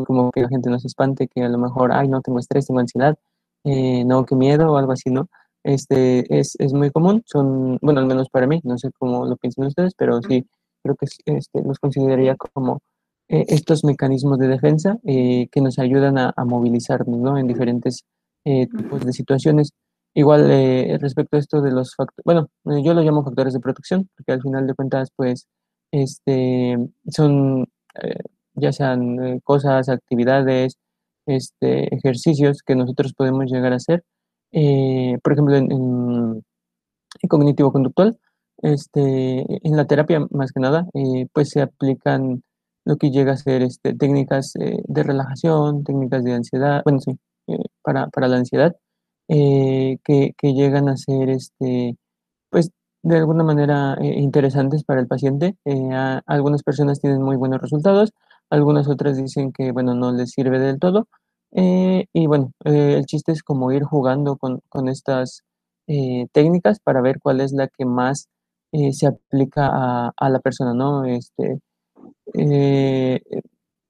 como 0.07 0.31
que 0.33 0.43
la 0.43 0.49
gente 0.49 0.69
no 0.71 0.79
se 0.79 0.89
espante, 0.89 1.29
que 1.29 1.43
a 1.45 1.49
lo 1.49 1.59
mejor, 1.59 1.93
ay, 1.93 2.09
no, 2.09 2.21
tengo 2.21 2.39
estrés, 2.39 2.67
tengo 2.67 2.81
ansiedad, 2.81 3.17
eh, 3.65 4.05
no, 4.05 4.27
qué 4.27 4.37
miedo 4.37 4.73
o 4.73 4.77
algo 4.77 4.93
así, 4.93 5.11
¿no? 5.11 5.29
Este, 5.65 6.39
es, 6.39 6.57
es, 6.59 6.73
muy 6.75 6.91
común, 6.91 7.23
son, 7.27 7.79
bueno, 7.83 8.01
al 8.01 8.07
menos 8.07 8.29
para 8.31 8.47
mí, 8.47 8.61
no 8.65 8.79
sé 8.79 8.91
cómo 8.99 9.27
lo 9.27 9.37
piensan 9.37 9.67
ustedes, 9.67 9.95
pero 9.97 10.21
sí, 10.23 10.47
creo 10.83 10.97
que 10.97 11.07
este, 11.27 11.63
los 11.63 11.79
consideraría 11.79 12.37
como 12.37 12.81
estos 13.29 13.85
mecanismos 13.85 14.39
de 14.41 14.49
defensa 14.49 14.99
que 15.05 15.61
nos 15.61 15.79
ayudan 15.79 16.19
a, 16.19 16.33
a 16.37 16.45
movilizarnos, 16.45 17.21
¿no? 17.21 17.39
En 17.39 17.47
diferentes 17.47 18.05
tipos 18.45 19.07
de 19.07 19.13
situaciones. 19.13 19.73
Igual 20.15 20.51
eh, 20.51 20.99
respecto 21.01 21.37
a 21.37 21.41
esto 21.41 21.61
de 21.63 21.71
los 21.71 21.95
factores, 21.95 22.25
bueno, 22.25 22.49
eh, 22.67 22.83
yo 22.85 22.95
lo 22.95 23.03
llamo 23.03 23.25
factores 23.25 23.55
de 23.55 23.61
protección, 23.61 24.09
porque 24.17 24.33
al 24.33 24.43
final 24.43 24.67
de 24.67 24.75
cuentas, 24.75 25.11
pues, 25.15 25.47
este, 25.93 26.77
son 27.09 27.69
eh, 28.03 28.19
ya 28.55 28.73
sean 28.73 29.41
cosas, 29.41 29.89
actividades, 29.89 30.77
este, 31.27 31.95
ejercicios 31.95 32.63
que 32.63 32.75
nosotros 32.77 33.15
podemos 33.15 33.47
llegar 33.51 33.73
a 33.73 33.77
hacer. 33.77 34.05
por 35.23 35.33
ejemplo, 35.33 35.57
en, 35.57 35.71
en, 35.73 36.45
cognitivo-conductual, 37.29 38.19
este, 38.63 39.45
en 39.67 39.77
la 39.77 39.87
terapia 39.87 40.27
más 40.31 40.53
que 40.53 40.61
nada, 40.61 40.87
pues 41.33 41.51
se 41.51 41.63
aplican 41.63 42.43
lo 42.85 42.97
que 42.97 43.11
llega 43.11 43.33
a 43.33 43.37
ser 43.37 43.63
este, 43.63 43.95
técnicas 43.95 44.55
de 44.55 45.03
relajación, 45.03 45.85
técnicas 45.85 46.25
de 46.25 46.35
ansiedad, 46.35 46.83
bueno, 46.85 47.01
sí, 47.01 47.19
para, 47.83 48.09
para 48.09 48.29
la 48.29 48.37
ansiedad 48.37 48.75
eh, 49.33 49.99
que, 50.05 50.35
llegan 50.43 50.89
a 50.89 50.97
ser, 50.97 51.31
este, 51.31 51.97
pues, 52.51 52.71
de 53.03 53.17
alguna 53.19 53.45
manera 53.45 53.97
eh, 54.01 54.21
interesantes 54.21 54.85
para 54.85 55.01
el 55.01 55.07
paciente. 55.07 55.57
Eh, 55.65 55.91
algunas 56.27 56.65
personas 56.65 57.01
tienen 57.01 57.23
muy 57.23 57.37
buenos 57.37 57.61
resultados, 57.61 58.13
algunas 58.51 58.89
otras 58.89 59.17
dicen 59.17 59.53
que, 59.53 59.73
bueno, 59.73 59.95
no 59.95 60.13
les 60.13 60.31
sirve 60.33 60.59
del 60.59 60.81
todo. 60.81 61.07
y 61.53 62.27
bueno, 62.27 62.53
el 62.65 63.07
chiste 63.07 63.33
es 63.33 63.43
como 63.43 63.73
ir 63.73 63.85
jugando 63.85 64.37
con, 64.37 64.61
con 64.69 64.89
estas 64.89 65.43
técnicas 66.33 66.81
para 66.81 67.01
ver 67.01 67.21
cuál 67.21 67.41
es 67.41 67.53
la 67.53 67.69
que 67.69 67.85
más 67.85 68.29
se 68.93 69.07
aplica 69.07 69.69
a, 69.73 70.13
a, 70.17 70.31
la 70.31 70.41
persona, 70.41 70.75
¿no? 70.75 71.05
Este, 71.05 71.61
de 72.33 73.21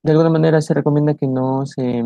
alguna 0.05 0.31
manera 0.31 0.61
se 0.61 0.75
recomienda 0.75 1.15
que 1.15 1.27
no 1.27 1.67
se 1.67 2.03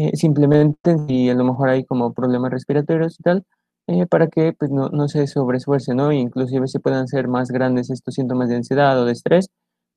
eh, 0.00 0.16
simplemente 0.16 0.96
si 1.08 1.28
a 1.28 1.34
lo 1.34 1.44
mejor 1.44 1.70
hay 1.70 1.84
como 1.84 2.12
problemas 2.12 2.52
respiratorios 2.52 3.18
y 3.18 3.22
tal, 3.24 3.44
eh, 3.88 4.06
para 4.06 4.28
que 4.28 4.52
pues, 4.52 4.70
no, 4.70 4.90
no 4.90 5.08
se 5.08 5.26
sobreesfuerce, 5.26 5.92
¿no? 5.94 6.12
Inclusive 6.12 6.68
se 6.68 6.78
puedan 6.78 7.08
ser 7.08 7.26
más 7.26 7.50
grandes 7.50 7.90
estos 7.90 8.14
síntomas 8.14 8.48
de 8.48 8.56
ansiedad 8.56 9.00
o 9.00 9.04
de 9.06 9.12
estrés, 9.12 9.48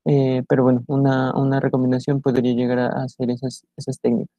eh, 0.05 0.43
pero 0.49 0.63
bueno, 0.63 0.83
una, 0.87 1.31
una, 1.35 1.59
recomendación 1.59 2.21
podría 2.21 2.53
llegar 2.53 2.79
a 2.79 3.03
hacer 3.03 3.29
esas, 3.29 3.63
esas 3.77 3.99
técnicas. 3.99 4.35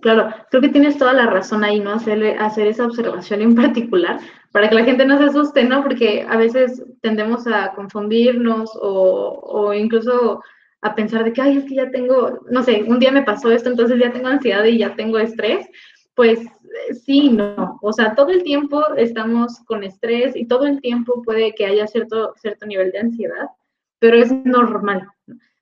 Claro, 0.00 0.28
creo 0.50 0.60
que 0.60 0.68
tienes 0.68 0.98
toda 0.98 1.12
la 1.14 1.26
razón 1.26 1.64
ahí, 1.64 1.80
¿no? 1.80 1.92
Hacerle, 1.92 2.36
hacer 2.36 2.66
esa 2.66 2.86
observación 2.86 3.40
en 3.40 3.54
particular 3.56 4.20
para 4.50 4.68
que 4.68 4.74
la 4.74 4.84
gente 4.84 5.06
no 5.06 5.16
se 5.16 5.24
asuste, 5.24 5.64
¿no? 5.64 5.82
Porque 5.82 6.26
a 6.28 6.36
veces 6.36 6.84
tendemos 7.00 7.46
a 7.46 7.72
confundirnos 7.74 8.70
o, 8.80 9.40
o 9.42 9.72
incluso 9.72 10.42
a 10.82 10.94
pensar 10.94 11.24
de 11.24 11.32
que, 11.32 11.40
ay, 11.40 11.58
es 11.58 11.64
que 11.64 11.76
ya 11.76 11.90
tengo, 11.90 12.40
no 12.50 12.62
sé, 12.62 12.84
un 12.86 12.98
día 12.98 13.12
me 13.12 13.22
pasó 13.22 13.50
esto, 13.50 13.70
entonces 13.70 13.98
ya 14.00 14.12
tengo 14.12 14.26
ansiedad 14.26 14.64
y 14.64 14.78
ya 14.78 14.94
tengo 14.96 15.18
estrés, 15.18 15.66
pues 16.14 16.40
sí, 17.04 17.30
no, 17.30 17.78
o 17.80 17.92
sea, 17.92 18.14
todo 18.14 18.30
el 18.30 18.42
tiempo 18.42 18.82
estamos 18.96 19.60
con 19.66 19.84
estrés 19.84 20.36
y 20.36 20.46
todo 20.46 20.66
el 20.66 20.80
tiempo 20.80 21.22
puede 21.22 21.54
que 21.54 21.66
haya 21.66 21.86
cierto, 21.86 22.34
cierto 22.36 22.66
nivel 22.66 22.90
de 22.90 22.98
ansiedad, 22.98 23.46
pero 24.02 24.16
es 24.16 24.32
normal. 24.44 25.06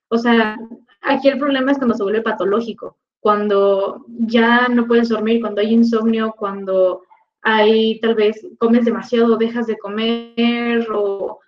O 0.09 0.17
sea, 0.17 0.57
aquí 1.03 1.29
el 1.29 1.39
problema 1.39 1.73
es 1.73 1.77
cuando 1.77 1.95
se 1.95 2.03
vuelve 2.03 2.23
patológico, 2.23 2.97
cuando 3.21 4.07
ya 4.09 4.67
no 4.69 4.87
puedes 4.87 5.11
dormir, 5.11 5.43
cuando 5.43 5.61
hay 5.61 5.75
insomnio, 5.75 6.35
cuando 6.39 7.03
hay 7.43 8.01
tal 8.01 8.15
vez 8.15 8.41
comes 8.57 8.87
demasiado, 8.87 9.37
dejas 9.37 9.67
de 9.67 9.77
comer 9.77 10.89
o 10.91 11.39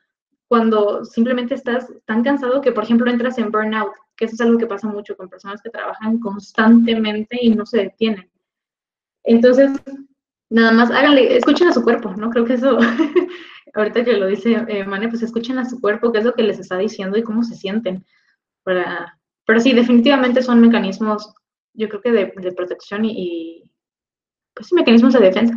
cuando 0.49 1.03
simplemente 1.07 1.55
estás 1.55 1.91
tan 2.05 2.23
cansado 2.23 2.61
que, 2.61 2.73
por 2.73 2.85
ejemplo, 2.85 3.11
entras 3.11 3.39
en 3.39 3.51
burnout, 3.51 3.95
que 4.15 4.27
eso 4.27 4.35
es 4.35 4.41
algo 4.43 4.59
que 4.59 4.67
pasa 4.67 4.87
mucho 4.87 5.17
con 5.17 5.31
personas 5.31 5.63
que 5.63 5.71
trabajan 5.71 6.19
constantemente 6.19 7.39
y 7.41 7.55
no 7.55 7.65
se 7.65 7.85
detienen. 7.85 8.31
Entonces, 9.25 9.71
nada 10.53 10.73
más 10.73 10.91
háganle, 10.91 11.37
escuchen 11.37 11.69
a 11.69 11.73
su 11.73 11.83
cuerpo, 11.83 12.15
¿no? 12.17 12.31
Creo 12.31 12.45
que 12.45 12.55
eso, 12.55 12.79
ahorita 13.75 14.05
que 14.05 14.13
lo 14.13 14.27
dice 14.27 14.65
eh, 14.69 14.85
Mane, 14.85 15.09
pues 15.09 15.23
escuchen 15.23 15.59
a 15.59 15.69
su 15.69 15.81
cuerpo, 15.81 16.13
qué 16.13 16.19
es 16.19 16.25
lo 16.25 16.35
que 16.35 16.43
les 16.43 16.59
está 16.59 16.77
diciendo 16.79 17.19
y 17.19 17.23
cómo 17.23 17.43
se 17.43 17.57
sienten. 17.57 18.05
Para, 18.63 19.19
pero 19.47 19.61
sí, 19.61 19.73
definitivamente 19.73 20.43
son 20.43 20.61
mecanismos, 20.61 21.35
yo 21.73 21.89
creo 21.89 22.03
que 22.03 22.13
de, 22.13 22.53
protección 22.53 23.05
y, 23.05 23.65
pues 24.55 24.69
sí, 24.69 24.75
mecanismos 24.75 25.15
de 25.15 25.21
defensa. 25.21 25.55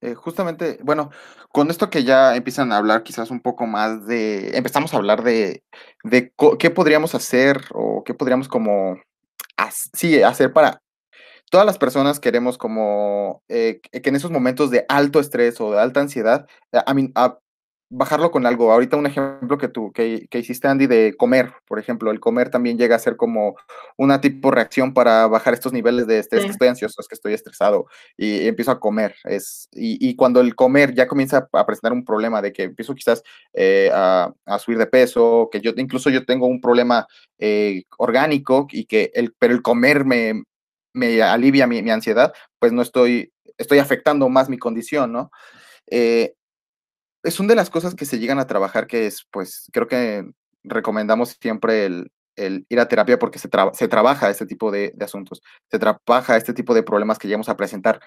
eh, 0.00 0.14
justamente, 0.14 0.78
bueno, 0.82 1.10
con 1.50 1.70
esto 1.70 1.90
que 1.90 2.02
ya 2.02 2.34
empiezan 2.34 2.72
a 2.72 2.78
hablar 2.78 3.02
quizás 3.02 3.30
un 3.30 3.40
poco 3.40 3.66
más 3.66 4.06
de, 4.06 4.56
empezamos 4.56 4.94
a 4.94 4.96
hablar 4.96 5.22
de, 5.22 5.62
de 6.02 6.32
qué 6.58 6.70
podríamos 6.70 7.14
hacer 7.14 7.60
o 7.72 8.02
qué 8.04 8.14
podríamos 8.14 8.48
como, 8.48 8.98
sí, 9.92 10.22
hacer 10.22 10.52
para 10.52 10.80
todas 11.54 11.66
las 11.66 11.78
personas 11.78 12.18
queremos 12.18 12.58
como 12.58 13.44
eh, 13.46 13.80
que 13.80 14.08
en 14.08 14.16
esos 14.16 14.32
momentos 14.32 14.72
de 14.72 14.84
alto 14.88 15.20
estrés 15.20 15.60
o 15.60 15.70
de 15.70 15.78
alta 15.78 16.00
ansiedad, 16.00 16.48
a, 16.72 16.92
mí, 16.94 17.12
a, 17.14 17.38
bajarlo 17.90 18.32
con 18.32 18.44
algo. 18.44 18.72
Ahorita 18.72 18.96
un 18.96 19.06
ejemplo 19.06 19.56
que 19.56 19.68
tú, 19.68 19.92
que, 19.92 20.26
que, 20.28 20.40
hiciste, 20.40 20.66
Andy, 20.66 20.88
de 20.88 21.14
comer, 21.16 21.52
por 21.68 21.78
ejemplo, 21.78 22.10
el 22.10 22.18
comer 22.18 22.50
también 22.50 22.76
llega 22.76 22.96
a 22.96 22.98
ser 22.98 23.14
como 23.14 23.54
una 23.96 24.20
tipo 24.20 24.50
reacción 24.50 24.92
para 24.94 25.28
bajar 25.28 25.54
estos 25.54 25.72
niveles 25.72 26.08
de 26.08 26.18
estrés, 26.18 26.44
que 26.44 26.50
estoy 26.50 26.66
ansioso, 26.66 27.00
es 27.00 27.06
que 27.06 27.14
estoy 27.14 27.34
estresado 27.34 27.86
y, 28.16 28.48
empiezo 28.48 28.72
a 28.72 28.80
comer. 28.80 29.14
Es, 29.22 29.68
y, 29.70 30.08
y, 30.08 30.16
cuando 30.16 30.40
el 30.40 30.56
comer 30.56 30.92
ya 30.92 31.06
comienza 31.06 31.48
a 31.52 31.66
presentar 31.66 31.92
un 31.92 32.04
problema 32.04 32.42
de 32.42 32.52
que 32.52 32.64
empiezo 32.64 32.96
quizás 32.96 33.22
eh, 33.52 33.92
a, 33.94 34.32
a, 34.44 34.58
subir 34.58 34.78
de 34.78 34.86
peso, 34.86 35.48
que 35.52 35.60
yo 35.60 35.70
incluso 35.76 36.10
yo 36.10 36.26
tengo 36.26 36.48
un 36.48 36.60
problema 36.60 37.06
eh, 37.38 37.84
orgánico 37.98 38.66
y 38.72 38.86
que 38.86 39.12
el, 39.14 39.32
pero 39.38 39.54
el 39.54 39.62
comer 39.62 40.04
me, 40.04 40.42
me 40.94 41.20
alivia 41.22 41.66
mi, 41.66 41.90
ansiedad, 41.90 42.32
pues 42.58 42.72
no 42.72 42.80
estoy, 42.80 43.32
estoy 43.58 43.78
afectando 43.78 44.28
más 44.28 44.48
mi 44.48 44.58
condición, 44.58 45.12
¿no? 45.12 45.30
Eh, 45.90 46.34
es 47.22 47.40
una 47.40 47.50
de 47.50 47.56
las 47.56 47.70
cosas 47.70 47.94
que 47.94 48.04
se 48.04 48.18
llegan 48.18 48.38
a 48.38 48.46
trabajar, 48.46 48.86
que 48.86 49.06
es, 49.06 49.26
pues, 49.30 49.68
creo 49.72 49.88
que 49.88 50.24
recomendamos 50.62 51.36
siempre 51.40 51.86
el, 51.86 52.10
ir 52.36 52.80
a 52.80 52.88
terapia 52.88 53.18
porque 53.18 53.38
se, 53.38 53.48
se 53.72 53.88
trabaja 53.88 54.30
este 54.30 54.46
tipo 54.46 54.70
de, 54.70 54.94
asuntos, 55.00 55.42
se 55.70 55.78
trabaja 55.78 56.36
este 56.36 56.52
tipo 56.52 56.74
de 56.74 56.82
problemas 56.82 57.18
que 57.18 57.28
llegamos 57.28 57.48
a 57.48 57.56
presentar 57.56 58.00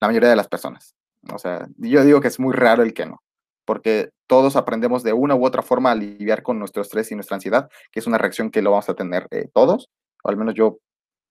la 0.00 0.08
mayoría 0.08 0.30
de 0.30 0.36
las 0.36 0.48
personas. 0.48 0.94
O 1.32 1.38
sea, 1.38 1.68
yo 1.76 2.04
digo 2.04 2.20
que 2.20 2.28
es 2.28 2.40
muy 2.40 2.52
raro 2.52 2.82
el 2.82 2.94
que 2.94 3.06
no, 3.06 3.22
porque 3.64 4.10
todos 4.26 4.56
aprendemos 4.56 5.02
de 5.02 5.12
una 5.12 5.34
u 5.34 5.44
otra 5.44 5.62
forma 5.62 5.92
a 5.92 5.94
lidiar 5.94 6.42
con 6.42 6.58
nuestro 6.58 6.82
estrés 6.82 7.12
y 7.12 7.14
nuestra 7.14 7.36
ansiedad, 7.36 7.70
que 7.90 8.00
es 8.00 8.06
una 8.06 8.18
reacción 8.18 8.50
que 8.50 8.62
lo 8.62 8.70
vamos 8.70 8.88
a 8.88 8.94
tener 8.94 9.28
eh, 9.30 9.48
todos, 9.52 9.88
o 10.24 10.28
al 10.28 10.36
menos 10.36 10.54
yo, 10.54 10.78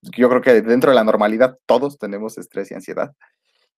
yo 0.02 0.30
creo 0.30 0.42
que 0.42 0.62
dentro 0.62 0.92
de 0.92 0.96
la 0.96 1.04
normalidad 1.04 1.58
todos 1.66 1.98
tenemos 1.98 2.38
estrés 2.38 2.72
y 2.72 2.74
ansiedad. 2.74 3.14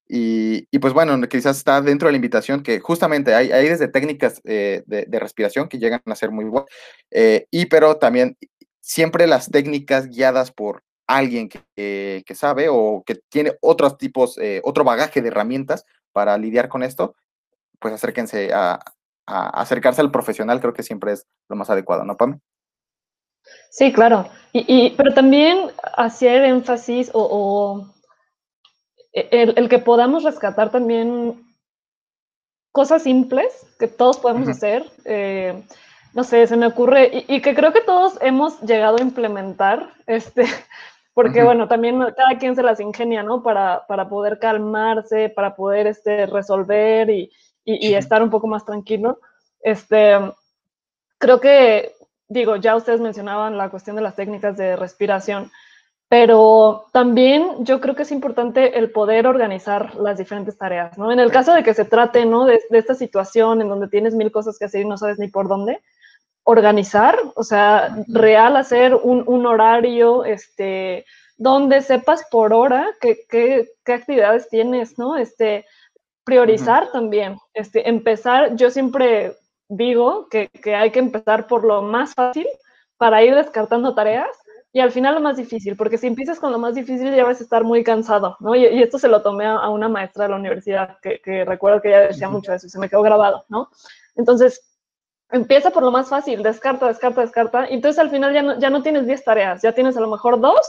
Y, 0.06 0.78
pues 0.78 0.92
bueno, 0.92 1.20
quizás 1.28 1.56
está 1.56 1.80
dentro 1.80 2.08
de 2.08 2.12
la 2.12 2.16
invitación 2.16 2.62
que 2.62 2.78
justamente 2.78 3.34
hay, 3.34 3.52
hay 3.52 3.68
desde 3.68 3.88
técnicas 3.88 4.40
eh, 4.44 4.82
de, 4.86 5.18
respiración 5.18 5.68
que 5.68 5.78
llegan 5.78 6.02
a 6.04 6.14
ser 6.14 6.30
muy 6.30 6.44
buenas, 6.44 6.68
eh, 7.10 7.46
y 7.50 7.66
pero 7.66 7.96
también 7.96 8.36
siempre 8.80 9.26
las 9.26 9.50
técnicas 9.50 10.08
guiadas 10.08 10.52
por 10.52 10.82
alguien 11.06 11.48
que, 11.48 12.22
que 12.26 12.34
sabe 12.34 12.68
o 12.68 13.02
que 13.06 13.16
tiene 13.30 13.56
otros 13.60 13.96
tipos, 13.96 14.38
eh, 14.38 14.60
otro 14.64 14.84
bagaje 14.84 15.22
de 15.22 15.28
herramientas 15.28 15.84
para 16.12 16.36
lidiar 16.36 16.68
con 16.68 16.82
esto, 16.82 17.14
pues 17.78 17.94
acérquense 17.94 18.52
a, 18.52 18.80
acercarse 19.26 20.02
al 20.02 20.10
profesional, 20.10 20.60
creo 20.60 20.74
que 20.74 20.82
siempre 20.82 21.12
es 21.12 21.26
lo 21.48 21.56
más 21.56 21.70
adecuado, 21.70 22.04
¿no, 22.04 22.16
Pam? 22.16 22.40
Sí, 23.70 23.92
claro. 23.92 24.28
Y, 24.52 24.64
y 24.66 24.90
pero 24.90 25.12
también 25.14 25.70
hacer 25.96 26.44
énfasis 26.44 27.10
o 27.12 27.94
el, 29.14 29.68
que 29.68 29.78
podamos 29.78 30.24
rescatar 30.24 30.70
también 30.70 31.40
cosas 32.72 33.04
simples 33.04 33.66
que 33.78 33.86
todos 33.86 34.18
podemos 34.18 34.48
hacer. 34.48 34.84
Eh, 35.04 35.62
no 36.12 36.24
sé, 36.24 36.46
se 36.46 36.56
me 36.56 36.66
ocurre, 36.66 37.24
y, 37.28 37.40
que 37.40 37.54
creo 37.54 37.72
que 37.72 37.80
todos 37.80 38.18
hemos 38.20 38.60
llegado 38.60 38.98
a 38.98 39.02
implementar, 39.02 39.90
este, 40.06 40.44
porque 41.14 41.42
bueno, 41.42 41.66
también 41.68 41.98
cada 42.16 42.38
quien 42.38 42.54
se 42.54 42.62
las 42.62 42.80
ingenia, 42.80 43.22
¿no? 43.22 43.42
Para, 43.42 43.84
para 43.86 44.08
poder 44.08 44.38
calmarse, 44.38 45.28
para 45.28 45.56
poder 45.56 45.86
este, 45.86 46.26
resolver 46.26 47.10
y, 47.10 47.30
y, 47.64 47.94
estar 47.94 48.22
un 48.22 48.30
poco 48.30 48.46
más 48.46 48.64
tranquilo. 48.64 49.18
Este, 49.60 50.14
creo 51.18 51.40
que, 51.40 51.94
digo, 52.34 52.56
ya 52.56 52.76
ustedes 52.76 53.00
mencionaban 53.00 53.56
la 53.56 53.70
cuestión 53.70 53.96
de 53.96 54.02
las 54.02 54.16
técnicas 54.16 54.56
de 54.56 54.76
respiración 54.76 55.50
pero 56.08 56.86
también 56.92 57.64
yo 57.64 57.80
creo 57.80 57.96
que 57.96 58.02
es 58.02 58.12
importante 58.12 58.78
el 58.78 58.92
poder 58.92 59.26
organizar 59.26 59.96
las 59.96 60.18
diferentes 60.18 60.56
tareas, 60.56 60.96
¿no? 60.96 61.10
En 61.10 61.18
el 61.18 61.32
caso 61.32 61.52
de 61.52 61.64
que 61.64 61.74
se 61.74 61.84
trate, 61.84 62.24
¿no? 62.24 62.44
De, 62.44 62.60
esta 62.70 62.94
situación 62.94 63.60
en 63.60 63.68
donde 63.68 63.88
tienes 63.88 64.14
mil 64.14 64.30
cosas 64.30 64.56
que 64.56 64.66
hacer 64.66 64.82
y 64.82 64.84
no 64.84 64.96
sabes 64.96 65.18
ni 65.18 65.26
por 65.26 65.48
dónde, 65.48 65.82
organizar, 66.44 67.18
o 67.34 67.42
sea, 67.42 67.96
real 68.06 68.56
hacer 68.56 68.94
un, 68.94 69.46
horario, 69.46 70.24
este, 70.24 71.04
donde 71.36 71.80
sepas 71.80 72.24
por 72.30 72.52
hora 72.52 72.86
qué, 73.00 73.18
qué, 73.28 73.92
actividades 73.92 74.48
tienes, 74.48 74.98
¿no? 74.98 75.16
Este, 75.16 75.64
priorizar 76.22 76.92
también, 76.92 77.38
este, 77.54 77.88
empezar, 77.88 78.54
yo 78.54 78.70
siempre 78.70 79.36
digo 79.68 80.28
que, 80.28 80.48
que 80.48 80.74
hay 80.74 80.90
que 80.90 80.98
empezar 80.98 81.46
por 81.46 81.64
lo 81.64 81.82
más 81.82 82.14
fácil 82.14 82.46
para 82.96 83.22
ir 83.22 83.34
descartando 83.34 83.94
tareas 83.94 84.28
y 84.74 84.80
al 84.80 84.90
final 84.90 85.14
lo 85.14 85.20
más 85.20 85.36
difícil, 85.36 85.76
porque 85.76 85.98
si 85.98 86.08
empiezas 86.08 86.40
con 86.40 86.50
lo 86.50 86.58
más 86.58 86.74
difícil 86.74 87.14
ya 87.14 87.24
vas 87.24 87.40
a 87.40 87.44
estar 87.44 87.62
muy 87.62 87.84
cansado, 87.84 88.36
¿no? 88.40 88.56
Y, 88.56 88.64
esto 88.82 88.98
se 88.98 89.06
lo 89.06 89.22
tomé 89.22 89.46
a, 89.46 89.68
una 89.68 89.88
maestra 89.88 90.24
de 90.24 90.30
la 90.30 90.36
universidad, 90.36 90.98
que, 91.00 91.44
recuerdo 91.44 91.80
que 91.80 91.88
ella 91.90 92.00
decía 92.08 92.28
mucho 92.28 92.52
eso 92.52 92.66
y 92.66 92.70
se 92.70 92.80
me 92.80 92.88
quedó 92.88 93.02
grabado, 93.02 93.44
¿no? 93.48 93.70
Entonces, 94.16 94.76
empieza 95.30 95.70
por 95.70 95.84
lo 95.84 95.92
más 95.92 96.08
fácil, 96.08 96.42
descarta, 96.42 96.88
descarta, 96.88 97.20
descarta, 97.20 97.70
y 97.70 97.74
entonces 97.74 98.00
al 98.00 98.10
final 98.10 98.34
ya 98.34 98.42
no, 98.42 98.58
ya 98.58 98.68
no 98.68 98.82
tienes 98.82 99.06
10 99.06 99.22
tareas, 99.22 99.62
ya 99.62 99.70
tienes 99.70 99.96
a 99.96 100.00
lo 100.00 100.10
mejor 100.10 100.40
dos, 100.40 100.66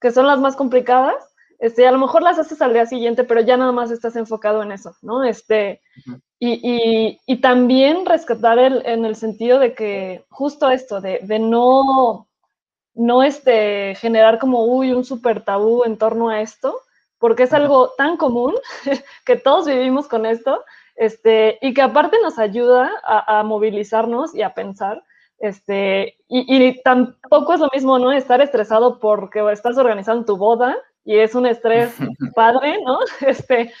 que 0.00 0.12
son 0.12 0.26
las 0.26 0.40
más 0.40 0.56
complicadas, 0.56 1.22
este, 1.58 1.86
a 1.86 1.92
lo 1.92 1.98
mejor 1.98 2.22
las 2.22 2.38
haces 2.38 2.62
al 2.62 2.72
día 2.72 2.86
siguiente, 2.86 3.22
pero 3.22 3.42
ya 3.42 3.58
nada 3.58 3.72
más 3.72 3.90
estás 3.90 4.16
enfocado 4.16 4.62
en 4.62 4.72
eso, 4.72 4.96
¿no? 5.02 5.24
Este, 5.24 5.82
y, 6.44 6.60
y, 6.62 7.20
y, 7.26 7.36
también 7.40 8.04
rescatar 8.04 8.58
el, 8.58 8.84
en 8.84 9.04
el 9.04 9.14
sentido 9.14 9.58
de 9.58 9.74
que 9.74 10.24
justo 10.28 10.70
esto, 10.70 11.00
de, 11.00 11.20
de 11.22 11.38
no 11.38 12.26
no 12.94 13.22
este, 13.22 13.94
generar 13.94 14.38
como, 14.38 14.64
uy, 14.64 14.92
un 14.92 15.04
súper 15.04 15.42
tabú 15.42 15.84
en 15.84 15.96
torno 15.96 16.28
a 16.28 16.40
esto, 16.40 16.78
porque 17.18 17.44
es 17.44 17.52
algo 17.52 17.90
tan 17.96 18.16
común 18.16 18.54
que 19.24 19.36
todos 19.36 19.66
vivimos 19.66 20.08
con 20.08 20.26
esto, 20.26 20.64
este, 20.96 21.58
y 21.62 21.72
que 21.74 21.82
aparte 21.82 22.18
nos 22.22 22.38
ayuda 22.38 22.90
a, 23.04 23.42
movilizarnos 23.44 24.34
y 24.34 24.42
a 24.42 24.54
pensar. 24.54 25.02
Este, 25.38 26.16
y, 26.28 26.80
tampoco 26.82 27.54
es 27.54 27.60
lo 27.60 27.68
mismo, 27.72 27.98
¿no? 27.98 28.12
Estar 28.12 28.40
estresado 28.40 29.00
porque 29.00 29.40
estás 29.50 29.78
organizando 29.78 30.24
tu 30.24 30.36
boda 30.36 30.76
y 31.04 31.16
es 31.16 31.34
un 31.34 31.46
estrés 31.46 31.94
padre, 32.34 32.78
¿no? 32.84 32.98
Este, 33.26 33.72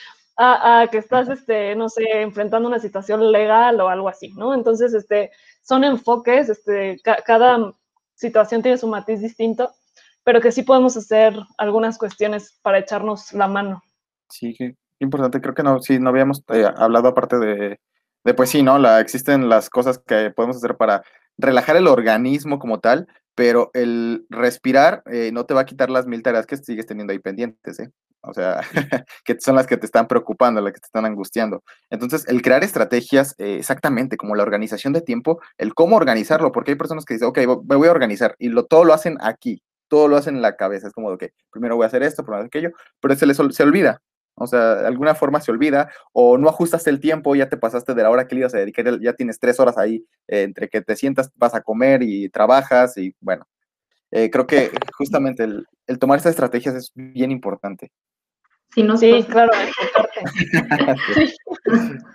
a, 0.42 0.86
que 0.88 0.98
estás, 0.98 1.28
este, 1.28 1.74
no 1.76 1.88
sé, 1.88 2.04
enfrentando 2.22 2.68
una 2.68 2.78
situación 2.78 3.30
legal 3.30 3.80
o 3.80 3.88
algo 3.88 4.08
así, 4.08 4.32
¿no? 4.32 4.54
Entonces, 4.54 4.94
este, 4.94 5.30
son 5.62 5.84
enfoques, 5.84 6.48
este, 6.48 7.00
cada 7.02 7.72
situación 8.14 8.62
tiene 8.62 8.78
su 8.78 8.88
matiz 8.88 9.20
distinto, 9.20 9.70
pero 10.24 10.40
que 10.40 10.52
sí 10.52 10.62
podemos 10.62 10.96
hacer 10.96 11.34
algunas 11.58 11.98
cuestiones 11.98 12.58
para 12.62 12.78
echarnos 12.78 13.32
la 13.32 13.48
mano. 13.48 13.82
Sí, 14.28 14.54
qué 14.56 14.74
importante. 14.98 15.40
Creo 15.40 15.54
que 15.54 15.62
no, 15.62 15.80
sí, 15.80 15.98
no 15.98 16.10
habíamos 16.10 16.42
eh, 16.52 16.66
hablado 16.76 17.08
aparte 17.08 17.38
de, 17.38 17.80
de, 18.24 18.34
pues 18.34 18.50
sí, 18.50 18.62
¿no? 18.62 18.78
La, 18.78 19.00
existen 19.00 19.48
las 19.48 19.70
cosas 19.70 19.98
que 19.98 20.30
podemos 20.30 20.56
hacer 20.56 20.76
para 20.76 21.02
relajar 21.38 21.76
el 21.76 21.88
organismo 21.88 22.58
como 22.58 22.80
tal, 22.80 23.06
pero 23.34 23.70
el 23.74 24.26
respirar 24.30 25.02
eh, 25.06 25.30
no 25.32 25.46
te 25.46 25.54
va 25.54 25.62
a 25.62 25.66
quitar 25.66 25.90
las 25.90 26.06
mil 26.06 26.22
tareas 26.22 26.46
que 26.46 26.56
sigues 26.56 26.86
teniendo 26.86 27.12
ahí 27.12 27.18
pendientes, 27.18 27.80
¿eh? 27.80 27.90
O 28.24 28.32
sea, 28.32 28.60
que 29.24 29.40
son 29.40 29.56
las 29.56 29.66
que 29.66 29.76
te 29.76 29.86
están 29.86 30.06
preocupando, 30.06 30.60
las 30.60 30.72
que 30.72 30.80
te 30.80 30.86
están 30.86 31.04
angustiando. 31.04 31.64
Entonces, 31.90 32.26
el 32.28 32.40
crear 32.40 32.62
estrategias, 32.62 33.34
eh, 33.38 33.56
exactamente 33.58 34.16
como 34.16 34.36
la 34.36 34.44
organización 34.44 34.92
de 34.92 35.00
tiempo, 35.00 35.40
el 35.58 35.74
cómo 35.74 35.96
organizarlo, 35.96 36.52
porque 36.52 36.72
hay 36.72 36.76
personas 36.76 37.04
que 37.04 37.14
dicen, 37.14 37.28
ok, 37.28 37.38
me 37.68 37.76
voy 37.76 37.88
a 37.88 37.92
organizar, 37.92 38.36
y 38.38 38.48
lo, 38.48 38.64
todo 38.64 38.84
lo 38.84 38.94
hacen 38.94 39.18
aquí, 39.20 39.62
todo 39.88 40.08
lo 40.08 40.16
hacen 40.16 40.36
en 40.36 40.42
la 40.42 40.56
cabeza, 40.56 40.86
es 40.86 40.92
como, 40.92 41.16
que 41.18 41.32
primero 41.50 41.76
voy 41.76 41.84
a 41.84 41.88
hacer 41.88 42.02
esto, 42.04 42.24
primero 42.24 42.44
aquello, 42.44 42.70
pero 43.00 43.14
se 43.16 43.26
les 43.26 43.36
se 43.36 43.62
olvida. 43.62 44.00
O 44.34 44.46
sea, 44.46 44.76
de 44.76 44.86
alguna 44.86 45.14
forma 45.14 45.40
se 45.40 45.50
olvida, 45.50 45.90
o 46.12 46.38
no 46.38 46.48
ajustaste 46.48 46.90
el 46.90 47.00
tiempo, 47.00 47.34
ya 47.34 47.48
te 47.48 47.56
pasaste 47.58 47.92
de 47.94 48.02
la 48.02 48.10
hora 48.10 48.26
que 48.26 48.34
le 48.34 48.40
ibas 48.42 48.54
a 48.54 48.58
dedicar, 48.58 49.00
ya 49.00 49.12
tienes 49.14 49.38
tres 49.38 49.60
horas 49.60 49.76
ahí 49.76 50.06
eh, 50.28 50.42
entre 50.42 50.68
que 50.68 50.80
te 50.80 50.96
sientas, 50.96 51.30
vas 51.36 51.54
a 51.54 51.60
comer 51.60 52.02
y 52.02 52.28
trabajas, 52.30 52.96
y 52.96 53.14
bueno, 53.20 53.46
eh, 54.12 54.30
creo 54.30 54.46
que 54.46 54.70
justamente 54.96 55.44
el, 55.44 55.66
el 55.86 55.98
tomar 55.98 56.18
estas 56.18 56.30
estrategias 56.30 56.74
es 56.74 56.92
bien 56.94 57.30
importante 57.30 57.90
sí, 58.96 59.24
claro, 59.28 59.52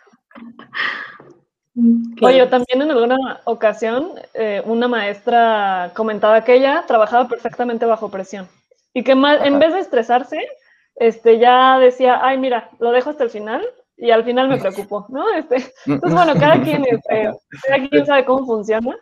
Oye, 2.22 2.48
también 2.48 2.82
en 2.82 2.90
alguna 2.90 3.42
ocasión 3.46 4.14
eh, 4.34 4.64
una 4.66 4.88
maestra 4.88 5.92
comentaba 5.96 6.44
que 6.44 6.56
ella 6.56 6.84
trabajaba 6.88 7.28
perfectamente 7.28 7.86
bajo 7.86 8.10
presión 8.10 8.48
y 8.94 9.04
que 9.04 9.12
en 9.12 9.60
vez 9.60 9.74
de 9.74 9.80
estresarse, 9.80 10.48
este, 10.96 11.38
ya 11.38 11.78
decía, 11.78 12.20
ay, 12.24 12.40
mira, 12.40 12.72
lo 12.80 12.92
dejo 12.92 13.12
hasta 13.12 13.24
el 13.24 13.30
final 13.30 13.64
y 13.96 14.10
al 14.10 14.24
final 14.24 14.48
me 14.48 14.58
preocupó, 14.58 15.06
¿no? 15.10 15.32
Este, 15.34 15.58
entonces, 15.86 16.14
bueno, 16.14 16.34
cada 16.40 16.60
quien, 16.64 16.84
este, 16.90 17.32
cada 17.64 17.88
quien 17.88 18.06
sabe 18.08 18.26
cómo 18.26 18.46
funciona, 18.46 18.98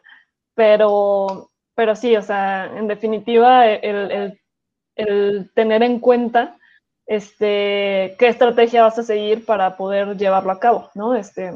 pero, 0.53 1.49
pero 1.75 1.95
sí, 1.95 2.17
o 2.17 2.21
sea, 2.21 2.65
en 2.75 2.89
definitiva, 2.89 3.67
el, 3.67 4.11
el, 4.11 4.41
el 4.97 5.51
tener 5.53 5.81
en 5.81 6.01
cuenta 6.01 6.57
este, 7.05 8.15
qué 8.17 8.27
estrategia 8.27 8.83
vas 8.83 8.97
a 8.97 9.03
seguir 9.03 9.45
para 9.45 9.77
poder 9.77 10.17
llevarlo 10.17 10.51
a 10.51 10.59
cabo, 10.59 10.89
¿no? 10.95 11.15
Este, 11.15 11.53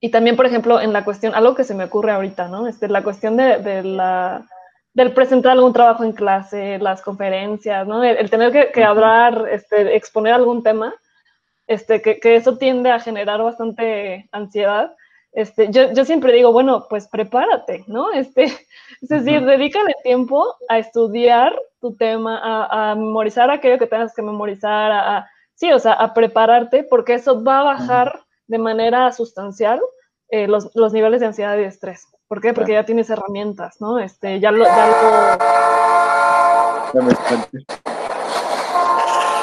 y 0.00 0.10
también, 0.10 0.36
por 0.36 0.46
ejemplo, 0.46 0.80
en 0.80 0.92
la 0.92 1.04
cuestión, 1.04 1.34
algo 1.34 1.54
que 1.54 1.64
se 1.64 1.74
me 1.74 1.84
ocurre 1.84 2.12
ahorita, 2.12 2.48
¿no? 2.48 2.66
Este, 2.66 2.88
la 2.88 3.02
cuestión 3.02 3.36
de, 3.36 3.58
de 3.58 3.82
la, 3.82 4.46
del 4.92 5.12
presentar 5.12 5.52
algún 5.52 5.72
trabajo 5.72 6.04
en 6.04 6.12
clase, 6.12 6.78
las 6.78 7.02
conferencias, 7.02 7.86
¿no? 7.86 8.02
El, 8.04 8.30
tener 8.30 8.52
que, 8.52 8.70
que, 8.72 8.84
hablar, 8.84 9.46
este, 9.50 9.96
exponer 9.96 10.34
algún 10.34 10.62
tema, 10.62 10.94
este, 11.66 12.02
que, 12.02 12.20
que, 12.20 12.36
eso 12.36 12.58
tiende 12.58 12.90
a 12.90 13.00
generar 13.00 13.42
bastante 13.42 14.28
ansiedad. 14.32 14.94
Este, 15.34 15.68
yo, 15.70 15.92
yo, 15.92 16.04
siempre 16.04 16.32
digo, 16.32 16.52
bueno, 16.52 16.86
pues 16.88 17.08
prepárate, 17.08 17.84
¿no? 17.88 18.12
Este, 18.12 18.44
es 19.02 19.08
decir, 19.08 19.44
dedícale 19.44 19.92
tiempo 20.04 20.54
a 20.68 20.78
estudiar 20.78 21.60
tu 21.80 21.96
tema, 21.96 22.38
a, 22.38 22.92
a, 22.92 22.94
memorizar 22.94 23.50
aquello 23.50 23.78
que 23.78 23.88
tengas 23.88 24.14
que 24.14 24.22
memorizar, 24.22 24.92
a, 24.92 25.16
a, 25.16 25.30
sí, 25.54 25.72
o 25.72 25.78
sea, 25.80 25.94
a 25.94 26.14
prepararte, 26.14 26.84
porque 26.84 27.14
eso 27.14 27.42
va 27.42 27.60
a 27.60 27.64
bajar 27.64 28.20
de 28.46 28.58
manera 28.58 29.10
sustancial 29.10 29.80
eh, 30.28 30.46
los, 30.46 30.70
los, 30.74 30.92
niveles 30.92 31.20
de 31.20 31.26
ansiedad 31.26 31.56
y 31.56 31.62
de 31.62 31.66
estrés. 31.66 32.06
¿Por 32.28 32.40
qué? 32.40 32.54
Porque 32.54 32.72
ya 32.72 32.84
tienes 32.84 33.10
herramientas, 33.10 33.80
¿no? 33.80 33.98
Este, 33.98 34.38
ya 34.38 34.52
lo, 34.52 34.64
ya 34.64 34.86
lo... 34.86 35.54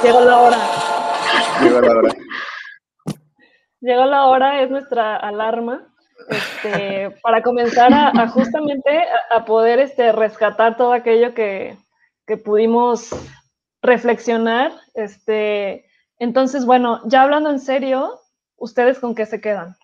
Llegó 0.04 0.22
la 0.22 0.38
hora. 0.40 0.58
Llegó 1.62 1.82
la 1.82 1.92
hora. 1.92 2.14
Llegó 3.82 4.06
la 4.06 4.28
hora, 4.28 4.62
es 4.62 4.70
nuestra 4.70 5.16
alarma. 5.18 5.88
Este, 6.30 7.12
para 7.24 7.42
comenzar 7.42 7.94
a, 7.94 8.10
a 8.10 8.28
justamente 8.28 8.90
a, 9.32 9.38
a, 9.38 9.46
poder 9.46 9.80
este, 9.80 10.12
rescatar 10.12 10.78
todo 10.78 10.94
aquello 10.94 11.34
que, 11.34 11.76
que 12.28 12.38
pudimos 12.38 13.10
reflexionar. 13.82 14.72
Este, 14.94 15.86
entonces, 16.20 16.66
bueno, 16.66 17.02
ya 17.06 17.24
hablando 17.24 17.50
en 17.50 17.60
serio, 17.60 18.20
¿ustedes 18.56 19.00
con 19.00 19.16
qué 19.16 19.26
se 19.26 19.42
quedan? 19.42 19.76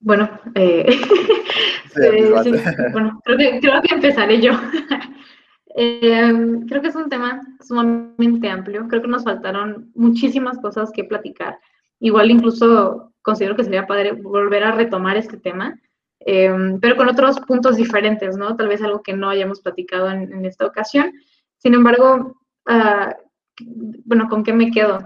Bueno, 0.00 0.28
eh, 0.54 0.86
sí, 1.94 2.02
sí, 2.42 2.52
bueno 2.92 3.20
creo, 3.24 3.38
que, 3.38 3.60
creo 3.60 3.82
que 3.82 3.94
empezaré 3.94 4.40
yo. 4.40 4.52
eh, 5.76 6.32
creo 6.68 6.82
que 6.82 6.88
es 6.88 6.96
un 6.96 7.08
tema 7.08 7.40
sumamente 7.60 8.48
amplio. 8.48 8.86
Creo 8.88 9.02
que 9.02 9.08
nos 9.08 9.24
faltaron 9.24 9.90
muchísimas 9.94 10.58
cosas 10.58 10.90
que 10.92 11.04
platicar. 11.04 11.58
Igual 12.00 12.30
incluso 12.30 13.13
considero 13.24 13.56
que 13.56 13.64
sería 13.64 13.88
padre 13.88 14.12
volver 14.12 14.62
a 14.62 14.72
retomar 14.72 15.16
este 15.16 15.38
tema, 15.38 15.80
eh, 16.20 16.54
pero 16.80 16.96
con 16.96 17.08
otros 17.08 17.40
puntos 17.40 17.76
diferentes, 17.76 18.36
¿no? 18.36 18.54
Tal 18.54 18.68
vez 18.68 18.80
algo 18.82 19.02
que 19.02 19.14
no 19.14 19.28
hayamos 19.30 19.60
platicado 19.60 20.08
en, 20.10 20.32
en 20.32 20.44
esta 20.44 20.66
ocasión. 20.66 21.12
Sin 21.58 21.74
embargo, 21.74 22.36
uh, 22.68 23.64
bueno, 24.04 24.28
¿con 24.28 24.44
qué 24.44 24.52
me 24.52 24.70
quedo? 24.70 25.00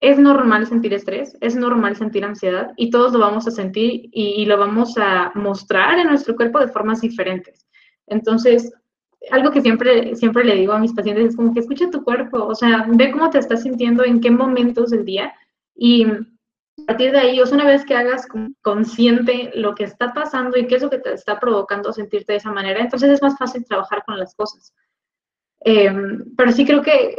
es 0.00 0.18
normal 0.18 0.66
sentir 0.66 0.92
estrés, 0.92 1.36
es 1.40 1.56
normal 1.56 1.96
sentir 1.96 2.24
ansiedad 2.24 2.72
y 2.76 2.90
todos 2.90 3.12
lo 3.12 3.18
vamos 3.20 3.46
a 3.46 3.50
sentir 3.50 4.08
y, 4.12 4.42
y, 4.42 4.44
lo 4.44 4.58
vamos 4.58 4.96
a 4.98 5.32
mostrar 5.34 5.98
en 5.98 6.08
nuestro 6.08 6.36
cuerpo 6.36 6.58
de 6.60 6.68
formas 6.68 7.00
diferentes. 7.00 7.66
Entonces, 8.06 8.72
algo 9.30 9.50
que 9.50 9.62
siempre, 9.62 10.14
siempre 10.14 10.44
le 10.44 10.54
digo 10.54 10.72
a 10.72 10.78
mis 10.78 10.92
pacientes 10.92 11.30
es 11.30 11.36
como 11.36 11.52
que 11.52 11.60
escucha 11.60 11.90
tu 11.90 12.04
cuerpo, 12.04 12.44
o 12.44 12.54
sea, 12.54 12.86
ve 12.88 13.10
cómo 13.10 13.30
te 13.30 13.38
estás 13.38 13.62
sintiendo, 13.62 14.04
en 14.04 14.20
qué 14.20 14.30
momentos 14.30 14.90
del 14.90 15.04
día 15.04 15.32
y 15.74 16.06
partir 16.86 17.12
de 17.12 17.18
ahí, 17.18 17.40
o 17.40 17.46
sea, 17.46 17.56
una 17.56 17.66
vez 17.66 17.84
que 17.84 17.94
hagas 17.94 18.26
consciente 18.62 19.50
lo 19.54 19.74
que 19.74 19.84
está 19.84 20.12
pasando 20.12 20.56
y 20.56 20.66
qué 20.66 20.76
es 20.76 20.82
lo 20.82 20.90
que 20.90 20.98
te 20.98 21.12
está 21.12 21.38
provocando 21.38 21.92
sentirte 21.92 22.32
de 22.32 22.38
esa 22.38 22.52
manera, 22.52 22.80
entonces 22.80 23.10
es 23.10 23.22
más 23.22 23.36
fácil 23.36 23.64
trabajar 23.64 24.02
con 24.06 24.18
las 24.18 24.34
cosas. 24.34 24.72
Eh, 25.64 25.92
pero 26.36 26.52
sí 26.52 26.64
creo 26.64 26.82
que 26.82 27.18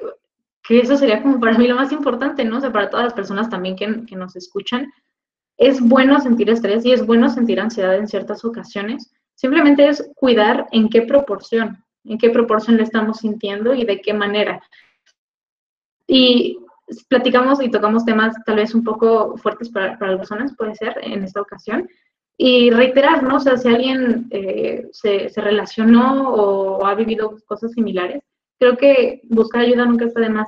que 0.68 0.80
eso 0.80 0.98
sería 0.98 1.22
como 1.22 1.40
para 1.40 1.58
mí 1.58 1.66
lo 1.66 1.76
más 1.76 1.92
importante, 1.94 2.44
¿no? 2.44 2.58
O 2.58 2.62
sea, 2.62 2.72
para 2.72 2.90
todas 2.90 3.06
las 3.06 3.14
personas 3.14 3.50
también 3.50 3.78
que, 3.78 4.06
que, 4.06 4.16
nos 4.18 4.36
escuchan, 4.36 4.92
es 5.58 5.80
bueno 5.80 6.20
sentir 6.20 6.50
estrés 6.50 6.86
y 6.86 6.92
es 6.92 7.06
bueno 7.06 7.30
sentir 7.30 7.60
ansiedad 7.62 7.96
en 7.96 8.08
ciertas 8.08 8.44
ocasiones. 8.44 9.12
Simplemente 9.36 9.88
es 9.88 10.12
cuidar 10.16 10.68
en 10.72 10.90
qué 10.90 11.04
proporción, 11.04 11.84
en 12.04 12.18
qué 12.18 12.32
proporción 12.32 12.76
le 12.76 12.84
estamos 12.84 13.20
sintiendo 13.20 13.74
y 13.74 13.86
de 13.86 14.02
qué 14.02 14.14
manera. 14.14 14.62
Y 16.06 16.60
platicamos 17.10 17.62
y 17.62 17.70
tocamos 17.70 18.06
temas 18.06 18.36
tal 18.46 18.58
vez 18.58 18.74
un 18.74 18.84
poco 18.84 19.38
fuertes 19.38 19.70
para, 19.70 19.98
para 19.98 20.18
personas, 20.18 20.56
puede 20.56 20.76
ser, 20.76 20.98
en 21.02 21.24
esta 21.24 21.42
ocasión. 21.42 21.88
Y 22.38 22.70
reiterar, 22.70 23.24
¿no? 23.24 23.38
O 23.38 23.40
sea, 23.40 23.58
si 23.58 23.68
alguien 23.68 24.28
eh, 24.30 24.88
se, 24.92 25.30
se 25.30 25.42
relacionó 25.42 26.30
o, 26.30 26.78
o 26.78 26.86
ha 26.86 26.94
vivido 26.96 27.38
cosas 27.46 27.72
similares, 27.72 28.22
creo 28.60 28.78
que 28.78 29.22
buscar 29.24 29.62
ayuda 29.62 29.86
nunca 29.86 30.06
está 30.06 30.22
de 30.22 30.30
más. 30.30 30.48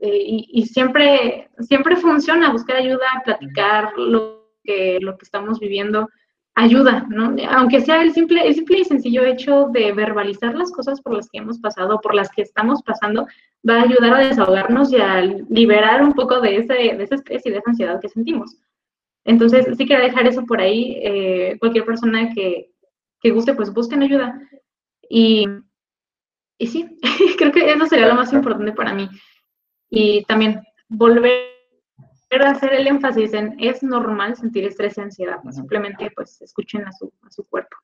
Eh, 0.00 0.22
y, 0.24 0.48
y, 0.52 0.66
siempre, 0.66 1.50
siempre 1.60 1.96
funciona 1.96 2.52
buscar 2.52 2.76
ayuda, 2.76 3.06
platicar 3.24 3.92
lo 3.98 4.52
que, 4.62 4.98
lo 5.00 5.16
que 5.18 5.24
estamos 5.24 5.58
viviendo, 5.58 6.08
ayuda, 6.54 7.06
¿no? 7.08 7.34
Aunque 7.50 7.82
sea 7.82 8.02
el 8.02 8.12
simple, 8.12 8.46
el 8.46 8.54
simple 8.54 8.78
y 8.78 8.84
sencillo 8.84 9.22
hecho 9.24 9.68
de 9.72 9.92
verbalizar 9.92 10.54
las 10.54 10.72
cosas 10.72 11.00
por 11.02 11.14
las 11.14 11.28
que 11.28 11.38
hemos 11.38 11.58
pasado, 11.58 12.00
por 12.00 12.14
las 12.14 12.30
que 12.30 12.42
estamos 12.42 12.82
pasando, 12.82 13.26
va 13.68 13.80
a 13.80 13.82
ayudar 13.82 14.14
a 14.14 14.28
desahogarnos 14.28 14.92
y 14.92 14.96
a 14.96 15.20
liberar 15.22 16.02
un 16.02 16.12
poco 16.12 16.40
de 16.40 16.56
ese, 16.56 16.74
de 16.74 17.02
ese 17.02 17.16
estrés 17.16 17.44
y 17.46 17.50
de 17.50 17.58
esa 17.58 17.70
ansiedad 17.70 18.00
que 18.00 18.08
sentimos. 18.08 18.56
Entonces, 19.24 19.66
sí 19.76 19.86
quiero 19.86 20.04
dejar 20.04 20.26
eso 20.26 20.44
por 20.44 20.60
ahí. 20.60 20.98
Eh, 21.02 21.56
cualquier 21.58 21.84
persona 21.84 22.32
que, 22.32 22.70
que 23.20 23.30
guste, 23.30 23.54
pues 23.54 23.72
busquen 23.72 24.02
ayuda. 24.02 24.40
Y, 25.08 25.46
y 26.58 26.66
sí, 26.66 26.98
creo 27.38 27.52
que 27.52 27.72
eso 27.72 27.86
sería 27.86 28.08
lo 28.08 28.14
más 28.14 28.32
importante 28.32 28.72
para 28.72 28.94
mí 28.94 29.08
y 29.90 30.24
también 30.24 30.62
volver 30.88 31.42
a 32.42 32.50
hacer 32.50 32.74
el 32.74 32.86
énfasis 32.86 33.32
en 33.34 33.56
es 33.58 33.82
normal 33.82 34.36
sentir 34.36 34.64
estrés 34.64 34.98
y 34.98 35.00
ansiedad, 35.00 35.38
simplemente 35.50 36.10
pues 36.14 36.40
escuchen 36.42 36.86
a 36.86 36.92
su, 36.92 37.12
a 37.22 37.30
su 37.30 37.44
cuerpo. 37.44 37.76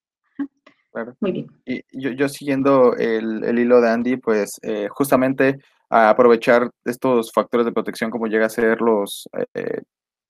Claro. 0.93 1.15
Muy 1.21 1.33
bien. 1.33 1.47
Y 1.65 1.83
yo, 1.93 2.11
yo 2.11 2.29
siguiendo 2.29 2.95
el, 2.97 3.45
el, 3.45 3.59
hilo 3.59 3.81
de 3.81 3.91
Andy, 3.91 4.17
pues 4.19 4.59
eh, 4.63 4.89
justamente 4.91 5.59
a 5.89 6.11
aprovechar 6.11 6.71
estos 6.85 7.33
factores 7.33 7.65
de 7.67 7.73
protección 7.73 8.11
como 8.11 8.27
llega 8.27 8.47
a 8.47 8.51
ser 8.51 8.81
los 8.81 9.29
eh, 9.55 9.83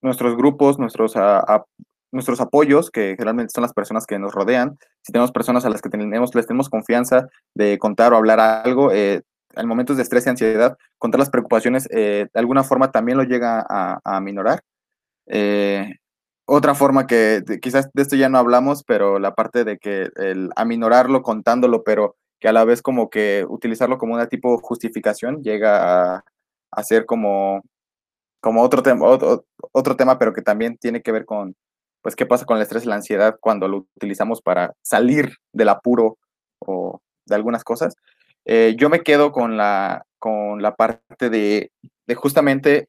nuestros 0.03 0.37
grupos, 0.37 0.79
nuestros, 0.79 1.17
a, 1.17 1.39
a, 1.39 1.65
nuestros 2.13 2.41
apoyos, 2.41 2.91
que 2.91 3.15
generalmente 3.17 3.53
son 3.55 3.63
las 3.63 3.73
personas 3.73 4.05
que 4.05 4.19
nos 4.19 4.33
rodean. 4.33 4.77
Si 5.03 5.13
tenemos 5.13 5.33
personas 5.33 5.65
a 5.65 5.71
las 5.71 5.81
que 5.81 5.89
tenemos, 5.89 6.35
les 6.35 6.47
tenemos 6.47 6.69
confianza 6.69 7.29
de 7.55 7.79
contar 7.79 8.13
o 8.13 8.17
hablar 8.17 8.39
algo, 8.41 8.93
eh, 8.93 9.23
en 9.55 9.69
momentos 9.69 9.97
de 9.97 10.03
estrés 10.03 10.27
y 10.27 10.31
ansiedad, 10.31 10.77
contra 10.99 11.19
las 11.19 11.31
preocupaciones, 11.31 11.89
eh, 11.91 12.27
de 12.33 12.41
alguna 12.41 12.65
forma 12.65 12.91
también 12.91 13.19
lo 13.19 13.25
llega 13.25 13.65
a, 13.69 14.01
a 14.05 14.21
minorar. 14.21 14.61
Eh, 15.27 15.95
otra 16.47 16.75
forma 16.75 17.07
que 17.07 17.43
quizás 17.61 17.91
de 17.93 18.03
esto 18.03 18.17
ya 18.17 18.29
no 18.29 18.39
hablamos, 18.39 18.85
pero 18.85 19.19
la 19.19 19.35
parte 19.35 19.65
de 19.65 19.79
que 19.79 20.11
el 20.17 20.51
aminorarlo 20.57 21.23
contándolo, 21.23 21.85
pero 21.85 22.17
que 22.41 22.49
a 22.49 22.53
la 22.53 22.65
vez 22.65 22.83
como 22.83 23.11
que 23.11 23.47
utilizarlo 23.49 23.99
como 23.99 24.15
una 24.15 24.27
tipo 24.29 24.59
justificación 24.59 25.43
llega 25.43 26.17
a, 26.17 26.25
a 26.73 26.83
ser 26.83 27.07
como, 27.07 27.63
como 28.41 28.63
otro, 28.63 28.83
tema, 28.83 29.07
otro, 29.07 29.45
otro 29.73 29.97
tema, 29.97 30.19
pero 30.19 30.33
que 30.33 30.43
también 30.43 30.77
tiene 30.77 31.03
que 31.03 31.13
ver 31.13 31.25
con, 31.25 31.55
pues, 32.03 32.17
qué 32.17 32.27
pasa 32.27 32.45
con 32.45 32.57
el 32.57 32.63
estrés 32.65 32.85
y 32.85 32.89
la 32.89 32.97
ansiedad 32.97 33.39
cuando 33.41 33.69
lo 33.69 33.87
utilizamos 33.97 34.43
para 34.43 34.75
salir 34.83 35.37
del 35.53 35.69
apuro 35.69 36.19
o 36.59 37.01
de 37.27 37.35
algunas 37.37 37.63
cosas. 37.65 37.95
Eh, 38.45 38.75
yo 38.77 38.91
me 38.91 39.03
quedo 39.03 39.31
con 39.31 39.57
la, 39.57 40.05
con 40.19 40.61
la 40.61 40.75
parte 40.75 41.31
de, 41.31 41.71
de, 42.07 42.15
justamente 42.17 42.89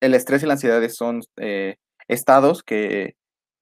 el 0.00 0.14
estrés 0.14 0.42
y 0.42 0.46
la 0.46 0.52
ansiedad 0.52 0.88
son 0.88 1.22
eh, 1.36 1.76
estados 2.10 2.62
que, 2.62 3.14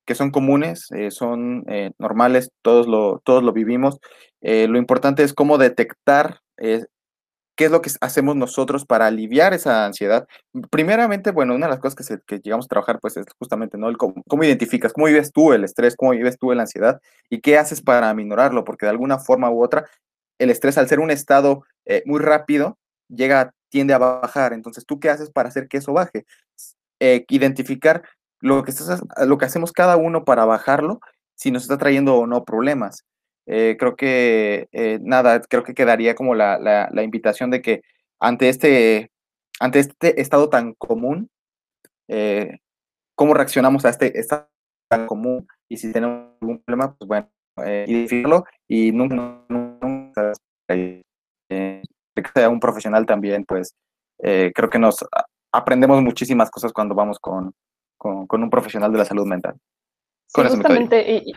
que, 0.06 0.14
son 0.14 0.30
comunes, 0.30 0.88
eh, 0.92 1.10
son 1.10 1.64
eh, 1.68 1.92
normales, 1.98 2.50
todos 2.62 2.86
lo, 2.88 3.20
todos 3.24 3.42
lo 3.42 3.52
vivimos. 3.52 3.98
Eh, 4.40 4.66
lo 4.68 4.78
importante 4.78 5.22
es 5.22 5.34
cómo 5.34 5.58
detectar 5.58 6.40
qué 6.56 7.64
es 7.64 7.70
lo 7.70 7.82
que 7.82 7.90
hacemos 8.00 8.36
nosotros 8.36 8.86
para 8.86 9.06
aliviar 9.06 9.52
esa 9.52 9.84
ansiedad. 9.84 10.26
Primeramente, 10.70 11.32
bueno, 11.32 11.54
una 11.54 11.66
de 11.66 11.72
las 11.72 11.80
cosas 11.80 12.20
que, 12.24 12.38
llegamos 12.38 12.66
a 12.66 12.68
trabajar 12.68 13.00
pues 13.00 13.16
es 13.16 13.26
justamente, 13.38 13.76
¿no? 13.76 13.88
El 13.88 13.96
cómo, 13.96 14.44
identificas, 14.44 14.92
cómo 14.92 15.06
vives 15.06 15.32
tú 15.32 15.52
el 15.52 15.64
estrés, 15.64 15.96
cómo 15.96 16.12
vives 16.12 16.38
tú 16.38 16.52
la 16.52 16.62
ansiedad 16.62 17.00
y 17.28 17.40
qué 17.40 17.58
haces 17.58 17.82
para 17.82 18.10
aminorarlo, 18.10 18.64
porque 18.64 18.86
de 18.86 18.90
alguna 18.90 19.18
forma 19.18 19.50
u 19.50 19.62
otra 19.62 19.88
el 20.38 20.50
estrés 20.50 20.78
al 20.78 20.88
ser 20.88 21.00
un 21.00 21.10
estado 21.10 21.64
muy 22.04 22.20
rápido, 22.20 22.78
llega, 23.08 23.52
tiende 23.70 23.94
a 23.94 23.98
bajar. 23.98 24.52
Entonces, 24.52 24.86
¿tú 24.86 25.00
qué 25.00 25.10
haces 25.10 25.30
para 25.30 25.48
hacer 25.48 25.68
que 25.68 25.78
eso 25.78 25.92
baje? 25.92 26.26
Identificar 27.00 28.02
lo 28.40 28.62
que, 28.62 28.70
estás, 28.70 29.02
lo 29.26 29.38
que 29.38 29.44
hacemos 29.44 29.72
cada 29.72 29.96
uno 29.96 30.24
para 30.24 30.44
bajarlo, 30.44 31.00
si 31.34 31.50
nos 31.50 31.62
está 31.62 31.78
trayendo 31.78 32.16
o 32.16 32.26
no 32.26 32.44
problemas. 32.44 33.04
Eh, 33.46 33.76
creo 33.78 33.96
que, 33.96 34.68
eh, 34.72 34.98
nada, 35.02 35.40
creo 35.40 35.64
que 35.64 35.74
quedaría 35.74 36.14
como 36.14 36.34
la, 36.34 36.58
la, 36.58 36.88
la, 36.92 37.02
invitación 37.02 37.50
de 37.50 37.62
que 37.62 37.82
ante 38.20 38.48
este, 38.48 39.10
ante 39.60 39.78
este 39.78 40.20
estado 40.20 40.50
tan 40.50 40.74
común, 40.74 41.30
eh, 42.08 42.58
¿cómo 43.14 43.34
reaccionamos 43.34 43.84
a 43.84 43.90
este 43.90 44.18
estado 44.18 44.48
tan 44.88 45.06
común? 45.06 45.46
Y 45.68 45.78
si 45.78 45.92
tenemos 45.92 46.34
algún 46.40 46.58
problema, 46.62 46.94
pues 46.94 47.08
bueno, 47.08 47.30
identificarlo 47.86 48.44
y 48.68 48.92
nunca, 48.92 49.44
nunca 49.48 50.32
eh, 50.68 51.02
que 52.14 52.30
sea 52.34 52.48
un 52.48 52.60
profesional 52.60 53.06
también, 53.06 53.44
pues 53.44 53.74
eh, 54.22 54.52
creo 54.54 54.70
que 54.70 54.78
nos 54.78 55.04
aprendemos 55.52 56.02
muchísimas 56.02 56.50
cosas 56.50 56.72
cuando 56.72 56.94
vamos 56.94 57.18
con, 57.18 57.52
con, 57.98 58.26
un 58.30 58.50
profesional 58.50 58.92
de 58.92 58.98
la 58.98 59.04
salud 59.04 59.26
mental. 59.26 59.56
Sí, 60.26 60.42
justamente, 60.42 61.12
y, 61.12 61.32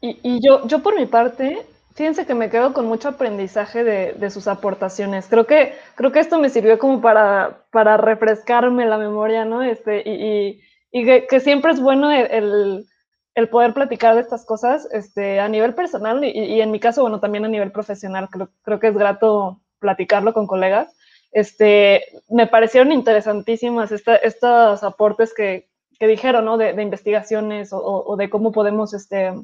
y, 0.00 0.18
y, 0.22 0.40
yo, 0.46 0.66
yo 0.66 0.82
por 0.82 0.96
mi 0.96 1.06
parte, 1.06 1.64
fíjense 1.94 2.26
que 2.26 2.34
me 2.34 2.50
quedo 2.50 2.72
con 2.72 2.86
mucho 2.86 3.08
aprendizaje 3.08 3.84
de, 3.84 4.12
de, 4.12 4.30
sus 4.30 4.46
aportaciones. 4.46 5.26
Creo 5.28 5.46
que, 5.46 5.74
creo 5.94 6.12
que 6.12 6.20
esto 6.20 6.38
me 6.38 6.50
sirvió 6.50 6.78
como 6.78 7.00
para, 7.00 7.64
para 7.70 7.96
refrescarme 7.96 8.86
la 8.86 8.98
memoria, 8.98 9.44
¿no? 9.44 9.62
Este, 9.62 10.02
y, 10.04 10.60
y 10.90 11.04
que, 11.04 11.26
que, 11.26 11.40
siempre 11.40 11.72
es 11.72 11.80
bueno 11.80 12.10
el, 12.10 12.86
el, 13.34 13.48
poder 13.48 13.72
platicar 13.72 14.14
de 14.14 14.20
estas 14.20 14.44
cosas 14.44 14.88
este, 14.92 15.40
a 15.40 15.48
nivel 15.48 15.74
personal 15.74 16.24
y, 16.24 16.60
en 16.60 16.70
mi 16.70 16.80
caso, 16.80 17.02
bueno, 17.02 17.20
también 17.20 17.44
a 17.44 17.48
nivel 17.48 17.72
profesional. 17.72 18.28
Creo, 18.30 18.50
creo 18.62 18.78
que 18.78 18.88
es 18.88 18.94
grato 18.94 19.60
platicarlo 19.78 20.32
con 20.34 20.46
colegas. 20.46 20.94
Este, 21.32 22.04
me 22.28 22.46
parecieron 22.46 22.92
interesantísimas 22.92 23.90
estos 23.90 24.82
aportes 24.82 25.32
que, 25.34 25.71
que 26.02 26.08
dijeron, 26.08 26.44
¿no? 26.46 26.58
De, 26.58 26.82
investigaciones 26.82 27.68
o, 27.70 28.16
de 28.18 28.28
cómo 28.28 28.50
podemos 28.50 28.92
este, 28.92 29.34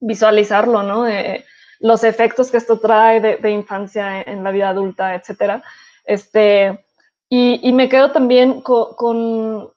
visualizarlo, 0.00 0.82
¿no? 0.82 1.04
De, 1.04 1.46
los 1.80 2.04
efectos 2.04 2.50
que 2.50 2.58
esto 2.58 2.78
trae 2.78 3.22
de, 3.22 3.50
infancia 3.50 4.20
en, 4.20 4.44
la 4.44 4.50
vida 4.50 4.68
adulta, 4.68 5.14
etcétera. 5.14 5.64
Este, 6.04 6.84
y, 7.30 7.58
y 7.66 7.72
me 7.72 7.88
quedo 7.88 8.12
también 8.12 8.60
con, 8.60 8.94
con, 8.96 9.72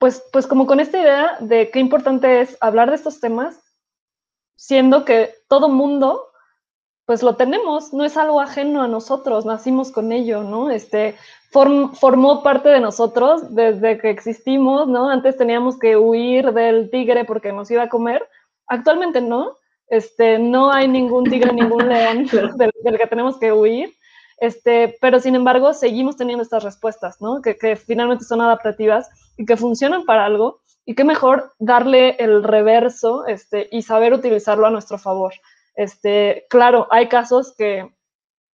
pues, 0.00 0.24
pues 0.32 0.48
como 0.48 0.66
con 0.66 0.80
esta 0.80 1.00
idea 1.00 1.36
de 1.38 1.70
qué 1.70 1.78
importante 1.78 2.40
es 2.40 2.58
hablar 2.60 2.90
de 2.90 2.96
estos 2.96 3.20
temas, 3.20 3.62
siendo 4.56 5.04
que 5.04 5.32
todo 5.46 5.68
mundo 5.68 6.26
pues 7.12 7.22
lo 7.22 7.36
tenemos, 7.36 7.92
no 7.92 8.06
es 8.06 8.16
algo 8.16 8.40
ajeno 8.40 8.80
a 8.80 8.88
nosotros, 8.88 9.44
nacimos 9.44 9.90
con 9.90 10.12
ello, 10.12 10.44
¿no? 10.44 10.70
Este, 10.70 11.14
formó 11.50 12.42
parte 12.42 12.70
de 12.70 12.80
nosotros 12.80 13.54
desde 13.54 13.98
que 13.98 14.08
existimos, 14.08 14.88
¿no? 14.88 15.10
Antes 15.10 15.36
teníamos 15.36 15.78
que 15.78 15.98
huir 15.98 16.54
del 16.54 16.88
tigre 16.88 17.26
porque 17.26 17.52
nos 17.52 17.70
iba 17.70 17.82
a 17.82 17.90
comer, 17.90 18.26
actualmente 18.66 19.20
no, 19.20 19.58
este, 19.88 20.38
no 20.38 20.72
hay 20.72 20.88
ningún 20.88 21.24
tigre, 21.24 21.52
ningún 21.52 21.86
león 21.86 22.26
del, 22.56 22.72
que 22.98 23.06
tenemos 23.06 23.36
que 23.36 23.52
huir, 23.52 23.92
este, 24.38 24.96
pero 24.98 25.20
sin 25.20 25.34
embargo 25.34 25.74
seguimos 25.74 26.16
teniendo 26.16 26.42
estas 26.42 26.64
respuestas, 26.64 27.20
¿no? 27.20 27.42
Que, 27.42 27.58
que 27.58 27.76
finalmente 27.76 28.24
son 28.24 28.40
adaptativas 28.40 29.10
y 29.36 29.44
que 29.44 29.58
funcionan 29.58 30.06
para 30.06 30.24
algo, 30.24 30.62
y 30.86 30.94
qué 30.94 31.04
mejor 31.04 31.52
darle 31.58 32.16
el 32.18 32.42
reverso 32.42 33.26
este, 33.26 33.68
y 33.70 33.82
saber 33.82 34.14
utilizarlo 34.14 34.66
a 34.66 34.70
nuestro 34.70 34.96
favor. 34.96 35.34
Este, 35.74 36.46
claro, 36.50 36.86
hay 36.90 37.08
casos 37.08 37.54
que 37.56 37.90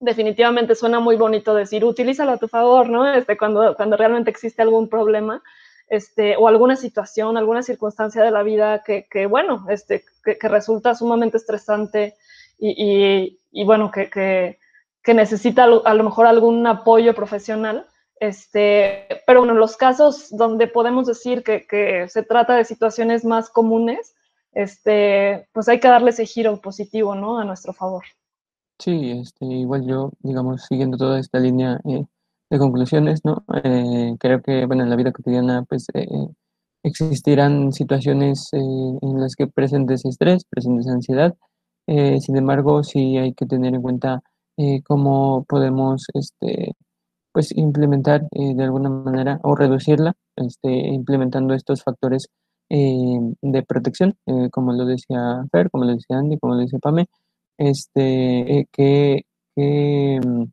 definitivamente 0.00 0.74
suena 0.74 1.00
muy 1.00 1.16
bonito 1.16 1.54
decir, 1.54 1.84
utilízalo 1.84 2.32
a 2.32 2.38
tu 2.38 2.48
favor, 2.48 2.88
¿no? 2.88 3.12
Este, 3.12 3.36
cuando, 3.36 3.74
cuando 3.74 3.96
realmente 3.96 4.30
existe 4.30 4.62
algún 4.62 4.88
problema, 4.88 5.42
este, 5.88 6.36
o 6.36 6.48
alguna 6.48 6.76
situación, 6.76 7.36
alguna 7.36 7.62
circunstancia 7.62 8.22
de 8.22 8.30
la 8.30 8.42
vida 8.42 8.82
que, 8.84 9.06
que 9.10 9.26
bueno, 9.26 9.66
este, 9.70 10.04
que, 10.22 10.38
que, 10.38 10.48
resulta 10.48 10.94
sumamente 10.94 11.38
estresante 11.38 12.14
y, 12.58 12.74
y, 12.76 13.38
y 13.50 13.64
bueno, 13.64 13.90
que, 13.90 14.10
que, 14.10 14.58
necesita 15.14 15.64
a 15.64 15.94
lo 15.94 16.04
mejor 16.04 16.26
algún 16.26 16.66
apoyo 16.66 17.14
profesional. 17.14 17.86
Este, 18.20 19.06
pero 19.26 19.40
bueno, 19.40 19.54
en 19.54 19.60
los 19.60 19.76
casos 19.76 20.28
donde 20.30 20.66
podemos 20.66 21.06
decir 21.06 21.42
que, 21.42 22.06
se 22.08 22.22
trata 22.22 22.56
de 22.56 22.64
situaciones 22.64 23.24
más 23.24 23.48
comunes, 23.48 24.14
este, 24.58 25.48
pues 25.52 25.68
hay 25.68 25.78
que 25.78 25.86
darle 25.86 26.10
ese 26.10 26.26
giro 26.26 26.60
positivo, 26.60 27.14
¿no? 27.14 27.38
A 27.38 27.44
nuestro 27.44 27.72
favor. 27.72 28.02
Sí, 28.80 29.12
este, 29.12 29.44
igual 29.44 29.86
yo, 29.86 30.10
digamos, 30.18 30.64
siguiendo 30.68 30.96
toda 30.96 31.20
esta 31.20 31.38
línea 31.38 31.80
eh, 31.84 32.04
de 32.50 32.58
conclusiones, 32.58 33.24
¿no? 33.24 33.44
Eh, 33.62 34.16
creo 34.18 34.42
que, 34.42 34.66
bueno, 34.66 34.82
en 34.82 34.90
la 34.90 34.96
vida 34.96 35.12
cotidiana, 35.12 35.64
pues, 35.68 35.86
eh, 35.94 36.08
existirán 36.82 37.72
situaciones 37.72 38.48
en 38.52 39.20
las 39.20 39.36
que 39.36 39.46
presentes 39.46 40.04
estrés, 40.04 40.44
presentes 40.50 40.88
ansiedad. 40.88 41.34
sin 41.86 42.36
embargo, 42.36 42.82
sí 42.84 43.16
hay 43.16 43.34
que 43.34 43.46
tener 43.46 43.74
en 43.74 43.82
cuenta 43.82 44.20
cómo 44.84 45.44
podemos, 45.48 46.06
este, 46.14 46.72
pues, 47.32 47.56
implementar 47.56 48.22
de 48.30 48.62
alguna 48.64 48.90
manera 48.90 49.40
o 49.42 49.54
reducirla, 49.56 50.14
este, 50.36 50.68
implementando 50.70 51.54
estos 51.54 51.82
factores 51.82 52.28
de 52.70 53.62
protección, 53.62 54.16
como 54.50 54.72
lo 54.72 54.84
decía 54.84 55.44
Fer, 55.50 55.70
como 55.70 55.84
lo 55.84 55.94
decía 55.94 56.18
Andy, 56.18 56.38
como 56.38 56.54
lo 56.54 56.60
decía 56.60 56.78
Pame, 56.80 57.06
este, 57.58 58.66
que, 58.72 59.22
que 59.54 60.20
mm, 60.24 60.44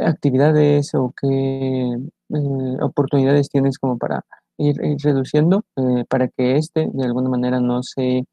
actividades 0.00 0.94
o 0.94 1.12
qué 1.20 1.96
eh, 2.34 2.76
oportunidades 2.80 3.48
tienes 3.50 3.78
como 3.78 3.98
para 3.98 4.24
ir, 4.58 4.76
reduciendo 5.02 5.64
eh, 5.76 6.04
para 6.08 6.28
que 6.28 6.56
este 6.56 6.88
de 6.92 7.04
alguna 7.04 7.28
manera 7.28 7.60
no 7.60 7.82
se 7.82 8.24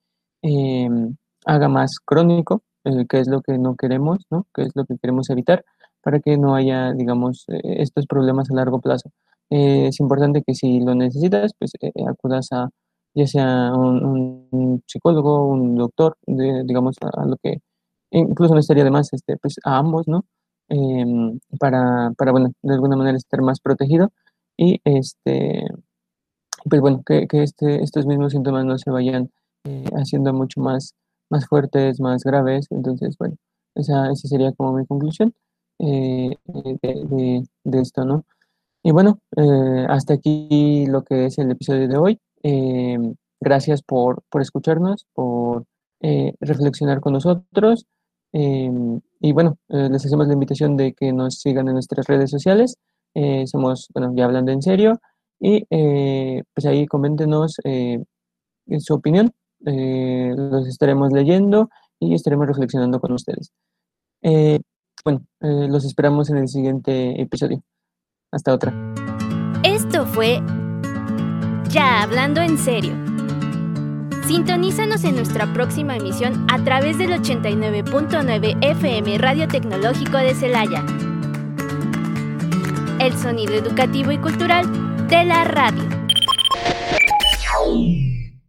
em, 0.42 1.16
haga 1.46 1.68
más 1.68 2.00
crónico, 2.04 2.64
eh, 2.86 3.06
que 3.08 3.20
es 3.20 3.28
lo 3.28 3.42
que 3.42 3.58
no 3.58 3.76
queremos, 3.76 4.20
¿no? 4.30 4.48
que 4.54 4.64
es 4.64 4.72
lo 4.76 4.86
que 4.86 4.98
queremos 5.02 5.30
evitar, 5.30 5.66
para 6.02 6.20
que 6.20 6.38
no 6.38 6.56
haya, 6.56 6.94
digamos, 6.94 7.46
estos 7.48 8.06
problemas 8.08 8.50
a 8.50 8.56
largo 8.56 8.80
plazo. 8.80 9.12
es 9.50 10.00
importante 10.00 10.44
que 10.44 10.56
si 10.56 10.80
lo 10.80 10.96
necesitas, 10.96 11.52
pues 11.60 11.72
acudas 12.08 12.48
a 12.54 12.70
ya 13.14 13.28
sea 13.28 13.74
un, 13.74 14.84
psicólogo, 14.88 15.48
un 15.48 15.76
doctor, 15.76 16.18
digamos, 16.26 16.96
a, 17.02 17.26
lo 17.26 17.38
que 17.38 17.60
incluso 18.12 18.54
no 18.54 18.60
estaría 18.60 18.84
de 18.84 18.92
más, 18.92 19.14
este, 19.14 19.38
pues 19.38 19.56
a 19.64 19.78
ambos, 19.78 20.08
¿no? 20.08 20.26
Em, 20.70 21.40
para, 21.60 22.12
para, 22.18 22.32
bueno, 22.32 22.52
de 22.62 22.74
alguna 22.74 22.96
manera 22.96 23.18
estar 23.18 23.42
más 23.42 23.60
protegido 23.60 24.12
y 24.58 24.80
este, 24.84 25.68
pues 26.70 26.82
bueno, 26.82 27.04
que, 27.06 27.28
que 27.28 27.44
este, 27.44 27.84
estos 27.84 28.06
mismos 28.06 28.34
síntomas 28.34 28.66
no 28.66 28.78
se 28.78 28.92
vayan 28.92 29.32
eh, 29.66 29.86
haciendo 29.96 30.34
mucho 30.34 30.62
más, 30.62 30.96
más 31.30 31.48
fuertes, 31.48 32.00
más 32.00 32.24
graves. 32.24 32.68
Entonces, 32.72 33.18
bueno, 33.18 33.36
esa, 33.76 34.12
esa 34.12 34.28
sería 34.28 34.52
como 34.54 34.74
mi 34.74 34.86
conclusión 34.86 35.34
eh, 35.80 36.36
de, 36.46 37.44
de, 37.64 37.82
esto, 37.82 38.06
¿no? 38.06 38.26
Y 38.84 38.92
bueno, 38.92 39.20
eh, 39.38 39.86
hasta 39.90 40.16
aquí 40.16 40.86
lo 40.88 41.04
que 41.04 41.26
es 41.26 41.38
el 41.38 41.52
episodio 41.52 41.88
de 41.88 41.98
hoy. 41.98 42.20
Em, 42.44 43.16
gracias 43.40 43.82
por, 43.82 44.24
por 44.30 44.42
escucharnos, 44.42 45.06
por 45.14 45.66
reflexionar 46.40 47.02
con 47.02 47.14
nosotros. 47.14 47.86
Em, 48.32 49.02
y 49.20 49.32
bueno, 49.32 49.58
eh, 49.70 49.90
les 49.92 50.06
hacemos 50.06 50.28
la 50.28 50.34
invitación 50.34 50.78
de 50.78 50.94
que 50.94 51.12
nos 51.12 51.40
sigan 51.40 51.68
en 51.68 51.74
nuestras 51.74 52.06
redes 52.08 52.30
sociales. 52.30 52.78
Eh, 53.16 53.46
somos, 53.48 53.88
bueno, 53.94 54.14
ya 54.16 54.26
hablando 54.26 54.52
en 54.52 54.62
serio. 54.62 55.00
Y 55.40 55.66
eh, 55.70 56.44
pues 56.54 56.66
ahí 56.66 56.86
coméntenos 56.86 57.56
su 58.80 58.94
opinión. 58.94 59.32
los 59.62 60.68
estaremos 60.68 61.12
leyendo 61.12 61.70
y 62.00 62.14
estaremos 62.14 62.48
reflexionando 62.48 63.00
con 63.00 63.14
ustedes. 63.14 63.52
bueno, 65.04 65.22
los 65.40 65.86
esperamos 65.86 66.30
en 66.30 66.38
el 66.38 66.48
siguiente 66.48 67.22
episodio. 67.22 67.62
Hasta 68.32 68.54
otra. 68.54 68.74
Esto 69.64 70.06
fue 70.06 70.42
ya 71.70 72.02
hablando 72.02 72.42
en 72.42 72.58
serio. 72.58 72.94
Sintonízanos 74.26 75.04
en 75.04 75.16
nuestra 75.16 75.54
próxima 75.54 75.96
emisión 75.96 76.48
a 76.52 76.64
través 76.64 76.98
del 76.98 77.12
89.9 77.12 78.58
FM 78.60 79.18
Radio 79.20 79.48
Tecnológico 79.48 80.18
de 80.18 80.34
Celaya. 80.34 80.84
El 83.00 83.16
sonido 83.16 83.54
educativo 83.54 84.12
y 84.12 84.18
cultural 84.18 84.66
de 85.08 85.24
la 85.26 85.44
radio. 85.44 85.84